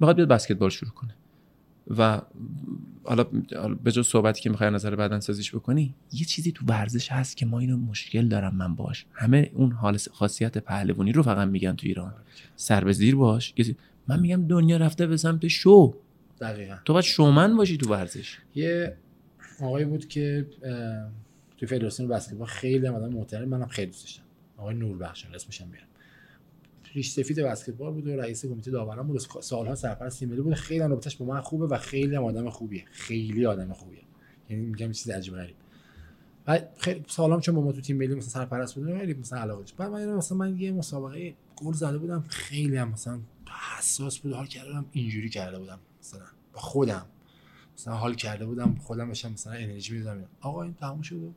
[0.01, 1.15] می‌خواد بیاد بسکتبال شروع کنه.
[1.99, 2.21] و
[3.05, 3.25] حالا
[3.85, 7.47] به جز صحبتی که می‌خوای نظر بدن سازیش بکنی یه چیزی تو ورزش هست که
[7.47, 9.07] ما اینو مشکل دارم من باش.
[9.13, 12.15] همه اون حال خاصیت پهلوانی رو فقط میگن تو ایران.
[12.57, 13.55] سر به زیر باش.
[14.09, 15.95] من میگم دنیا رفته به سمت شو.
[16.41, 16.77] دقیقا.
[16.85, 18.39] تو باید شومن باشی تو ورزش.
[18.55, 18.97] یه
[19.61, 21.11] آقایی بود که اه،
[21.67, 23.49] توی فدراسیون بسکتبال خیلی آدم محترم.
[23.49, 24.23] منم خیلی دوست داشتم.
[24.57, 25.87] آقای نوربخشان اسمش هم میارم.
[26.95, 29.19] ریش سفید بسکتبال بود و رئیس کمیته داوران بود.
[29.41, 30.55] سالها سرپرست تیم بود.
[30.55, 32.85] خیلی رابطش با من خوبه و خیلی هم آدم خوبیه.
[32.91, 34.03] خیلی آدم خوبیه.
[34.51, 35.57] یعنی میگم چیز عجیب غریب.
[36.47, 39.61] و خیلی سالام چون با ما تو تیم ملی مثلا سرپرست بود خیلی مثلا علاقه
[39.61, 39.77] داشت.
[39.77, 42.25] بعد من مثلا من یه مسابقه گل زده بودم.
[42.29, 43.21] خیلی هم مثلا
[43.79, 44.33] حساس بود.
[44.33, 44.87] حال کرده بودم.
[44.93, 46.21] اینجوری کرده بودم مثلا.
[46.53, 47.07] با خودم.
[47.79, 48.75] مثلا حال کرده بودم.
[48.75, 50.25] خودم بشم مثلا انرژی می‌دادم.
[50.41, 51.35] آقا این تموم شد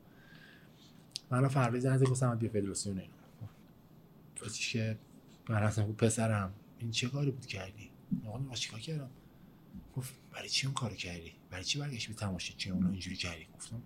[1.30, 3.12] و من فردا زنگ زد گفتم بیا فدراسیون اینا.
[4.42, 4.98] گفتش که
[5.48, 6.52] من رفتم گفت پسرم.
[6.78, 7.90] این چه کاری بود کردی؟
[8.26, 9.10] آقا من چیکار کردم؟
[9.96, 13.46] گفت برای چی اون کارو کردی؟ برای چی برگشت به تماشا؟ چی اونو اینجوری کردی؟
[13.56, 13.82] گفتم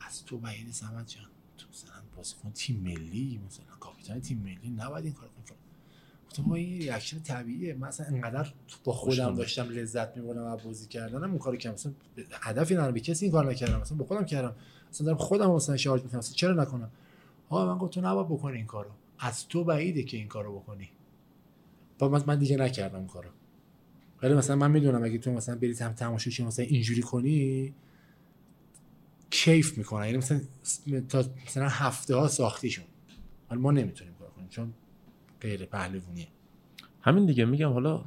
[0.00, 1.24] از تو بعید سمت جان.
[1.58, 5.56] تو مثلا بازیکن تیم ملی مثلا کاپیتان تیم ملی نباید این کار کنی
[6.26, 7.74] گفتم ما این reaction طبیعیه.
[7.74, 8.52] من اصلا انقدر
[8.84, 11.30] با خودم داشتم لذت میبردم از بازی کردنم.
[11.30, 11.92] اون کارو کردم مثلا
[12.32, 13.80] هدفی ندارم به کسی این کار نکردم.
[13.80, 14.56] مثلا با خودم کردم.
[14.90, 16.20] مثلا دارم خودم مثلا شارژ می‌کنم.
[16.20, 16.90] چرا نکنم؟
[17.48, 18.90] آقا من گفت تو نباید بکنی این کارو.
[19.18, 20.90] از تو بعیده که این کارو بکنی.
[21.98, 23.28] با من, من دیگه نکردم این کارو.
[24.22, 27.74] ولی مثلا من می‌دونم اگه تو مثلا بری هم تماشاچی مثلا اینجوری کنی
[29.30, 30.40] کیف می‌کنن یعنی مثلا
[31.08, 32.84] تا مثلا هفته ها ساختیشون
[33.50, 34.72] ولی ما نمی‌تونیم کار کنیم چون
[35.40, 36.28] غیر پهلوونیه.
[37.00, 37.44] همین دیگه.
[37.44, 38.04] میگم حالا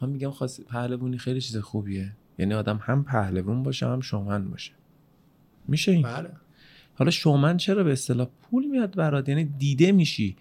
[0.00, 2.12] من میگم خاص پهلوونی خیلی چیز خوبیه.
[2.38, 4.72] یعنی آدم هم پهلوون باشه هم شومن باشه.
[5.68, 6.30] میشه این بله.
[6.94, 10.36] حالا شومن چرا به اصطلاح پول میاد برات؟ یعنی دیده میشی.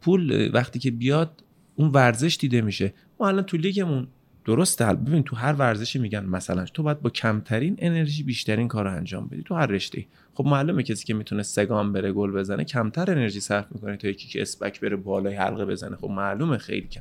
[0.00, 1.30] پول وقتی که بیاد
[1.76, 2.94] اون ورزش دیده میشه.
[3.20, 4.06] ما الان تو لیگمون
[4.44, 4.84] درسته.
[4.84, 8.96] حل ببین تو هر ورزشی میگن مثلا تو باید با کمترین انرژی بیشترین کار رو
[8.96, 9.42] انجام بدی.
[9.42, 13.66] تو هر رشته خب معلومه کسی که می‌تونه سگام بره گل بزنه کمتر انرژی صرف
[13.70, 15.96] می‌کنه تا یکی که اسپک بره بالای حلقه بزنه.
[15.96, 17.00] خب معلومه خیلی کم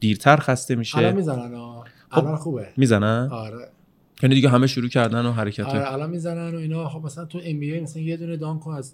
[0.00, 2.18] دیرتر خسته الان میشه می‌زنن ها خب.
[2.18, 2.68] الان خوبه.
[2.76, 3.68] می‌زنن؟ آره.
[4.22, 6.88] یعنی دیگه همه شروع کردن و حرکت آره الان می‌زنن و اینا.
[6.88, 8.92] خب مثلا تو ام بی مثلا یه دونه دانک از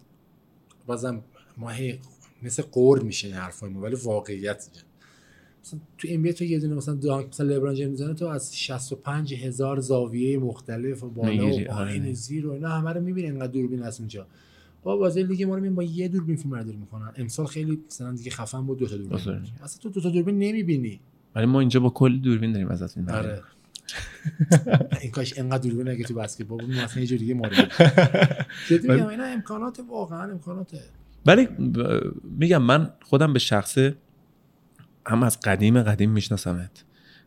[0.87, 1.21] بازم
[1.57, 1.99] ما هی
[2.43, 4.85] مثل قور میشه این حرفای ما ولی واقعیت اینه.
[5.65, 8.57] مثلا تو ام بی تو یه دونه مثلا دانک مثلا لبران جیمز می‌زنه تو از
[8.57, 11.65] 65 هزار زاویه مختلف و بالا و آره.
[11.65, 14.27] پایین و زیر و اینا همه رو می‌بینی انقدر دوربین هست اونجا.
[14.83, 17.13] با بازی لیگ ما رو می‌بینیم با یه دوربین فیلم برداری می‌کنن.
[17.17, 19.19] امسال خیلی مثلا دیگه خفن بود دو تا دوربین.
[19.65, 21.01] مثلا تو دو تا دوربین نمی‌بینی.
[21.35, 23.19] ولی ما اینجا با کلی دوربین داریم ازت می‌بریم.
[23.19, 23.43] آره.
[25.03, 27.53] این کاش انقدر دوربین اگه تو بسکتبال بود مثلا یه جور دیگه مورد
[28.69, 30.81] جدی میگم اینا امکانات واقعا امکاناته.
[31.27, 31.49] ولی
[32.39, 33.95] میگم من خودم به شخصه
[35.07, 36.85] هم از قدیم قدیم میشناسمت.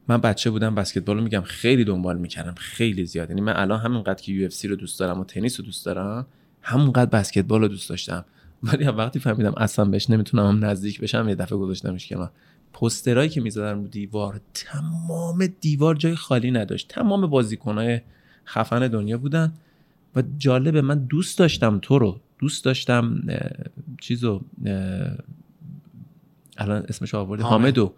[0.08, 3.30] من بچه بودم بسکتبال رو میگم خیلی دنبال می‌کردم خیلی زیاد.
[3.30, 6.28] یعنی من الان همینقدر که یو رو دوست دارم و تنیس رو دوست دارم
[6.62, 8.26] همونقدر بسکتبال رو دوست داشتم.
[8.64, 12.32] ولی وقتی فهمیدم اصلا بهش نمی‌تونم هم نزدیک بشم یه دفعه گذاشتمش کنار.
[12.80, 16.88] پسترهایی که می‌زدن رو دیوار تمام دیوار جای خالی نداشت.
[16.88, 18.02] تمام بازیکنهای
[18.45, 19.53] خفن دنیا بودن
[20.15, 22.19] و جالبه من دوست داشتم تو رو.
[22.39, 23.22] دوست داشتم
[24.02, 24.41] چیزو
[26.57, 27.41] الان اسمش حامد.
[27.41, 27.93] حامدو.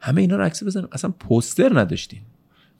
[0.00, 0.88] همه اینا رو عکس بزنم.
[0.92, 2.22] اصلا پوستر نداشتیم.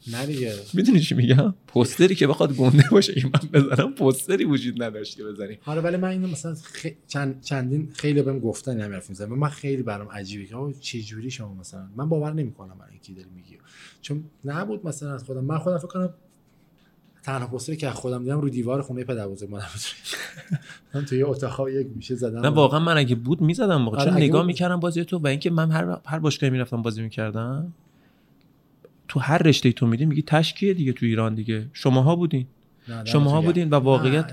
[0.06, 0.54] نه دیگه.
[0.74, 5.58] می‌دونی چی میگم؟ پوستری که بخواد گنده باشه که من بزنم پوستری وجود نداشتی بزنی.
[5.66, 6.86] آره ولی من اینو مثلا خ...
[7.06, 11.30] چند چندین خیلی بهم گفتن همین حرف می‌زنم من خیلی برام عجیبه که چه جوری
[11.30, 13.58] شما مثلا من باور نمی‌کنم برای کی داری میگی.
[14.00, 15.44] چون نبود مثلا از خودم.
[15.44, 16.14] من خودم فکر کنم
[17.22, 19.96] تنها پوستری که از خودم دیدم رو دیوار خونه پدر بزرگ مادر بزرگ.
[20.94, 22.40] من توی اتاق یک میشه زدم.
[22.40, 24.46] نه واقعا من اگه بود می‌زدم آره، چون اگه نگاه بود.
[24.46, 27.72] می‌کردم بازی تو و اینکه من هر هر باشگاهی می‌رفتم بازی می‌کردم.
[29.08, 31.66] تو هر رشته تو میدی میگی تشکیه دیگه تو ایران دیگه.
[31.72, 32.46] شماها بودین.
[33.04, 33.40] شماها.
[33.40, 34.32] بودین و واقعیت.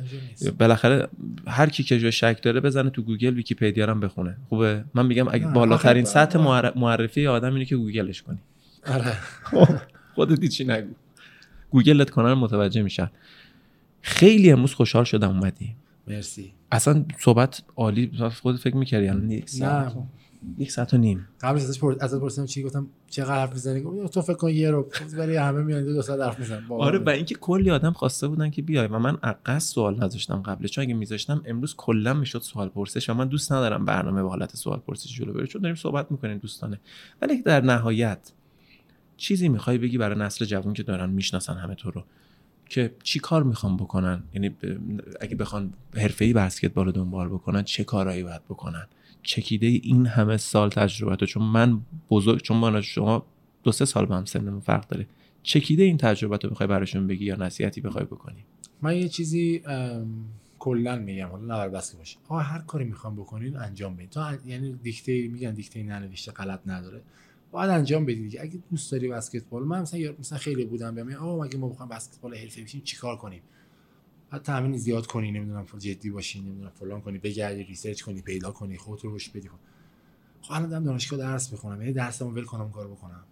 [0.59, 1.07] بالاخره
[1.47, 4.37] هر کی که شک داره بزنه تو گوگل ویکی‌پدیا هم بخونه.
[4.49, 8.37] خوبه؟ من میگم اگه بالاترین سطح معر- معرفی آدم اینه که گوگلش کنی.
[8.87, 9.13] آره.
[10.15, 10.87] خودت هیچی نگو.
[11.69, 13.11] گوگلت کنن متوجه میشن.
[14.01, 15.75] خیلی امروز خوشحال شدم اومدی.
[16.07, 16.51] مرسی.
[16.71, 18.11] اصلا صحبت عالی
[18.41, 19.91] خودت فکر می‌کردی؟ یک نه.
[20.57, 21.27] یک ساعت و نیم.
[21.41, 24.71] قبلش ازش پرس ازش پرسیدم چی گفتم چقدر حرف می‌زنی؟ گفت تو فکر کن یه
[24.71, 26.65] رو ولی همه میان دو ساعت حرف می‌زنن.
[26.69, 30.71] آره و اینکه کلی آدم خواسته بودن که بیای و من عقص سوال نذاشتم قبلش
[30.71, 34.55] چون اگه میذاشتم امروز کلا می‌شد سوال پرسش و من دوست ندارم برنامه به حالت
[34.55, 36.79] سوال پرسش جلو بره چون داریم صحبت می‌کنیم دوستانه.
[37.21, 38.31] ولی در نهایت
[39.17, 42.03] چیزی می‌خوای بگی برای نسل جوان که دارن می‌شناسن همه تو رو
[42.69, 44.55] که چی کار می‌خوان بکنن؟ یعنی
[45.21, 48.87] اگه بخوان حرفه‌ای بسکتبال رو دنبال بکنن چه کارهایی باید بکنن؟
[49.25, 51.25] چکیده این همه سال تجربه تو.
[51.25, 53.25] چون من بزرگ چون من شما
[53.63, 55.07] دو سه سال با هم سنمون فرق داره.
[55.43, 58.45] چکیده این تجربه رو بخوای براشون بگی یا نصیحتی بخوای بکنی؟
[58.81, 59.61] من یه چیزی
[60.59, 64.09] کلا میگم حالا نه بس باشه آقا هر کاری می‌خوام بکنین انجام بدین.
[64.09, 67.01] تو یعنی دیکته میگن دیکته ننوشته غلط نداره.
[67.51, 71.57] باید انجام بدید اگه دوست داری بسکتبال من مثلا مثلا خیلی بودم بیام آقا مگه
[71.57, 73.41] ما بخوام بسکتبال حرفه بشیم؟ چیکار کنیم؟
[74.35, 78.77] بعد تامین زیاد کنی نمی‌دونم جدی باشی نمی‌دونم فلان کنی بگردی ریسرچ کنی پیدا کنی
[78.77, 79.49] خودت رو روش بدی
[80.41, 83.23] خب الان دارم دانشگاه درس می‌خونم یعنی درسمو ول کنم کار بکنم.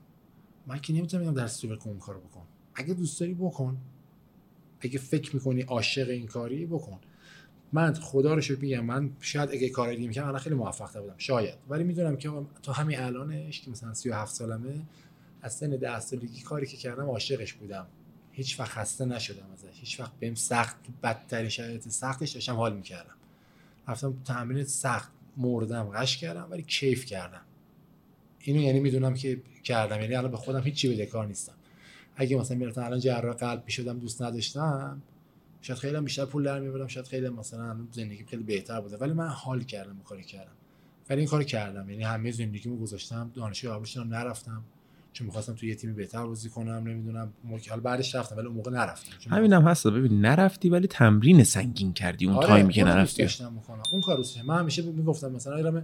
[0.67, 2.41] من که نمی‌تونم درس رو ول کنم کار بکن.
[2.75, 3.77] اگه دوست داری بکن.
[4.79, 6.99] اگه فکر می‌کنی عاشق این کاری بکن.
[7.73, 11.15] من خدا رو شکر میگم من شاید اگه کار دیگه می‌کنم الان خیلی موفق بودم.
[11.17, 11.55] شاید.
[11.69, 12.31] ولی می‌دونم که
[12.63, 14.81] تا همین الانش که مثلا 37 سالمه
[15.41, 17.87] از سن 10 سالگی کاری که کردم عاشقش بودم.
[18.35, 19.79] هیچ وقت خسته نشدم ازش.
[19.79, 23.15] هیچ وقت بهم سخت بدترین شرایط سختش داشتم حال می‌کردم.
[23.87, 27.41] رفتم تمرین سخت مردم قش کردم ولی کیف کردم.
[28.39, 30.01] اینو یعنی می‌دونم که کردم.
[30.01, 31.53] یعنی الان به خودم هیچی بده کار نیستم.
[32.15, 35.01] اگه مثلا می‌رفتم الان جراح قلب می‌شدم دوست نداشتم
[35.61, 38.97] شاید خیلی بیشتر پول در میبردم شاید خیلی مثلا زندگی خیلی بهتر بوده.
[38.97, 40.51] ولی من حال کردم کاری کردم.
[41.09, 41.89] ولی این کار کردم.
[41.89, 44.63] یعنی همه زندگیمو گذاشتم دانشگاه آبشتم نرفتم.
[45.13, 47.33] چون می‌خواستم تو یه تیم بهتر بازی کنم نمی‌دونم
[47.69, 49.29] حالا بعدش رفتم ولی اون موقع نرفتم.
[49.29, 53.27] همینم هم هست ببین نرفتی ولی تمرین سنگین کردی اون آره تایمی که نرفتی.
[53.91, 55.83] اون کارو من همیشه می‌گفتم مثلا ایرام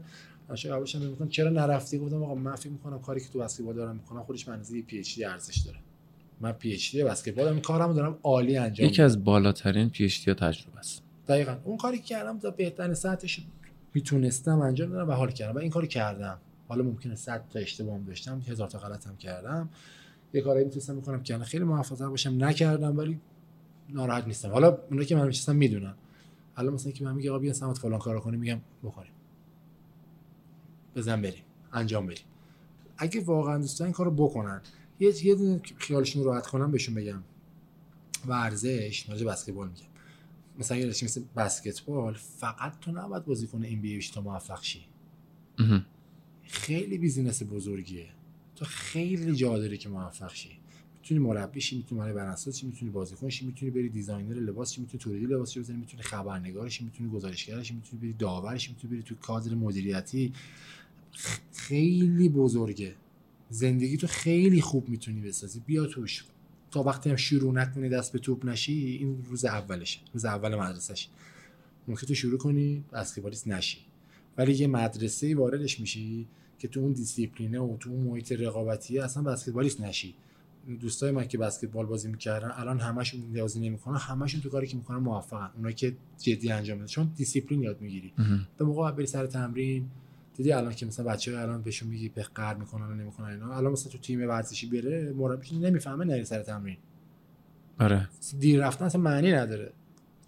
[0.50, 3.96] عاشق اولشم می‌گفتم چرا نرفتی؟ گفتم آقا من فکر می‌کنم کاری که تو بسکتبال دارم
[3.96, 5.78] می‌کنم خودش منزله PhD ارزش داره.
[6.42, 11.04] من PhD بسکتبال این کارمو دارم عالی انجام یکی از بالاترین PhD تجربه است.
[11.28, 11.56] دقیقاً.
[11.64, 13.42] اون کاری که کردم تا بهترین ساعتش
[13.94, 16.38] می‌تونستم انجام بدم و حال کردم و این کارو کردم.
[16.70, 19.70] حالا ممکنه 100 تا اشتباه داشتم هزار تا غلطم کردم.
[20.34, 23.20] یه کاری می‌تونستم بکنم که خیلی موفق باشم نکردم ولی
[23.90, 24.52] ناراحت نیستم.
[24.52, 25.94] حالا اونایی که من میشستم می‌دونن.
[26.58, 29.12] الان مثلا که من میگه آقا بیا سمت فلان کارو کنیم میگم بکنیم.
[30.96, 31.44] بزن بریم
[31.74, 32.26] انجام بدیم.
[32.98, 34.62] اگه واقعا دوستان این کارو بکنن.
[35.00, 37.24] یه یه دونه خیالشون راحت کنم بهشون بگم.
[38.28, 39.86] ورزش راجع بسکتبال میگم.
[40.60, 44.86] مثلا یه مثل بسکتبال فقط تو نباید بازیکن ام بی تا موفق شی.
[46.50, 48.10] خیلی business بزرگیه.
[48.56, 50.50] تو خیلی جا داری که موفق شی.
[50.98, 54.82] می‌تونی مربی شی می‌تونی مربی برنامه‌ساز شی می‌تونی بازیکن شی می‌تونی بری designer لباس شی
[54.82, 58.94] می‌تونی تولید لباس شی می‌تونی خبرنگار شی می‌تونی گزارشگر شی می‌تونی بری داور شی می‌تونی
[58.94, 60.34] بری تو کادر مدیریتی.
[61.54, 62.96] خیلی بزرگه.
[63.50, 65.60] زندگی تو خیلی خوب می‌تونی بسازی.
[65.60, 66.26] بیا توش.
[66.72, 70.00] تا وقتی هم شروع نکنی دست به توپ نشی این روز اولشه.
[70.14, 71.10] روز اول مدرسهش.
[71.88, 73.78] ممکن تو شروع کنی بسکتبالیست نشی.
[74.40, 76.28] ولی یه مدرسه واردش میشی
[76.60, 80.16] که تو اون دیسیپلینه و تو اون محیط رقابتی اصلا بسکتبالیست نشی.
[80.82, 84.98] دوستای من که بسکتبال بازی می‌کردن الان همشون بازی نمی‌کنن همشون تو کاری که می‌کنن
[84.98, 85.50] موفقن.
[85.56, 86.88] اونایی که جدی انجام میدن.
[86.88, 88.14] چون دیسیپلین یاد می‌گیری.
[88.58, 89.90] به موقع بری سر تمرین
[90.36, 93.54] دیدی الان که مثلا بچه‌ها الان بهشون میگی به قهر می‌کنن و نمی‌کنن اینا.
[93.54, 96.78] الان مثلا تو تیم ورزشی بره مربی نمی‌فهمه نری سر تمرین.
[97.80, 98.10] آره.
[98.40, 99.72] دیر رفتن اصلا معنی نداره.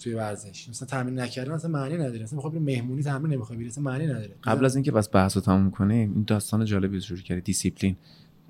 [0.02, 0.70] توی ورزش.
[0.70, 2.24] مثلا تمرین نکردن اصلا معنی نداره.
[2.24, 4.36] مثلا می‌خوای مهمونی تمرین نمی‌خوای بری اصلا معنی نداره.
[4.44, 7.96] قبل از اینکه بس بحث رو تموم کنیم این داستان جالبی رو شروع کردی دیسیپلین.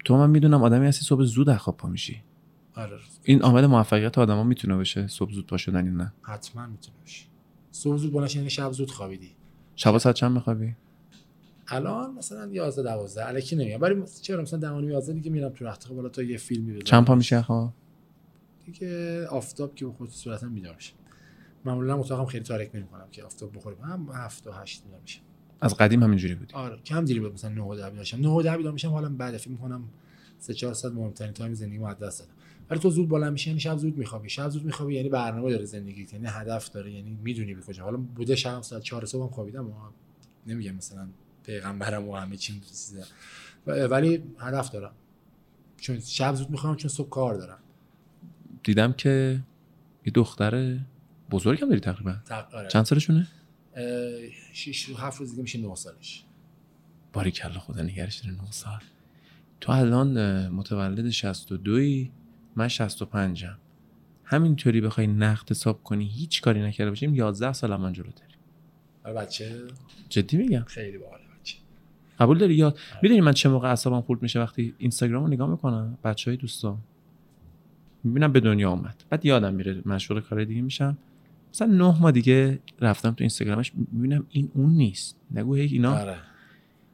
[0.06, 2.22] تو من می‌دونم آدمی هستی صبح زود از خواب پا میشی.
[2.76, 2.98] آره.
[3.24, 7.26] این عامل موفقیت آدما می‌تونه باشه صبح زود پا شدن نه؟ حتما می‌تونه باشه.
[7.72, 9.32] صبح زود بلند یعنی شب زود خوابیدی.
[9.76, 10.76] شب ساعت چند میخوابی؟
[11.68, 15.90] الان مثلا 11 12 الکی نمیام ولی چرا؟ مثلا 10 11 دیگه میرم تو رختخواب
[15.90, 16.84] حالا تا یه فیلمی بزنم.
[16.84, 17.74] چند پا میشی خب
[18.66, 20.94] دیگه آفتاب که بخوره صورتم بیدار میشه.
[21.66, 23.76] معمولا اتاقم خیلی تاریک نمی‌کنم که آفتاب بخوره.
[23.84, 25.20] هم 7 تا 8 بیدار میشه
[25.62, 26.54] از قدیم همینجوری بودی.
[26.54, 28.90] آره کم دیری بود مثلا 9 و 10 بیدار میشم 9 و 10 بیدار میشم
[28.90, 29.84] حالا بعد فکر می‌کنم
[30.40, 32.32] 3 4 ساعت مهمترین تایم زندگی مو دست دادم
[32.70, 34.30] ولی تو زود بالا میشی یعنی شب زود میخوابی.
[34.30, 36.08] شب زود میخوابی یعنی برنامه داره زندگی.
[36.14, 37.84] یعنی هدف داره یعنی می‌دونی به کجا.
[37.84, 39.74] حالا بوده شب ساعت 4 صبح هم خوابیدم و
[40.48, 41.08] نمیگم مثلا
[41.44, 42.62] پیغمبرم و همه چی
[43.68, 44.92] ولی هدف دارم.
[45.78, 47.58] چون شب زود می‌خوام چون صبح کار دارم.
[48.64, 49.44] دیدم که
[50.06, 50.80] یه دختر
[51.32, 52.16] بزرگم داری تقریبا؟
[52.54, 52.68] آره.
[52.68, 53.28] چند سالشونه؟
[54.54, 56.24] 6 7 روز دیگه میشه 9 سالش.
[57.14, 58.80] باری کلا خدا نگرش داره 9 سال.
[59.62, 62.12] تو الان متولد 62 ای
[62.56, 63.58] من 65 م
[64.24, 69.18] همینطوری بخوای نقد حساب کنی هیچ کاری نکرده باشیم 11 سال من جلو داریم.
[69.22, 69.62] بچه.
[70.10, 71.58] جدی میگم؟ خیلی باحال بچه.
[72.20, 75.98] قبول داری؟ یا می‌دونی من چه موقع اعصابم خورد میشه وقتی اینستاگرام رو نگاه می‌کنم؟
[76.04, 76.78] بچه های دوستان
[78.04, 79.04] می‌بینم به دنیا اومد.
[79.10, 80.98] بعد یادم میره مشغول کار دیگه میشم.
[81.54, 85.18] مثلا نه ماه دیگه رفتم تو اینستاگرامش می‌بینم این اون نیست.
[85.32, 86.00] نگو هی اینا.
[86.00, 86.18] آره.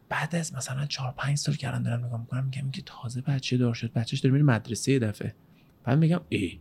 [0.10, 3.58] بعد از مثلا چهار پنج سال که الان دارم نگاه می‌کنم میگم که تازه بچه
[3.58, 5.36] دار شد بچهش داره میره مدرسه یه دفعه.
[5.84, 6.60] بعد میگم ای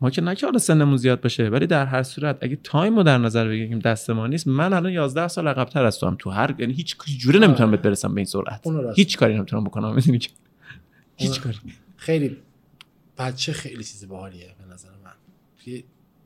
[0.00, 3.02] ما که نه که حالا سنمون زیاد باشه ولی در هر صورت اگه تایم رو
[3.02, 4.48] در نظر بگیریم دست ما نیست.
[4.48, 7.82] من الان 11 سال عقب‌تر از تو هم تو هر یعنی هیچ جوره نمی‌تونم بهت
[7.82, 8.66] برسم به این سرعت.
[8.96, 10.30] هیچ کاری نمی‌تونم بکنم می‌دونی که؟
[11.16, 11.58] هیچ کاری.
[11.96, 12.36] خیلی
[13.18, 15.82] بچه خیلی چیز باحالیه به نظر من.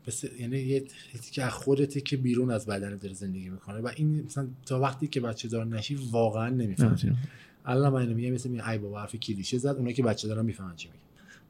[0.08, 0.84] مثل یعنی یه
[1.32, 5.06] که از خودته که بیرون از بدن داره زندگی می‌کنه و این مثلا تا وقتی
[5.08, 7.16] که بچه دار نشی واقعا نمی‌فهمی.
[7.64, 10.76] الان من میگم مثل میگه ای بابا حرف کلیشه زد اونایی که بچه دارن می‌فهمن
[10.76, 11.00] چی میگه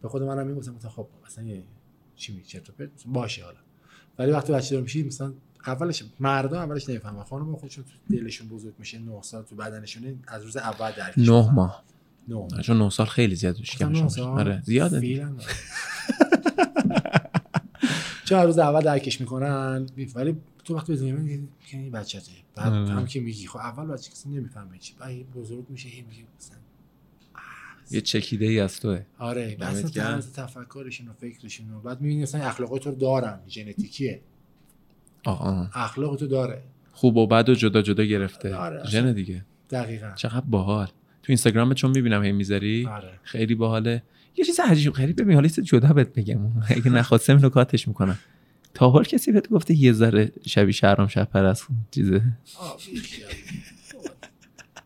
[0.02, 1.62] به خود منم می‌گفتم مثلا خب مثلا یه
[2.16, 3.56] چی میگه چرت و پرت باشه حالا
[4.18, 5.32] ولی وقتی بچه دار میشی مثلا
[5.66, 10.43] اولش مردا اولش نمی‌فهمن خانم خودشون تو دلشون بزرگ میشه 9 سال تو بدنشون از
[10.43, 11.55] روز اول درکش نه می‌کنن.
[11.55, 11.85] ماه
[12.28, 12.62] نه ماه.
[12.62, 13.56] چون 9 سال خیلی زیاد.
[14.09, 15.01] سال؟ آره زیاده.
[18.29, 19.87] چون هر روز اول درکش می‌کنن.
[20.15, 22.89] ولی تو وقتی بزنی میگی که این بچته بعد آره.
[22.89, 23.47] هم که میگی.
[23.47, 24.95] خب اول بچه کسی نمی‌فهمه چی.
[24.99, 26.59] بعد بزرگ میشه هی میگه مثلا
[27.91, 29.03] یه چکیده ای از توه.
[29.19, 29.55] آره.
[29.55, 29.83] گرم.
[29.83, 33.41] طرز تفکرشون و فکرشون و بعد می‌بینی مثلا اخلاقای تو دارن.
[33.49, 34.21] ژنتیکیه.
[35.25, 36.63] آها اخلاق تو داره.
[36.93, 38.55] خوب و بد و جدا جدا گرفته.
[38.55, 38.87] آره،.
[38.87, 39.45] ژن دیگه.
[39.71, 40.13] دقیقا.
[40.15, 40.87] چقدر باحال.
[40.87, 40.93] تو
[41.29, 43.11] اینستاگرام چون می‌بینم هی می‌ذاری؟ آره.
[43.23, 44.03] خیلی باحاله.
[44.39, 46.39] یه چیز عجیب غریب ببین حالا جدا بهت بگم.
[46.69, 48.19] اگه نخواستم اینو کاتش می‌کنم.
[48.74, 52.23] تا حال کسی بهت گفته یه ذره شبی شهرام شب پرست چیزه.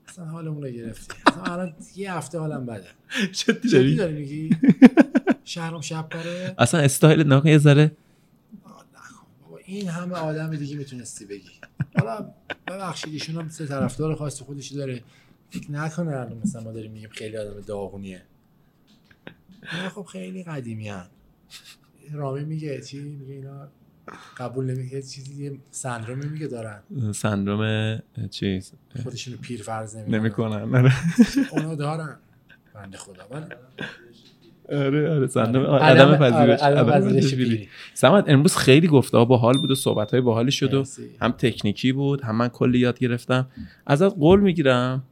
[0.08, 1.14] اصلا حالمون رو گرفتی.
[1.26, 2.86] اصلا الان یه هفته حالم بده.
[3.32, 4.56] جدی جدی داری میگی؟
[5.44, 7.92] شهرام شب پره اصلا استایل نکن یه ذره
[9.42, 11.50] بابا این همه آدم دیگه می‌تونستی بگی.
[11.98, 12.30] حالا
[12.68, 15.02] ببخشید ایشون هم سه طرفدار خاص خودش داره.
[15.50, 18.22] فکر نکنه الان مثلا ما داریم میگیم خیلی آدم داغونیه.
[19.94, 21.06] خب خیلی قدیمی هن.
[22.12, 23.68] رامی میگه چی میگه اینا
[24.36, 26.82] قبول نمیگه چیزی سندرومی میگه دارن
[27.12, 27.98] سندروم
[28.30, 28.72] چیز
[29.02, 30.92] خودشونو پیر فرض نمی‌کنن نمی‌کنن آره
[31.52, 32.16] اونا دارن
[32.74, 33.22] بنده خدا
[34.68, 37.34] آره آره پذیرش آره، پذیرش.
[37.34, 37.68] پیری.
[37.94, 40.84] سمت امروز خیلی گفته ها باحال بود و صحبت های باحالی شد و.
[41.20, 43.48] هم تکنیکی بود هم من کلی یاد گرفتم
[43.86, 45.04] ازت قول می‌گیرم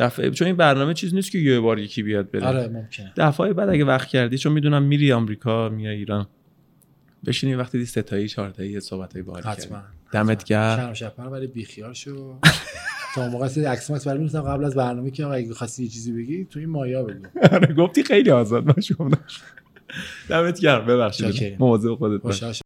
[0.00, 2.46] دفعه چون این برنامه چیز نیست که یه بار یکی بیاد بره.
[2.46, 3.12] آره ممکنه.
[3.16, 6.26] دفعه بعد اگه وقت کردی چون می‌دونم میری آمریکا میای ایران.
[7.26, 9.82] بشینی وقتی دی ستایی چهارتایی صحبت های باحالی حتما
[10.12, 10.76] دمت گرم.
[10.76, 12.38] شرم شپر ولی بیخیال شو.
[13.14, 16.44] تا موقع سری عکس برای می‌رسم قبل از برنامه که اگه خواستی یه چیزی بگی
[16.44, 17.26] تو این مایا بگو.
[17.54, 18.92] آره گفتی خیلی آزاد باش
[20.28, 21.56] دمت گرم ببخشید.
[21.58, 22.62] مواظب خودت باش.